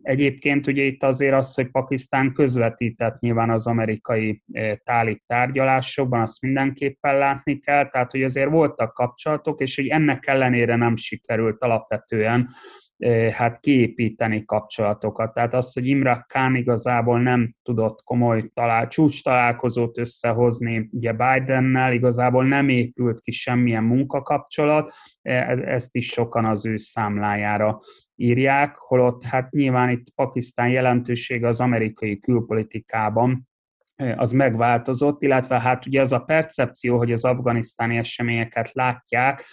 Egyébként 0.03 0.67
ugye 0.67 0.83
itt 0.83 1.03
azért 1.03 1.35
az, 1.35 1.55
hogy 1.55 1.71
Pakisztán 1.71 2.33
közvetített 2.33 3.21
nyilván 3.21 3.51
az 3.51 3.67
amerikai 3.67 4.43
tálib 4.85 5.19
tárgyalásokban, 5.27 6.21
azt 6.21 6.41
mindenképpen 6.41 7.19
látni 7.19 7.59
kell, 7.59 7.89
tehát 7.91 8.11
hogy 8.11 8.23
azért 8.23 8.51
voltak 8.51 8.95
kapcsolatok, 8.95 9.61
és 9.61 9.77
hogy 9.77 9.87
ennek 9.87 10.27
ellenére 10.27 10.77
nem 10.77 10.97
sikerült 10.97 11.63
alapvetően 11.63 12.49
hát 13.33 13.61
kiépíteni 13.61 14.45
kapcsolatokat. 14.45 15.35
Tehát 15.35 15.55
az, 15.55 15.73
hogy 15.73 15.87
Imre 15.87 16.25
Khan 16.29 16.55
igazából 16.55 17.21
nem 17.21 17.55
tudott 17.63 18.03
komoly 18.03 18.51
talál, 18.55 18.89
csúcs 18.89 19.23
találkozót 19.23 19.99
összehozni 19.99 20.89
ugye 20.93 21.13
Bidennel, 21.13 21.93
igazából 21.93 22.45
nem 22.45 22.69
épült 22.69 23.21
ki 23.21 23.31
semmilyen 23.31 23.85
munkakapcsolat, 23.85 24.93
e, 25.23 25.33
ezt 25.65 25.95
is 25.95 26.07
sokan 26.07 26.45
az 26.45 26.67
ő 26.67 26.77
számlájára 26.77 27.79
írják, 28.17 28.77
holott 28.77 29.25
hát 29.25 29.51
nyilván 29.51 29.91
itt 29.91 30.11
Pakisztán 30.15 30.69
jelentősége 30.69 31.49
az 31.49 31.61
amerikai 31.61 32.19
külpolitikában 32.19 33.49
az 34.17 34.33
megváltozott, 34.33 35.23
illetve 35.23 35.61
hát 35.61 35.87
ugye 35.87 36.01
az 36.01 36.13
a 36.13 36.19
percepció, 36.19 36.97
hogy 36.97 37.13
az 37.13 37.25
afganisztáni 37.25 37.97
eseményeket 37.97 38.73
látják, 38.73 39.45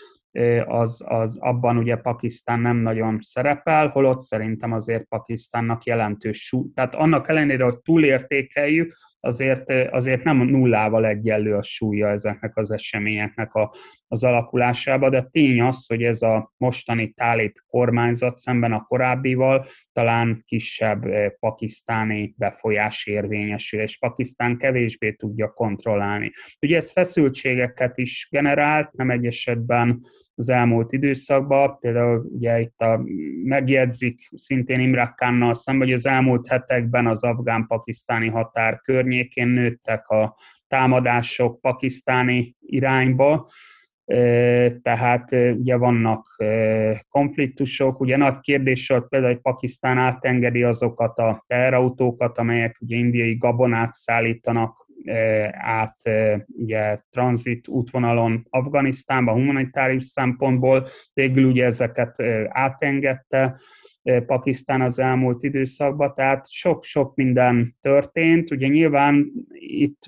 az, 0.66 1.04
az 1.08 1.38
abban 1.38 1.78
ugye 1.78 1.96
Pakisztán 1.96 2.60
nem 2.60 2.78
nagyon 2.78 3.18
szerepel, 3.22 3.88
holott 3.88 4.20
szerintem 4.20 4.72
azért 4.72 5.04
Pakisztánnak 5.04 5.84
jelentős. 5.84 6.54
Tehát 6.74 6.96
annak 6.96 7.28
ellenére, 7.28 7.64
hogy 7.64 7.80
túlértékeljük, 7.80 8.96
azért, 9.20 9.70
azért 9.92 10.24
nem 10.24 10.38
nullával 10.38 11.06
egyenlő 11.06 11.56
a 11.56 11.62
súlya 11.62 12.08
ezeknek 12.08 12.58
az 12.58 12.72
eseményeknek 12.72 13.54
a, 13.54 13.74
az 14.14 14.24
alakulásába, 14.24 15.10
de 15.10 15.22
tény 15.22 15.62
az, 15.62 15.86
hogy 15.88 16.04
ez 16.04 16.22
a 16.22 16.54
mostani 16.58 17.10
tálib 17.10 17.52
kormányzat 17.68 18.38
szemben 18.38 18.72
a 18.72 18.84
korábbival 18.84 19.66
talán 19.92 20.44
kisebb 20.46 21.06
pakisztáni 21.40 22.34
befolyás 22.38 23.06
érvényesül, 23.06 23.80
és 23.80 23.98
Pakisztán 23.98 24.58
kevésbé 24.58 25.12
tudja 25.12 25.48
kontrollálni. 25.48 26.32
Ugye 26.62 26.76
ez 26.76 26.92
feszültségeket 26.92 27.98
is 27.98 28.28
generált, 28.32 28.92
nem 28.92 29.10
egy 29.10 29.26
esetben 29.26 30.00
az 30.36 30.50
elmúlt 30.50 30.92
időszakban. 30.92 31.78
Például 31.80 32.26
ugye 32.32 32.60
itt 32.60 32.82
a, 32.82 33.02
megjegyzik 33.44 34.30
szintén 34.36 34.80
Imre 34.80 35.14
Khánnal 35.18 35.54
szemben, 35.54 35.88
hogy 35.88 35.96
az 35.96 36.06
elmúlt 36.06 36.48
hetekben 36.48 37.08
az 37.08 37.24
afgán-pakisztáni 37.24 38.28
határ 38.28 38.80
környékén 38.82 39.48
nőttek 39.48 40.08
a 40.08 40.36
támadások 40.68 41.62
pakisztáni 41.62 42.56
irányba, 42.60 43.48
tehát 44.82 45.32
ugye 45.32 45.76
vannak 45.76 46.26
konfliktusok. 47.10 48.00
Ugye 48.00 48.18
nagy 48.18 48.40
kérdés 48.40 48.88
volt 48.88 49.08
például, 49.08 49.34
hogy 49.34 49.42
Pakisztán 49.42 49.98
átengedi 49.98 50.64
azokat 50.64 51.18
a 51.18 51.44
teherautókat, 51.48 52.38
amelyek 52.38 52.78
ugye 52.82 52.96
indiai 52.96 53.38
gabonát 53.38 53.92
szállítanak 53.92 54.88
át 55.52 55.96
ugye 56.58 57.00
tranzit 57.10 57.68
útvonalon 57.68 58.48
Afganisztánba 58.50 59.32
humanitárius 59.32 60.04
szempontból, 60.04 60.88
végül 61.14 61.46
ugye 61.46 61.66
ezeket 61.66 62.22
átengedte 62.48 63.60
Pakisztán 64.26 64.82
az 64.82 65.00
elmúlt 65.00 65.44
időszakban, 65.44 66.14
tehát 66.16 66.52
sok-sok 66.52 67.16
minden 67.16 67.76
történt. 67.82 68.52
Ugye 68.52 68.68
nyilván 68.68 69.32
itt 69.54 70.04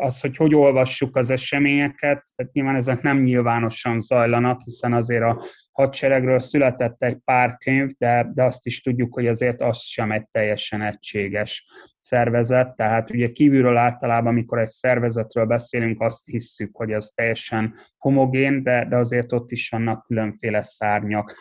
az, 0.00 0.20
hogy 0.20 0.36
hogy 0.36 0.54
olvassuk 0.54 1.16
az 1.16 1.30
eseményeket, 1.30 2.26
tehát 2.36 2.52
nyilván 2.52 2.74
ezek 2.74 3.02
nem 3.02 3.22
nyilvánosan 3.22 4.00
zajlanak, 4.00 4.60
hiszen 4.62 4.92
azért 4.92 5.22
a 5.22 5.42
hadseregről 5.72 6.38
született 6.38 7.02
egy 7.02 7.16
pár 7.24 7.56
könyv, 7.56 7.90
de, 7.98 8.30
de 8.34 8.42
azt 8.42 8.66
is 8.66 8.82
tudjuk, 8.82 9.14
hogy 9.14 9.26
azért 9.26 9.60
az 9.60 9.80
sem 9.80 10.12
egy 10.12 10.26
teljesen 10.30 10.82
egységes 10.82 11.66
szervezet, 11.98 12.76
tehát 12.76 13.10
ugye 13.10 13.32
kívülről 13.32 13.76
általában, 13.76 14.32
amikor 14.32 14.58
egy 14.58 14.68
szervezetről 14.68 15.44
beszélünk, 15.44 16.00
azt 16.00 16.26
hisszük, 16.26 16.76
hogy 16.76 16.92
az 16.92 17.12
teljesen 17.14 17.74
homogén, 17.98 18.62
de, 18.62 18.86
de 18.88 18.96
azért 18.96 19.32
ott 19.32 19.50
is 19.50 19.68
vannak 19.68 20.06
különféle 20.06 20.62
szárnyak 20.62 21.34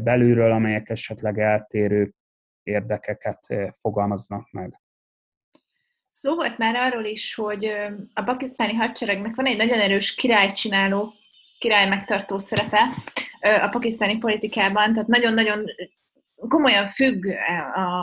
belülről, 0.00 0.52
amelyek 0.52 0.88
esetleg 0.88 1.38
eltérő 1.38 2.12
érdekeket 2.62 3.46
fogalmaznak 3.80 4.50
meg. 4.50 4.80
Szó 6.08 6.34
volt 6.34 6.58
már 6.58 6.74
arról 6.74 7.04
is, 7.04 7.34
hogy 7.34 7.64
a 8.14 8.22
pakisztáni 8.22 8.74
hadseregnek 8.74 9.34
van 9.34 9.46
egy 9.46 9.56
nagyon 9.56 9.80
erős 9.80 10.14
királycsináló, 10.14 11.12
király 11.58 11.88
megtartó 11.88 12.38
szerepe 12.38 12.88
a 13.40 13.68
pakisztáni 13.68 14.18
politikában, 14.18 14.92
tehát 14.92 15.08
nagyon-nagyon 15.08 15.64
komolyan 16.48 16.88
függ 16.88 17.26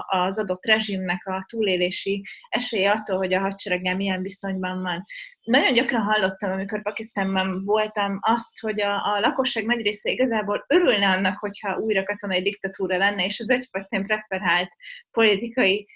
az 0.07 0.39
adott 0.39 0.65
rezsimnek 0.65 1.25
a 1.25 1.45
túlélési 1.47 2.23
esélye 2.49 2.91
attól, 2.91 3.17
hogy 3.17 3.33
a 3.33 3.39
hadsereggel 3.39 3.95
milyen 3.95 4.21
viszonyban 4.21 4.81
van. 4.81 5.03
Nagyon 5.43 5.73
gyakran 5.73 6.01
hallottam, 6.01 6.51
amikor 6.51 6.81
Pakisztánban 6.81 7.65
voltam, 7.65 8.17
azt, 8.21 8.59
hogy 8.59 8.81
a, 8.81 9.15
a 9.15 9.19
lakosság 9.19 9.65
nagy 9.65 9.81
része 9.81 10.11
igazából 10.11 10.65
örülne 10.67 11.09
annak, 11.09 11.39
hogyha 11.39 11.77
újra 11.77 12.03
katonai 12.03 12.41
diktatúra 12.41 12.97
lenne, 12.97 13.25
és 13.25 13.37
ez 13.37 13.49
egyfajta 13.49 14.01
preferált 14.01 14.69
politikai 15.11 15.87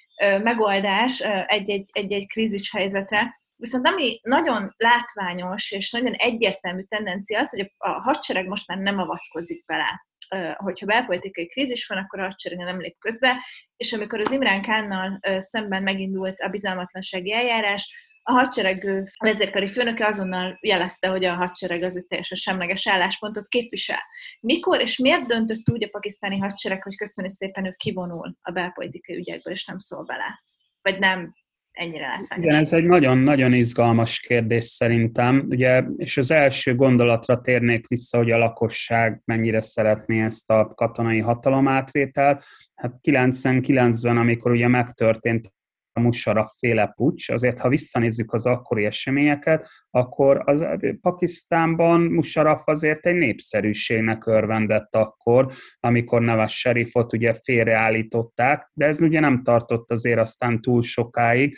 megoldás 0.44 1.20
egy-egy, 1.46 1.90
egy-egy 1.92 2.28
krízis 2.28 2.72
helyzetre. 2.72 3.40
Viszont 3.56 3.88
ami 3.88 4.20
nagyon 4.24 4.74
látványos 4.78 5.72
és 5.72 5.92
nagyon 5.92 6.14
egyértelmű 6.14 6.82
tendencia 6.82 7.40
az, 7.40 7.50
hogy 7.50 7.74
a 7.78 7.90
hadsereg 7.90 8.48
most 8.48 8.68
már 8.68 8.78
nem 8.78 8.98
avatkozik 8.98 9.66
bele 9.66 10.10
hogyha 10.56 10.86
belpolitikai 10.86 11.48
krízis 11.48 11.88
van, 11.88 11.98
akkor 11.98 12.20
a 12.20 12.24
hadsereg 12.24 12.58
nem 12.58 12.80
lép 12.80 12.96
közbe, 13.00 13.36
és 13.78 13.94
amikor 13.94 14.20
az 14.20 14.32
Imrán 14.32 14.62
Kánnal 14.62 15.20
szemben 15.38 15.84
megindult 15.84 16.40
a 16.40 16.50
bizalmatlansági 16.50 17.34
eljárás, 17.34 18.10
a 18.24 18.32
hadsereg 18.32 19.08
vezérkari 19.18 19.68
főnöke 19.68 20.08
azonnal 20.08 20.58
jelezte, 20.62 21.08
hogy 21.08 21.26
a 21.26 21.34
hadsereg 21.34 21.84
az 21.84 21.98
ő 21.98 22.02
teljesen 22.02 22.38
semleges 22.38 22.88
álláspontot 22.88 23.48
képvisel. 23.48 24.02
Mikor 24.40 24.82
és 24.82 24.98
miért 24.98 25.26
döntött 25.26 25.70
úgy 25.72 25.84
a 25.84 25.90
pakisztáni 25.90 26.38
hadsereg, 26.38 26.84
hogy 26.84 26.98
köszöni 26.98 27.30
szépen 27.30 27.66
ő 27.66 27.74
kivonul 27.78 28.38
a 28.42 28.52
belpolitikai 28.52 29.16
ügyekből, 29.16 29.54
és 29.54 29.66
nem 29.66 29.80
szól 29.80 30.04
bele? 30.04 30.40
Vagy 30.82 31.00
nem 31.00 31.34
ennyire 31.72 32.08
látványos. 32.08 32.46
Igen, 32.46 32.64
ez 32.64 32.74
egy 32.74 32.84
nagyon-nagyon 32.84 33.54
izgalmas 33.54 34.20
kérdés 34.20 34.66
szerintem, 34.66 35.46
ugye, 35.50 35.84
és 35.98 36.18
az 36.18 36.32
első 36.32 36.76
gondolatra 36.76 37.42
térnék 37.42 37.88
vissza, 37.88 38.18
hogy 38.18 38.32
a 38.32 38.38
lakosság 38.38 39.22
mennyire 39.26 39.62
szeretné 39.62 40.24
ezt 40.24 40.50
a 40.50 40.74
katonai 40.76 41.20
hatalomátvételt. 41.20 42.44
Hát 42.76 42.94
99-ben, 43.04 44.18
amikor 44.18 44.52
ugye 44.52 44.68
megtörtént 44.68 45.54
Musharraf 46.02 46.52
féle 46.58 46.94
pucs, 46.96 47.30
azért 47.30 47.60
ha 47.60 47.70
visszanézzük 47.70 48.34
az 48.34 48.46
akkori 48.46 48.86
eseményeket, 48.86 49.68
akkor 49.90 50.42
az, 50.46 50.66
Pakisztánban 51.02 52.02
Musharraf 52.02 52.68
azért 52.68 53.06
egy 53.06 53.16
népszerűségnek 53.16 54.26
örvendett 54.26 54.96
akkor, 54.96 55.52
amikor 55.80 56.22
Nevas 56.22 56.58
Sharifot 56.58 57.14
ugye 57.14 57.34
félreállították, 57.34 58.70
de 58.74 58.86
ez 58.86 59.02
ugye 59.02 59.20
nem 59.20 59.44
tartott 59.44 59.92
azért 59.92 60.20
aztán 60.20 60.62
túl 60.62 60.82
sokáig, 60.82 61.58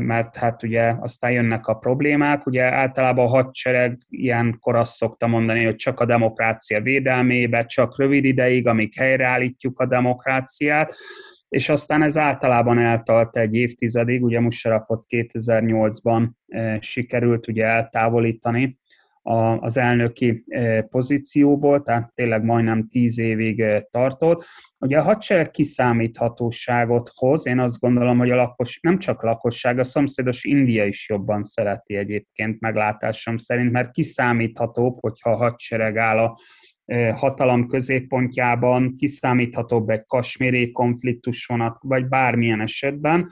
mert 0.00 0.36
hát 0.36 0.62
ugye 0.62 0.94
aztán 1.00 1.30
jönnek 1.30 1.66
a 1.66 1.74
problémák. 1.74 2.46
Ugye 2.46 2.62
általában 2.62 3.24
a 3.24 3.28
hadsereg 3.28 3.98
ilyenkor 4.08 4.74
azt 4.74 4.92
szokta 4.92 5.26
mondani, 5.26 5.64
hogy 5.64 5.76
csak 5.76 6.00
a 6.00 6.04
demokrácia 6.04 6.80
védelmébe, 6.80 7.64
csak 7.64 7.98
rövid 7.98 8.24
ideig, 8.24 8.66
amíg 8.66 8.94
helyreállítjuk 8.94 9.78
a 9.78 9.86
demokráciát, 9.86 10.94
és 11.52 11.68
aztán 11.68 12.02
ez 12.02 12.18
általában 12.18 12.78
eltalt 12.78 13.36
egy 13.36 13.54
évtizedig, 13.54 14.22
ugye 14.22 14.40
Musharrafot 14.40 15.04
2008-ban 15.08 16.28
sikerült 16.80 17.48
ugye 17.48 17.64
eltávolítani 17.64 18.78
az 19.60 19.76
elnöki 19.76 20.44
pozícióból, 20.90 21.82
tehát 21.82 22.12
tényleg 22.14 22.44
majdnem 22.44 22.88
tíz 22.88 23.18
évig 23.18 23.64
tartott. 23.90 24.44
Ugye 24.78 24.98
a 24.98 25.02
hadsereg 25.02 25.50
kiszámíthatóságot 25.50 27.10
hoz, 27.14 27.46
én 27.46 27.58
azt 27.58 27.80
gondolom, 27.80 28.18
hogy 28.18 28.30
a 28.30 28.36
lakos, 28.36 28.78
nem 28.82 28.98
csak 28.98 29.22
lakosság, 29.22 29.78
a 29.78 29.84
szomszédos 29.84 30.44
India 30.44 30.84
is 30.84 31.08
jobban 31.08 31.42
szereti 31.42 31.96
egyébként 31.96 32.60
meglátásom 32.60 33.36
szerint, 33.36 33.72
mert 33.72 33.90
kiszámíthatóbb, 33.90 34.96
hogyha 35.00 35.30
a 35.30 35.36
hadsereg 35.36 35.96
áll 35.96 36.18
a 36.18 36.38
hatalom 37.14 37.66
középpontjában, 37.66 38.96
kiszámíthatóbb 38.96 39.88
egy 39.88 40.04
kasméri 40.06 40.72
konfliktus 40.72 41.46
vonat, 41.46 41.78
vagy 41.80 42.06
bármilyen 42.08 42.60
esetben, 42.60 43.28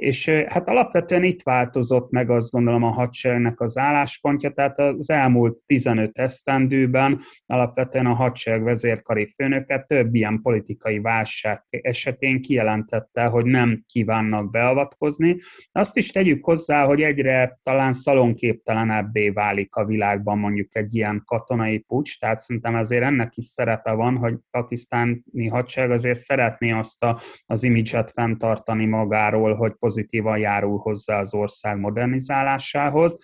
és 0.00 0.28
hát 0.28 0.68
alapvetően 0.68 1.24
itt 1.24 1.42
változott 1.42 2.10
meg 2.10 2.30
azt 2.30 2.50
gondolom 2.50 2.82
a 2.82 2.90
hadseregnek 2.90 3.60
az 3.60 3.78
álláspontja, 3.78 4.50
tehát 4.50 4.78
az 4.78 5.10
elmúlt 5.10 5.58
15 5.66 6.18
esztendőben 6.18 7.20
alapvetően 7.46 8.06
a 8.06 8.14
hadsereg 8.14 8.62
vezérkari 8.62 9.26
főnöke 9.26 9.78
több 9.78 10.14
ilyen 10.14 10.40
politikai 10.42 10.98
válság 10.98 11.64
esetén 11.70 12.42
kijelentette, 12.42 13.24
hogy 13.24 13.44
nem 13.44 13.84
kívánnak 13.86 14.50
beavatkozni. 14.50 15.36
Azt 15.72 15.96
is 15.96 16.10
tegyük 16.10 16.44
hozzá, 16.44 16.84
hogy 16.84 17.02
egyre 17.02 17.58
talán 17.62 17.92
szalonképtelenebbé 17.92 19.30
válik 19.30 19.74
a 19.74 19.84
világban 19.84 20.38
mondjuk 20.38 20.76
egy 20.76 20.94
ilyen 20.94 21.22
katonai 21.24 21.78
pucs, 21.78 22.18
tehát 22.18 22.38
szerintem 22.38 22.74
azért 22.74 23.02
ennek 23.02 23.36
is 23.36 23.44
szerepe 23.44 23.92
van, 23.92 24.16
hogy 24.16 24.34
pakisztáni 24.50 25.48
hadsereg 25.50 25.90
azért 25.90 26.18
szeretné 26.18 26.70
azt 26.70 27.02
a, 27.02 27.18
az 27.46 27.62
imidzset 27.62 28.10
fenntartani 28.10 28.86
magáról, 28.86 29.54
hogy 29.54 29.72
pozitívan 29.90 30.38
járul 30.38 30.78
hozzá 30.78 31.20
az 31.20 31.34
ország 31.34 31.78
modernizálásához. 31.78 33.16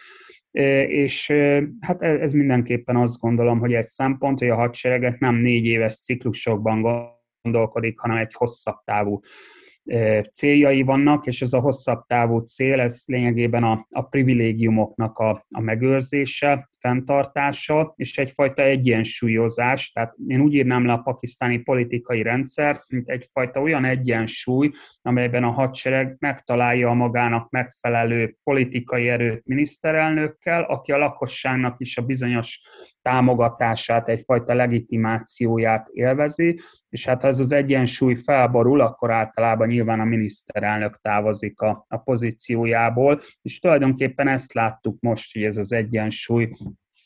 És 0.89 1.33
hát 1.81 2.03
e, 2.03 2.07
ez 2.07 2.33
mindenképpen 2.33 2.97
azt 2.97 3.19
gondolom, 3.19 3.59
hogy 3.59 3.73
egy 3.73 3.85
szempont, 3.85 4.39
hogy 4.39 4.49
a 4.49 4.55
hadsereget 4.55 5.19
nem 5.19 5.35
négy 5.35 5.65
éves 5.65 5.99
ciklusokban 6.01 6.83
gondolkodik, 7.43 7.99
hanem 7.99 8.17
egy 8.17 8.33
hosszabb 8.33 8.77
távú 8.85 9.21
céljai 10.33 10.83
vannak, 10.83 11.27
és 11.27 11.43
ez 11.43 11.53
a 11.53 11.61
hosszabb 11.61 12.07
távú 12.07 12.39
cél, 12.39 12.81
ez 12.81 13.03
lényegében 13.07 13.65
a, 13.65 13.87
a 13.91 14.03
privilégiumoknak 14.03 15.19
a, 15.19 15.47
a 15.49 15.61
megőrzése, 15.61 16.71
fenntartása, 16.79 17.93
és 17.97 18.19
egyfajta 18.19 18.63
egyensúlyozás, 18.63 19.91
tehát 19.91 20.15
én 20.27 20.41
úgy 20.41 20.55
írnám 20.55 20.87
le 20.87 20.93
a 20.93 20.99
pakisztáni 20.99 21.59
politikai 21.59 22.23
rendszert, 22.23 22.83
mint 22.89 23.09
egyfajta 23.09 23.61
olyan 23.61 23.85
egyensúly, 23.85 24.71
amelyben 25.03 25.45
a 25.45 25.51
hadsereg 25.51 26.17
megtalálja 26.19 26.89
a 26.89 26.95
magának 26.95 27.51
megfelelő 27.51 28.37
politikai 28.43 29.09
erőt 29.09 29.47
miniszterelnökkel, 29.47 30.63
aki 30.63 30.93
a 30.93 30.99
lakosságnak 30.99 31.81
is 31.81 31.97
a 31.97 32.03
bizonyos 32.03 32.61
támogatását, 33.07 34.09
egyfajta 34.09 34.55
legitimációját 34.55 35.89
élvezi, 35.93 36.61
és 36.89 37.07
hát 37.07 37.23
ha 37.23 37.29
ez 37.29 37.39
az 37.39 37.53
egyensúly 37.53 38.15
felborul, 38.15 38.81
akkor 38.81 39.11
általában 39.11 39.69
nyilván 39.69 40.01
a 40.01 40.05
miniszterelnök 40.05 40.99
távozik 41.03 41.61
a, 41.61 41.85
a 41.89 41.97
pozíciójából, 41.97 43.21
és 43.43 43.59
tulajdonképpen 43.59 44.29
ezt 44.29 44.53
láttuk 44.53 45.01
most, 45.01 45.33
hogy 45.33 45.43
ez 45.43 45.57
az 45.57 45.73
egyensúly 45.73 46.51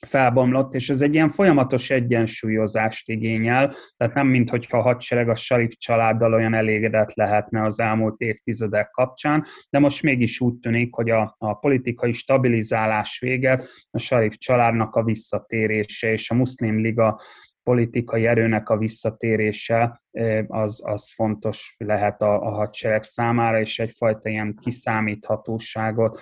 felbomlott, 0.06 0.74
és 0.74 0.88
ez 0.88 1.00
egy 1.00 1.14
ilyen 1.14 1.30
folyamatos 1.30 1.90
egyensúlyozást 1.90 3.08
igényel, 3.08 3.72
tehát 3.96 4.14
nem 4.14 4.26
mint 4.26 4.50
hogyha 4.50 4.78
a 4.78 4.82
hadsereg 4.82 5.28
a 5.28 5.34
Sarif 5.34 5.72
családdal 5.76 6.34
olyan 6.34 6.54
elégedett 6.54 7.14
lehetne 7.14 7.64
az 7.64 7.80
elmúlt 7.80 8.20
évtizedek 8.20 8.90
kapcsán, 8.90 9.44
de 9.70 9.78
most 9.78 10.02
mégis 10.02 10.40
úgy 10.40 10.54
tűnik, 10.54 10.94
hogy 10.94 11.10
a, 11.10 11.34
a 11.38 11.54
politikai 11.54 12.12
stabilizálás 12.12 13.18
véget 13.18 13.68
a 13.90 13.98
Sarif 13.98 14.36
családnak 14.36 14.94
a 14.94 15.04
visszatérése 15.04 16.12
és 16.12 16.30
a 16.30 16.34
Muszlim 16.34 16.78
Liga 16.78 17.20
politikai 17.62 18.26
erőnek 18.26 18.68
a 18.68 18.76
visszatérése 18.76 20.02
az, 20.46 20.80
az 20.84 21.12
fontos 21.14 21.74
lehet 21.78 22.22
a, 22.22 22.42
a 22.42 22.50
hadsereg 22.50 23.02
számára, 23.02 23.60
és 23.60 23.78
egyfajta 23.78 24.28
ilyen 24.28 24.58
kiszámíthatóságot 24.60 26.20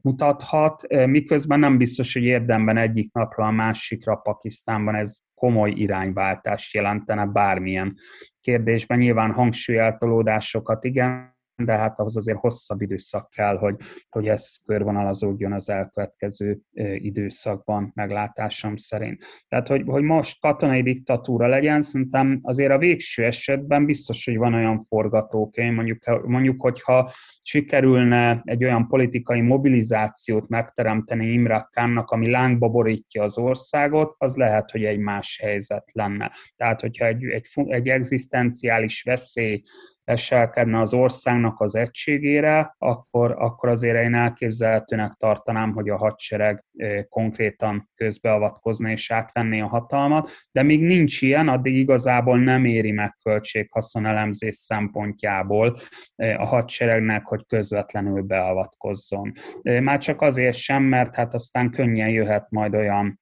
mutathat, 0.00 1.06
miközben 1.06 1.58
nem 1.58 1.78
biztos, 1.78 2.12
hogy 2.12 2.24
érdemben 2.24 2.76
egyik 2.76 3.12
napra 3.12 3.46
a 3.46 3.50
másikra 3.50 4.14
Pakisztánban 4.14 4.94
ez 4.94 5.16
komoly 5.34 5.70
irányváltást 5.70 6.74
jelentene 6.74 7.26
bármilyen 7.26 7.94
kérdésben. 8.40 8.98
Nyilván 8.98 9.32
hangsúlyeltolódásokat 9.32 10.84
igen, 10.84 11.33
de 11.56 11.72
hát 11.72 11.98
ahhoz 11.98 12.16
azért 12.16 12.38
hosszabb 12.38 12.80
időszak 12.80 13.30
kell, 13.30 13.56
hogy, 13.56 13.76
hogy 14.08 14.28
ez 14.28 14.56
körvonalazódjon 14.66 15.52
az 15.52 15.68
elkövetkező 15.70 16.60
időszakban, 16.94 17.90
meglátásom 17.94 18.76
szerint. 18.76 19.24
Tehát, 19.48 19.68
hogy, 19.68 19.82
hogy 19.86 20.02
most 20.02 20.40
katonai 20.40 20.82
diktatúra 20.82 21.46
legyen, 21.46 21.82
szerintem 21.82 22.38
azért 22.42 22.72
a 22.72 22.78
végső 22.78 23.24
esetben 23.24 23.86
biztos, 23.86 24.24
hogy 24.24 24.36
van 24.36 24.54
olyan 24.54 24.80
forgatókönyv, 24.80 25.74
mondjuk, 25.74 26.22
mondjuk 26.26 26.60
hogyha 26.60 27.10
sikerülne 27.42 28.42
egy 28.44 28.64
olyan 28.64 28.88
politikai 28.88 29.40
mobilizációt 29.40 30.48
megteremteni 30.48 31.32
Imre 31.32 31.68
Kánnak, 31.70 32.10
ami 32.10 32.30
lángba 32.30 32.68
borítja 32.68 33.22
az 33.22 33.38
országot, 33.38 34.14
az 34.18 34.36
lehet, 34.36 34.70
hogy 34.70 34.84
egy 34.84 34.98
más 34.98 35.38
helyzet 35.42 35.90
lenne. 35.92 36.32
Tehát, 36.56 36.80
hogyha 36.80 37.06
egy, 37.06 37.24
egy, 37.24 37.46
egy 37.54 37.88
egzisztenciális 37.88 39.02
veszély 39.02 39.62
leselkedne 40.04 40.80
az 40.80 40.94
országnak 40.94 41.60
az 41.60 41.74
egységére, 41.74 42.74
akkor, 42.78 43.34
akkor 43.38 43.68
azért 43.68 44.02
én 44.02 44.14
elképzelhetőnek 44.14 45.12
tartanám, 45.12 45.72
hogy 45.72 45.88
a 45.88 45.96
hadsereg 45.96 46.64
konkrétan 47.08 47.90
közbeavatkozna 47.94 48.90
és 48.90 49.10
átvenné 49.10 49.60
a 49.60 49.66
hatalmat, 49.66 50.30
de 50.52 50.62
még 50.62 50.82
nincs 50.82 51.22
ilyen, 51.22 51.48
addig 51.48 51.76
igazából 51.76 52.38
nem 52.38 52.64
éri 52.64 52.90
meg 52.90 53.16
költséghaszonelemzés 53.22 54.56
szempontjából 54.56 55.76
a 56.16 56.44
hadseregnek, 56.44 57.24
hogy 57.24 57.46
közvetlenül 57.46 58.22
beavatkozzon. 58.22 59.32
Már 59.62 59.98
csak 59.98 60.20
azért 60.20 60.56
sem, 60.56 60.82
mert 60.82 61.14
hát 61.14 61.34
aztán 61.34 61.70
könnyen 61.70 62.08
jöhet 62.08 62.50
majd 62.50 62.74
olyan 62.74 63.20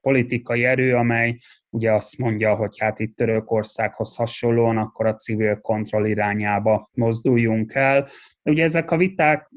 politikai 0.00 0.64
erő, 0.64 0.96
amely 0.96 1.36
ugye 1.70 1.92
azt 1.92 2.18
mondja, 2.18 2.54
hogy 2.54 2.78
hát 2.78 2.98
itt 2.98 3.16
Törökországhoz 3.16 4.16
hasonlóan, 4.16 4.76
akkor 4.76 5.06
a 5.06 5.14
civil 5.14 5.60
kontroll 5.60 6.06
irányába 6.06 6.88
mozduljunk 6.92 7.74
el. 7.74 8.06
Ugye 8.42 8.64
ezek 8.64 8.90
a 8.90 8.96
viták 8.96 9.50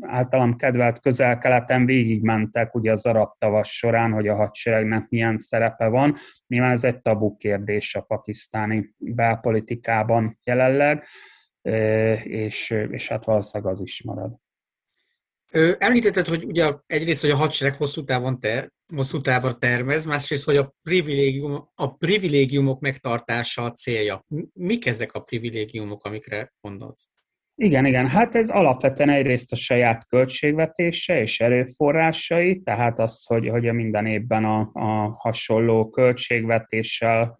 általam 0.00 0.56
kedvelt 0.56 1.00
közel-keleten 1.00 1.86
végigmentek 1.86 2.74
ugye 2.74 2.92
az 2.92 3.06
arab 3.06 3.30
tavas 3.38 3.76
során, 3.76 4.12
hogy 4.12 4.28
a 4.28 4.34
hadseregnek 4.34 5.08
milyen 5.08 5.38
szerepe 5.38 5.86
van. 5.88 6.14
Nyilván 6.46 6.70
ez 6.70 6.84
egy 6.84 7.00
tabu 7.00 7.36
kérdés 7.36 7.94
a 7.94 8.00
pakisztáni 8.00 8.94
belpolitikában 8.98 10.38
jelenleg, 10.44 11.04
és, 12.22 12.70
és 12.90 13.08
hát 13.08 13.24
valószínűleg 13.24 13.72
az 13.72 13.80
is 13.82 14.02
marad. 14.02 14.34
Említetted, 15.78 16.26
hogy 16.26 16.44
ugye 16.44 16.72
egyrészt, 16.86 17.20
hogy 17.20 17.30
a 17.30 17.36
hadsereg 17.36 17.74
hosszú 17.74 18.04
távon, 18.04 18.40
ter, 18.40 18.70
hosszú 18.96 19.20
távon 19.20 19.58
tervez, 19.58 20.04
másrészt, 20.04 20.44
hogy 20.44 20.56
a, 20.56 20.74
privilégium, 20.82 21.70
a 21.74 21.94
privilégiumok 21.96 22.80
megtartása 22.80 23.62
a 23.62 23.70
célja. 23.70 24.24
Mik 24.52 24.86
ezek 24.86 25.12
a 25.12 25.20
privilégiumok, 25.20 26.04
amikre 26.04 26.52
gondolsz? 26.60 27.08
Igen, 27.54 27.86
igen. 27.86 28.08
Hát 28.08 28.34
ez 28.34 28.48
alapvetően 28.48 29.08
egyrészt 29.08 29.52
a 29.52 29.56
saját 29.56 30.06
költségvetése 30.08 31.20
és 31.20 31.40
erőforrásai, 31.40 32.60
tehát 32.60 32.98
az, 32.98 33.24
hogy, 33.26 33.48
hogy 33.48 33.72
minden 33.72 34.06
évben 34.06 34.44
a, 34.44 34.70
a 34.72 35.16
hasonló 35.18 35.90
költségvetéssel 35.90 37.36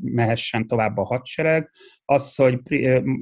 mehessen 0.00 0.66
tovább 0.66 0.96
a 0.96 1.04
hadsereg, 1.04 1.70
az, 2.04 2.34
hogy 2.34 2.58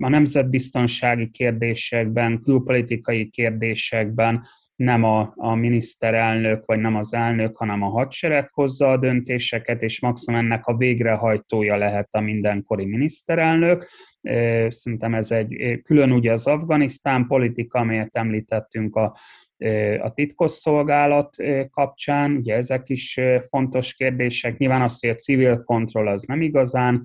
a 0.01 0.09
nemzetbiztonsági 0.09 1.31
kérdésekben, 1.31 2.41
külpolitikai 2.41 3.31
kérdésekben 3.31 4.45
nem 4.79 5.05
a, 5.05 5.33
a 5.37 5.55
miniszterelnök, 5.55 6.65
vagy 6.65 6.79
nem 6.79 6.97
az 6.97 7.15
elnök, 7.15 7.57
hanem 7.57 7.83
a 7.83 7.89
hadsereg 7.89 8.51
hozza 8.53 8.91
a 8.91 8.97
döntéseket, 8.97 9.83
és 9.83 10.01
maximum 10.01 10.41
ennek 10.41 10.67
a 10.67 10.77
végrehajtója 10.77 11.77
lehet 11.77 12.09
a 12.11 12.21
mindenkori 12.21 12.85
miniszterelnök. 12.85 13.89
Szerintem 14.69 15.15
ez 15.15 15.31
egy 15.31 15.81
külön 15.83 16.13
ugye 16.13 16.33
az 16.33 16.47
Afganisztán 16.47 17.27
politika, 17.27 17.79
amelyet 17.79 18.17
említettünk 18.17 18.95
a 18.95 19.17
a 20.01 20.13
titkosszolgálat 20.15 21.37
kapcsán, 21.71 22.37
ugye 22.37 22.55
ezek 22.55 22.89
is 22.89 23.21
fontos 23.49 23.95
kérdések. 23.95 24.59
Nyilván 24.59 24.83
az, 24.83 25.01
hogy 25.01 25.11
a 25.11 25.15
civil 25.15 25.63
kontroll 25.65 26.09
az 26.09 26.23
nem 26.23 26.43
igazán 26.43 27.03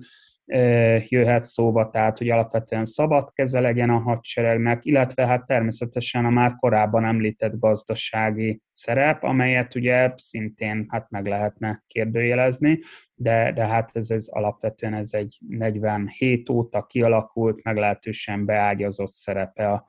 jöhet 1.08 1.42
szóba, 1.42 1.90
tehát 1.90 2.18
hogy 2.18 2.30
alapvetően 2.30 2.84
szabad 2.84 3.32
keze 3.32 3.60
legyen 3.60 3.90
a 3.90 3.98
hadseregnek, 3.98 4.84
illetve 4.84 5.26
hát 5.26 5.46
természetesen 5.46 6.24
a 6.24 6.30
már 6.30 6.54
korábban 6.56 7.04
említett 7.04 7.58
gazdasági 7.58 8.60
szerep, 8.70 9.22
amelyet 9.22 9.74
ugye 9.74 10.12
szintén 10.16 10.86
hát 10.88 11.10
meg 11.10 11.26
lehetne 11.26 11.82
kérdőjelezni, 11.86 12.78
de, 13.14 13.52
de 13.52 13.66
hát 13.66 13.90
ez, 13.92 14.10
ez 14.10 14.28
alapvetően 14.28 14.94
ez 14.94 15.12
egy 15.12 15.38
47 15.48 16.48
óta 16.48 16.82
kialakult, 16.82 17.62
meglehetősen 17.62 18.44
beágyazott 18.44 19.12
szerepe 19.12 19.70
a 19.70 19.84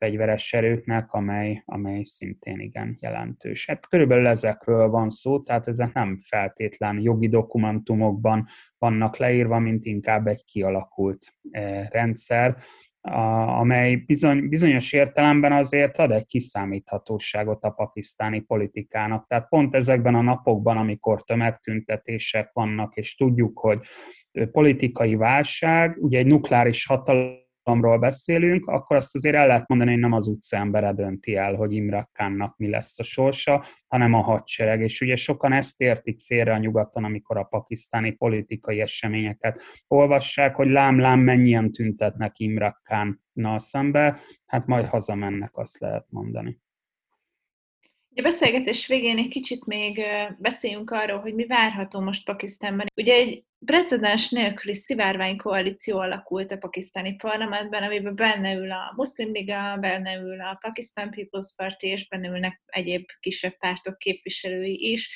fegyveres 0.00 0.52
erőknek, 0.52 1.12
amely, 1.12 1.62
amely 1.66 2.02
szintén 2.04 2.60
igen 2.60 2.98
jelentős. 3.00 3.66
Hát 3.66 3.88
körülbelül 3.88 4.26
ezekről 4.26 4.88
van 4.88 5.10
szó, 5.10 5.42
tehát 5.42 5.66
ezek 5.66 5.92
nem 5.92 6.18
feltétlen 6.22 6.98
jogi 6.98 7.28
dokumentumokban 7.28 8.46
vannak 8.78 9.16
leírva, 9.16 9.58
mint 9.58 9.84
inkább 9.84 10.26
egy 10.26 10.44
kialakult 10.44 11.34
eh, 11.50 11.86
rendszer, 11.90 12.56
amely 13.02 13.96
bizony, 13.96 14.48
bizonyos 14.48 14.92
értelemben 14.92 15.52
azért 15.52 15.98
ad 15.98 16.10
egy 16.10 16.26
kiszámíthatóságot 16.26 17.64
a 17.64 17.70
pakisztáni 17.70 18.40
politikának. 18.40 19.26
Tehát 19.26 19.48
pont 19.48 19.74
ezekben 19.74 20.14
a 20.14 20.20
napokban, 20.20 20.76
amikor 20.76 21.22
tömegtüntetések 21.22 22.50
vannak, 22.52 22.96
és 22.96 23.14
tudjuk, 23.14 23.58
hogy 23.58 23.80
politikai 24.52 25.14
válság, 25.14 25.96
ugye 25.98 26.18
egy 26.18 26.26
nukleáris 26.26 26.86
hatalom 26.86 27.48
hatalomról 27.70 27.98
beszélünk, 27.98 28.66
akkor 28.66 28.96
azt 28.96 29.14
azért 29.14 29.36
el 29.36 29.46
lehet 29.46 29.68
mondani, 29.68 29.90
hogy 29.90 30.00
nem 30.00 30.12
az 30.12 30.26
utca 30.26 30.56
embere 30.56 30.92
dönti 30.92 31.36
el, 31.36 31.54
hogy 31.54 31.72
Imre 31.72 32.08
Kánnak 32.12 32.56
mi 32.56 32.68
lesz 32.68 32.98
a 32.98 33.02
sorsa, 33.02 33.64
hanem 33.86 34.14
a 34.14 34.22
hadsereg. 34.22 34.80
És 34.80 35.00
ugye 35.00 35.16
sokan 35.16 35.52
ezt 35.52 35.80
értik 35.80 36.20
félre 36.20 36.52
a 36.52 36.58
nyugaton, 36.58 37.04
amikor 37.04 37.36
a 37.36 37.42
pakisztáni 37.42 38.10
politikai 38.10 38.80
eseményeket 38.80 39.60
olvassák, 39.88 40.54
hogy 40.54 40.68
lám-lám 40.68 41.20
mennyien 41.20 41.72
tüntetnek 41.72 42.38
Imre 42.38 42.80
Kánnal 42.82 43.58
szembe, 43.58 44.18
hát 44.46 44.66
majd 44.66 44.84
hazamennek, 44.84 45.56
azt 45.56 45.78
lehet 45.78 46.06
mondani. 46.08 46.58
A 48.14 48.22
beszélgetés 48.22 48.86
végén 48.86 49.18
egy 49.18 49.28
kicsit 49.28 49.64
még 49.64 50.02
beszéljünk 50.38 50.90
arról, 50.90 51.18
hogy 51.18 51.34
mi 51.34 51.46
várható 51.46 52.00
most 52.00 52.24
Pakisztánban. 52.24 52.86
Ugye 52.96 53.14
egy 53.14 53.44
precedens 53.64 54.30
nélküli 54.30 54.74
szivárvány 54.74 55.36
koalíció 55.36 55.98
alakult 55.98 56.50
a 56.52 56.56
pakisztáni 56.56 57.16
parlamentben, 57.16 57.82
amiben 57.82 58.14
benne 58.14 58.52
ül 58.52 58.72
a 58.72 58.92
Muslim 58.96 59.32
Liga, 59.32 59.76
benne 59.80 60.14
ül 60.14 60.40
a 60.40 60.58
Pakistan 60.60 61.10
People's 61.16 61.48
Party, 61.56 61.86
és 61.86 62.08
benne 62.08 62.28
ülnek 62.28 62.62
egyéb 62.66 63.04
kisebb 63.20 63.56
pártok 63.58 63.98
képviselői 63.98 64.90
is. 64.90 65.10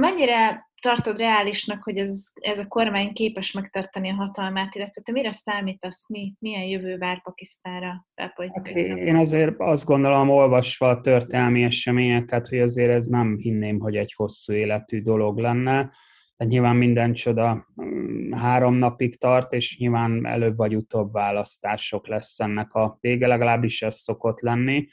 Mennyire 0.00 0.70
tartod 0.80 1.16
reálisnak, 1.16 1.82
hogy 1.84 1.98
ez, 1.98 2.24
ez 2.34 2.58
a 2.58 2.66
kormány 2.66 3.12
képes 3.12 3.52
megtartani 3.52 4.08
a 4.10 4.14
hatalmát, 4.14 4.74
illetve 4.74 5.02
te 5.02 5.12
mire 5.12 5.32
számítasz, 5.32 6.08
mi, 6.08 6.34
milyen 6.38 6.62
jövő 6.62 6.96
vár 6.96 7.22
Pakisztánra 7.22 8.06
belpolitikai 8.14 8.88
hát 8.88 8.98
Én 8.98 9.16
azért 9.16 9.54
azt 9.58 9.84
gondolom, 9.84 10.30
olvasva 10.30 10.88
a 10.88 11.00
történelmi 11.00 11.62
eseményeket, 11.62 12.48
hogy 12.48 12.58
azért 12.58 12.90
ez 12.90 13.06
nem 13.06 13.36
hinném, 13.36 13.78
hogy 13.78 13.96
egy 13.96 14.12
hosszú 14.16 14.52
életű 14.52 15.02
dolog 15.02 15.38
lenne. 15.38 15.90
Tehát 16.36 16.52
nyilván 16.52 16.76
minden 16.76 17.12
csoda 17.12 17.66
mm, 17.82 18.32
három 18.32 18.74
napig 18.74 19.18
tart, 19.18 19.52
és 19.52 19.78
nyilván 19.78 20.26
előbb 20.26 20.56
vagy 20.56 20.76
utóbb 20.76 21.12
választások 21.12 22.08
lesz 22.08 22.40
ennek 22.40 22.74
a 22.74 22.96
vége, 23.00 23.26
legalábbis 23.26 23.82
ez 23.82 23.96
szokott 23.96 24.40
lenni. 24.40 24.88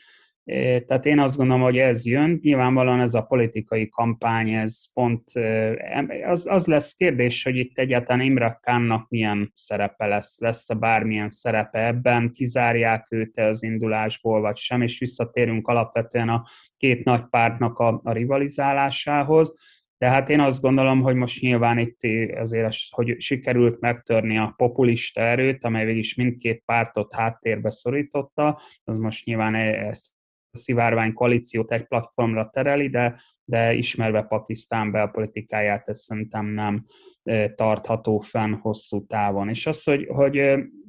Tehát 0.86 1.06
én 1.06 1.20
azt 1.20 1.38
gondolom, 1.38 1.62
hogy 1.62 1.78
ez 1.78 2.06
jön. 2.06 2.40
Nyilvánvalóan 2.42 3.00
ez 3.00 3.14
a 3.14 3.22
politikai 3.22 3.90
kampány, 3.90 4.50
ez 4.50 4.94
pont 4.94 5.24
az, 6.26 6.48
az 6.48 6.66
lesz 6.68 6.94
kérdés, 6.94 7.44
hogy 7.44 7.56
itt 7.56 7.78
egyáltalán 7.78 8.26
Imre 8.26 8.60
Kánnak 8.62 9.10
milyen 9.10 9.52
szerepe 9.56 10.06
lesz, 10.06 10.40
lesz-e 10.40 10.74
bármilyen 10.74 11.30
szerepe 11.30 11.86
ebben, 11.86 12.32
kizárják 12.32 13.08
őt 13.10 13.40
az 13.40 13.64
indulásból, 13.64 14.42
vagy 14.42 14.58
sem, 14.58 14.82
és 14.82 15.00
visszatérünk 15.00 15.68
alapvetően 15.68 16.30
a 16.30 16.44
két 16.78 17.04
nagy 17.04 17.24
pártnak 17.30 17.80
a, 17.80 18.02
a 18.04 18.12
rivalizálásához. 18.12 19.54
De 19.98 20.10
hát 20.10 20.30
én 20.30 20.40
azt 20.40 20.62
gondolom, 20.62 21.02
hogy 21.02 21.16
most 21.16 21.42
nyilván 21.42 21.78
itt 21.78 22.00
azért, 22.38 22.76
hogy 22.90 23.16
sikerült 23.20 23.80
megtörni 23.80 24.38
a 24.38 24.54
populista 24.58 25.22
erőt, 25.22 25.64
amely 25.64 25.86
végig 25.86 26.00
is 26.00 26.16
mindkét 26.16 26.64
pártot 26.66 27.16
háttérbe 27.16 27.70
szorította, 27.70 28.60
az 28.84 28.98
most 28.98 29.26
nyilván 29.26 29.56
e, 29.56 29.88
ezt 29.88 30.15
szivárvány 30.56 31.14
koalíciót 31.14 31.72
egy 31.72 31.88
platformra 31.88 32.50
tereli, 32.54 32.90
de, 32.90 33.16
de 33.44 33.74
ismerve 33.74 34.22
Pakisztán 34.22 34.92
belpolitikáját, 34.92 35.88
ez 35.88 36.00
szerintem 36.00 36.46
nem 36.46 36.86
tartható 37.56 38.20
fenn 38.20 38.54
hosszú 38.54 39.06
távon. 39.06 39.50
És 39.50 39.68
az, 39.68 39.84
hogy, 39.84 40.08
hogy 40.08 40.38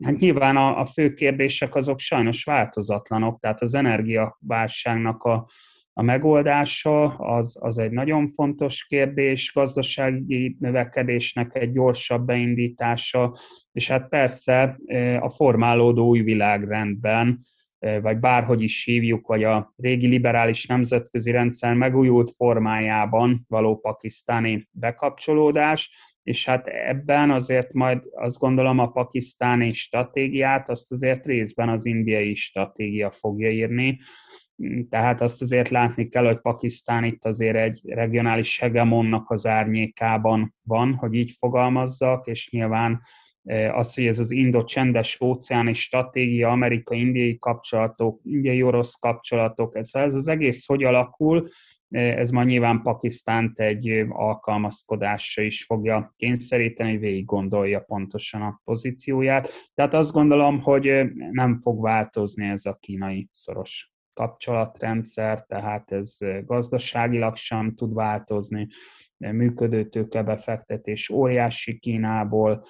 hát 0.02 0.18
nyilván 0.18 0.56
a, 0.56 0.80
a 0.80 0.86
fő 0.86 1.12
kérdések 1.14 1.74
azok 1.74 1.98
sajnos 1.98 2.44
változatlanok, 2.44 3.38
tehát 3.38 3.60
az 3.60 3.74
energiaválságnak 3.74 5.22
a, 5.22 5.48
a 5.92 6.02
megoldása 6.02 7.04
az, 7.16 7.56
az 7.60 7.78
egy 7.78 7.90
nagyon 7.90 8.28
fontos 8.28 8.84
kérdés, 8.84 9.52
gazdasági 9.54 10.56
növekedésnek 10.60 11.54
egy 11.54 11.72
gyorsabb 11.72 12.26
beindítása, 12.26 13.36
és 13.72 13.88
hát 13.88 14.08
persze 14.08 14.78
a 15.20 15.30
formálódó 15.30 16.06
új 16.06 16.20
világrendben 16.20 17.38
vagy 17.78 18.18
bárhogy 18.18 18.62
is 18.62 18.84
hívjuk, 18.84 19.26
vagy 19.26 19.44
a 19.44 19.72
régi 19.76 20.06
liberális 20.06 20.66
nemzetközi 20.66 21.30
rendszer 21.30 21.74
megújult 21.74 22.30
formájában 22.34 23.44
való 23.48 23.78
pakisztáni 23.78 24.68
bekapcsolódás, 24.70 25.90
és 26.22 26.44
hát 26.44 26.66
ebben 26.66 27.30
azért 27.30 27.72
majd 27.72 28.02
azt 28.12 28.38
gondolom 28.38 28.78
a 28.78 28.90
pakisztáni 28.90 29.72
stratégiát, 29.72 30.68
azt 30.68 30.92
azért 30.92 31.26
részben 31.26 31.68
az 31.68 31.86
indiai 31.86 32.34
stratégia 32.34 33.10
fogja 33.10 33.50
írni, 33.50 33.98
tehát 34.88 35.20
azt 35.20 35.42
azért 35.42 35.68
látni 35.68 36.08
kell, 36.08 36.24
hogy 36.24 36.40
Pakisztán 36.40 37.04
itt 37.04 37.24
azért 37.24 37.56
egy 37.56 37.80
regionális 37.84 38.58
hegemonnak 38.58 39.30
az 39.30 39.46
árnyékában 39.46 40.54
van, 40.62 40.94
hogy 40.94 41.14
így 41.14 41.34
fogalmazzak, 41.38 42.26
és 42.26 42.50
nyilván 42.50 43.00
az, 43.72 43.94
hogy 43.94 44.06
ez 44.06 44.18
az 44.18 44.30
indo-csendes 44.30 45.20
óceáni 45.20 45.72
stratégia, 45.72 46.48
amerikai-indiai 46.48 47.38
kapcsolatok, 47.38 48.20
indiai-orosz 48.24 48.94
kapcsolatok, 48.94 49.76
ez, 49.76 49.90
ez 49.92 50.14
az 50.14 50.28
egész 50.28 50.66
hogy 50.66 50.84
alakul, 50.84 51.48
ez 51.88 52.30
ma 52.30 52.42
nyilván 52.42 52.82
Pakisztánt 52.82 53.60
egy 53.60 54.04
alkalmazkodásra 54.08 55.42
is 55.42 55.64
fogja 55.64 56.14
kényszeríteni, 56.16 56.90
hogy 56.90 57.00
végig 57.00 57.24
gondolja 57.24 57.80
pontosan 57.80 58.42
a 58.42 58.60
pozícióját. 58.64 59.48
Tehát 59.74 59.94
azt 59.94 60.12
gondolom, 60.12 60.60
hogy 60.60 61.04
nem 61.30 61.60
fog 61.60 61.82
változni 61.82 62.48
ez 62.48 62.66
a 62.66 62.74
kínai 62.80 63.28
szoros 63.32 63.90
kapcsolatrendszer, 64.12 65.44
tehát 65.44 65.92
ez 65.92 66.16
gazdaságilag 66.44 67.36
sem 67.36 67.74
tud 67.74 67.94
változni, 67.94 68.66
működő 69.16 69.88
tőkebefektetés 69.88 71.08
óriási 71.08 71.78
Kínából, 71.78 72.64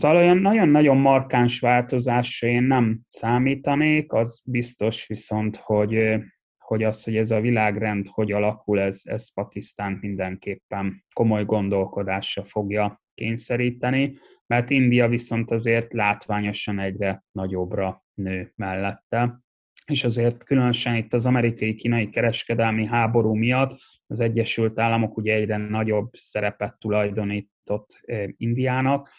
Szóval 0.00 0.16
olyan 0.16 0.38
nagyon-nagyon 0.38 0.96
markáns 0.96 1.60
változásra 1.60 2.48
én 2.48 2.62
nem 2.62 3.00
számítanék, 3.06 4.12
az 4.12 4.42
biztos 4.44 5.06
viszont, 5.06 5.56
hogy, 5.56 6.14
hogy 6.58 6.82
az, 6.82 7.04
hogy 7.04 7.16
ez 7.16 7.30
a 7.30 7.40
világrend 7.40 8.06
hogy 8.08 8.32
alakul, 8.32 8.80
ez, 8.80 9.00
ez 9.04 9.32
Pakisztán 9.34 9.98
mindenképpen 10.00 11.04
komoly 11.12 11.44
gondolkodásra 11.44 12.44
fogja 12.44 13.02
kényszeríteni, 13.14 14.18
mert 14.46 14.70
India 14.70 15.08
viszont 15.08 15.50
azért 15.50 15.92
látványosan 15.92 16.78
egyre 16.78 17.24
nagyobbra 17.32 18.04
nő 18.14 18.52
mellette. 18.56 19.40
És 19.86 20.04
azért 20.04 20.44
különösen 20.44 20.94
itt 20.94 21.12
az 21.12 21.26
amerikai-kínai 21.26 22.08
kereskedelmi 22.08 22.86
háború 22.86 23.34
miatt 23.34 23.78
az 24.06 24.20
Egyesült 24.20 24.78
Államok 24.78 25.16
ugye 25.16 25.34
egyre 25.34 25.56
nagyobb 25.56 26.08
szerepet 26.12 26.78
tulajdonított 26.78 28.00
Indiának, 28.36 29.10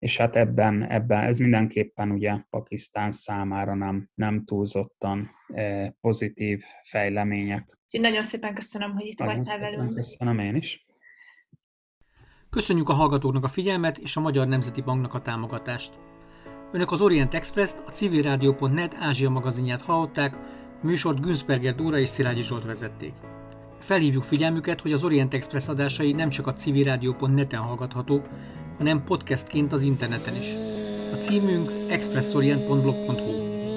és 0.00 0.16
hát 0.16 0.36
ebben, 0.36 0.90
ebben 0.90 1.24
ez 1.24 1.38
mindenképpen 1.38 2.10
ugye 2.10 2.36
Pakisztán 2.50 3.10
számára 3.10 3.74
nem, 3.74 4.08
nem 4.14 4.44
túlzottan 4.44 5.30
pozitív 6.00 6.62
fejlemények. 6.84 7.78
nagyon 7.90 8.22
szépen 8.22 8.54
köszönöm, 8.54 8.92
hogy 8.92 9.06
itt 9.06 9.18
nagyon 9.18 9.34
voltál 9.34 9.58
velünk. 9.58 9.94
Köszönöm 9.94 10.38
én 10.38 10.54
is. 10.54 10.86
Köszönjük 12.50 12.88
a 12.88 12.92
hallgatóknak 12.92 13.44
a 13.44 13.48
figyelmet 13.48 13.98
és 13.98 14.16
a 14.16 14.20
Magyar 14.20 14.48
Nemzeti 14.48 14.80
Banknak 14.80 15.14
a 15.14 15.20
támogatást. 15.20 15.98
Önök 16.72 16.92
az 16.92 17.00
Orient 17.00 17.34
Express-t, 17.34 17.82
a 17.86 17.90
civilrádió.net 17.90 18.96
Ázsia 19.00 19.30
magazinját 19.30 19.82
hallották, 19.82 20.36
a 20.82 20.86
műsort 20.86 21.20
Günzberger 21.20 21.74
Dóra 21.74 21.98
és 21.98 22.08
Szilágyi 22.08 22.42
Zsolt 22.42 22.64
vezették. 22.64 23.12
Felhívjuk 23.78 24.22
figyelmüket, 24.22 24.80
hogy 24.80 24.92
az 24.92 25.04
Orient 25.04 25.34
Express 25.34 25.68
adásai 25.68 26.12
nem 26.12 26.28
csak 26.28 26.46
a 26.46 26.52
civilrádió.net-en 26.52 27.60
hallgathatók, 27.60 28.28
hanem 28.80 29.04
podcastként 29.04 29.72
az 29.72 29.82
interneten 29.82 30.36
is. 30.36 30.46
A 31.12 31.16
címünk 31.16 31.70
expressorient.blog.hu, 31.88 33.32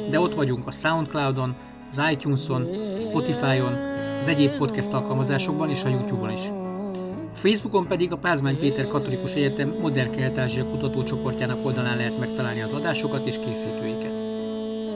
de 0.09 0.19
ott 0.19 0.33
vagyunk 0.33 0.67
a 0.67 0.71
Soundcloudon, 0.71 1.55
az 1.91 2.01
iTunes-on, 2.11 2.67
Spotify-on, 2.99 3.73
az 4.19 4.27
egyéb 4.27 4.57
podcast 4.57 4.93
alkalmazásokban 4.93 5.69
és 5.69 5.83
a 5.83 5.89
YouTube-on 5.89 6.31
is. 6.31 6.47
A 7.33 7.37
Facebookon 7.37 7.87
pedig 7.87 8.11
a 8.11 8.17
Pázmány 8.17 8.59
Péter 8.59 8.87
Katolikus 8.87 9.33
Egyetem 9.33 9.73
Modern 9.81 10.11
Kelet-Ázsia 10.11 10.65
kutatócsoportjának 10.65 11.65
oldalán 11.65 11.97
lehet 11.97 12.19
megtalálni 12.19 12.61
az 12.61 12.73
adásokat 12.73 13.27
és 13.27 13.39
készítőiket. 13.45 14.13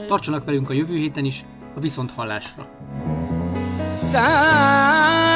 Tartsanak 0.06 0.44
velünk 0.44 0.70
a 0.70 0.72
jövő 0.72 0.96
héten 0.96 1.24
is, 1.24 1.44
a 1.74 1.80
viszont 1.80 2.10
hallásra! 2.10 2.68
बाजी 4.12 5.27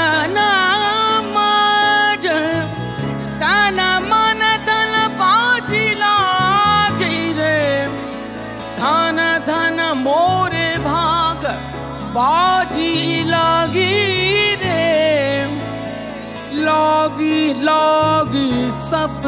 लागी 17.65 18.71
सब 18.71 19.23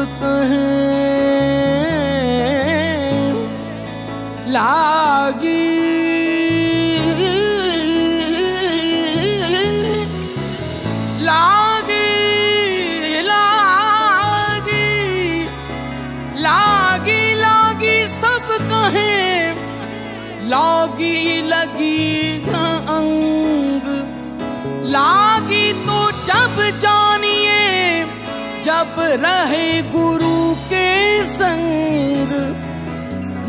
जब 28.95 29.01
रहे 29.23 29.81
गुरु 29.91 30.55
के 30.71 31.23
संग 31.27 32.29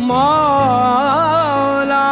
मौला। 0.09 2.07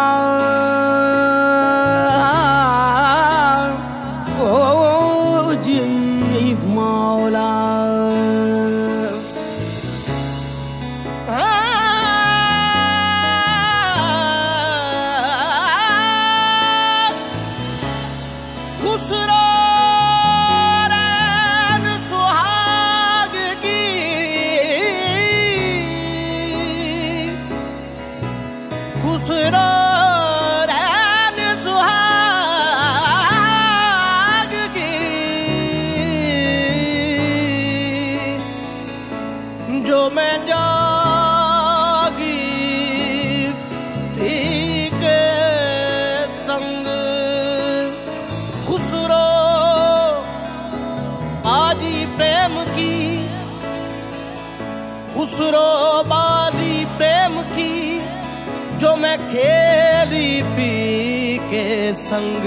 संग 62.04 62.44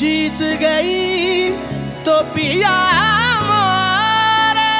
जीत 0.00 0.40
गई 0.62 1.50
तो 2.06 2.14
पिया 2.34 2.76
मारे। 3.48 4.72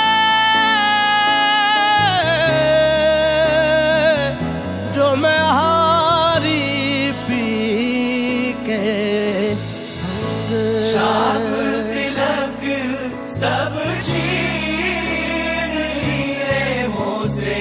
जो 4.95 5.07
मैं 5.23 5.39
हारी 5.59 7.13
पी 7.27 7.47
के 8.67 8.83
संग। 9.95 10.51
तिलक 11.93 12.63
सब 13.37 13.79
छीन 14.09 15.79
लिए 16.03 16.87
मोसे 16.89 17.59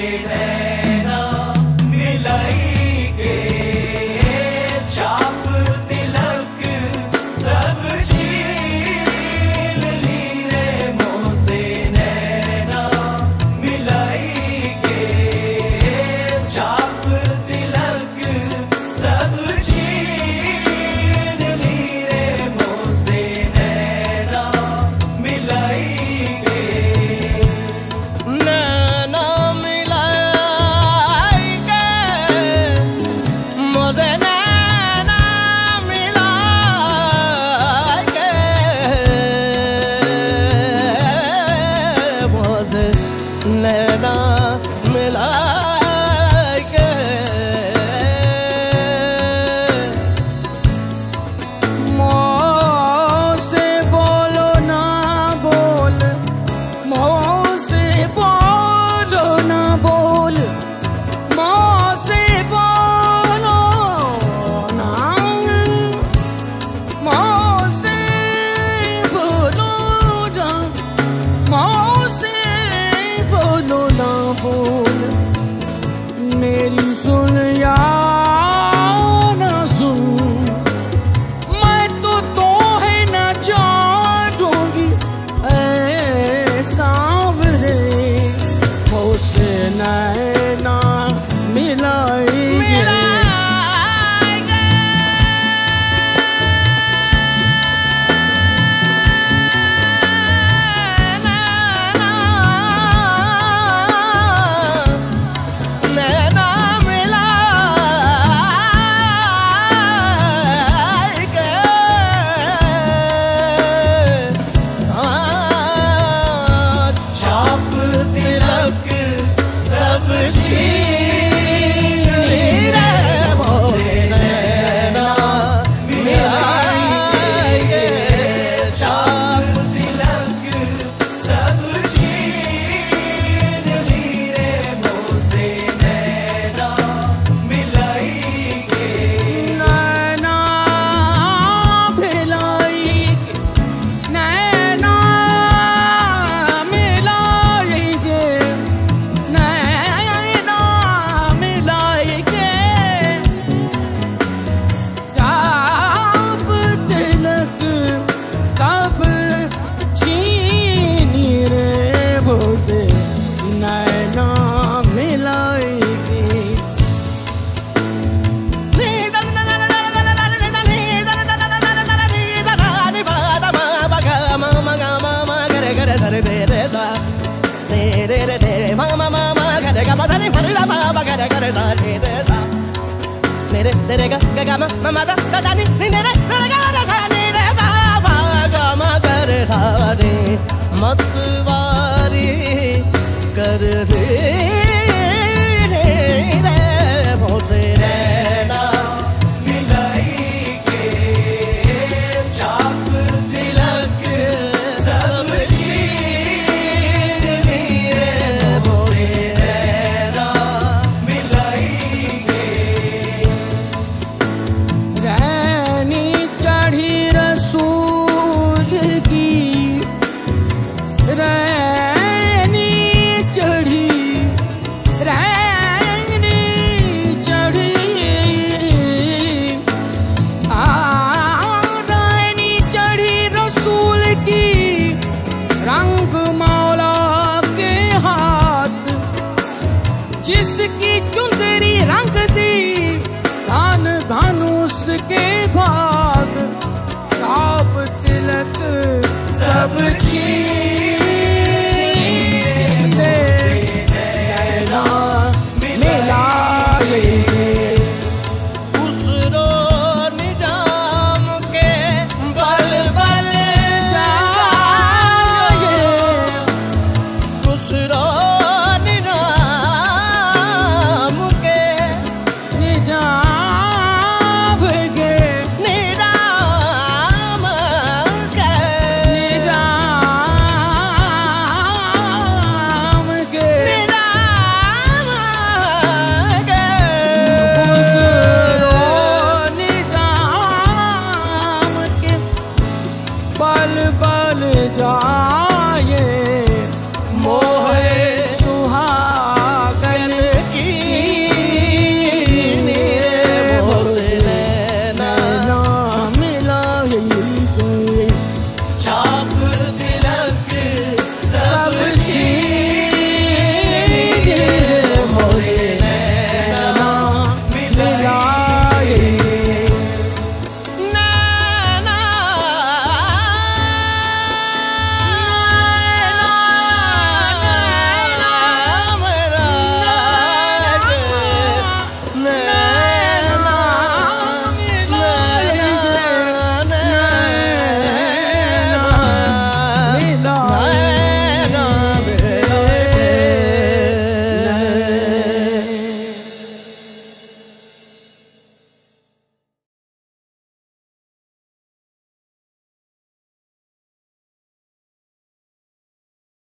eternity. 120.37 120.98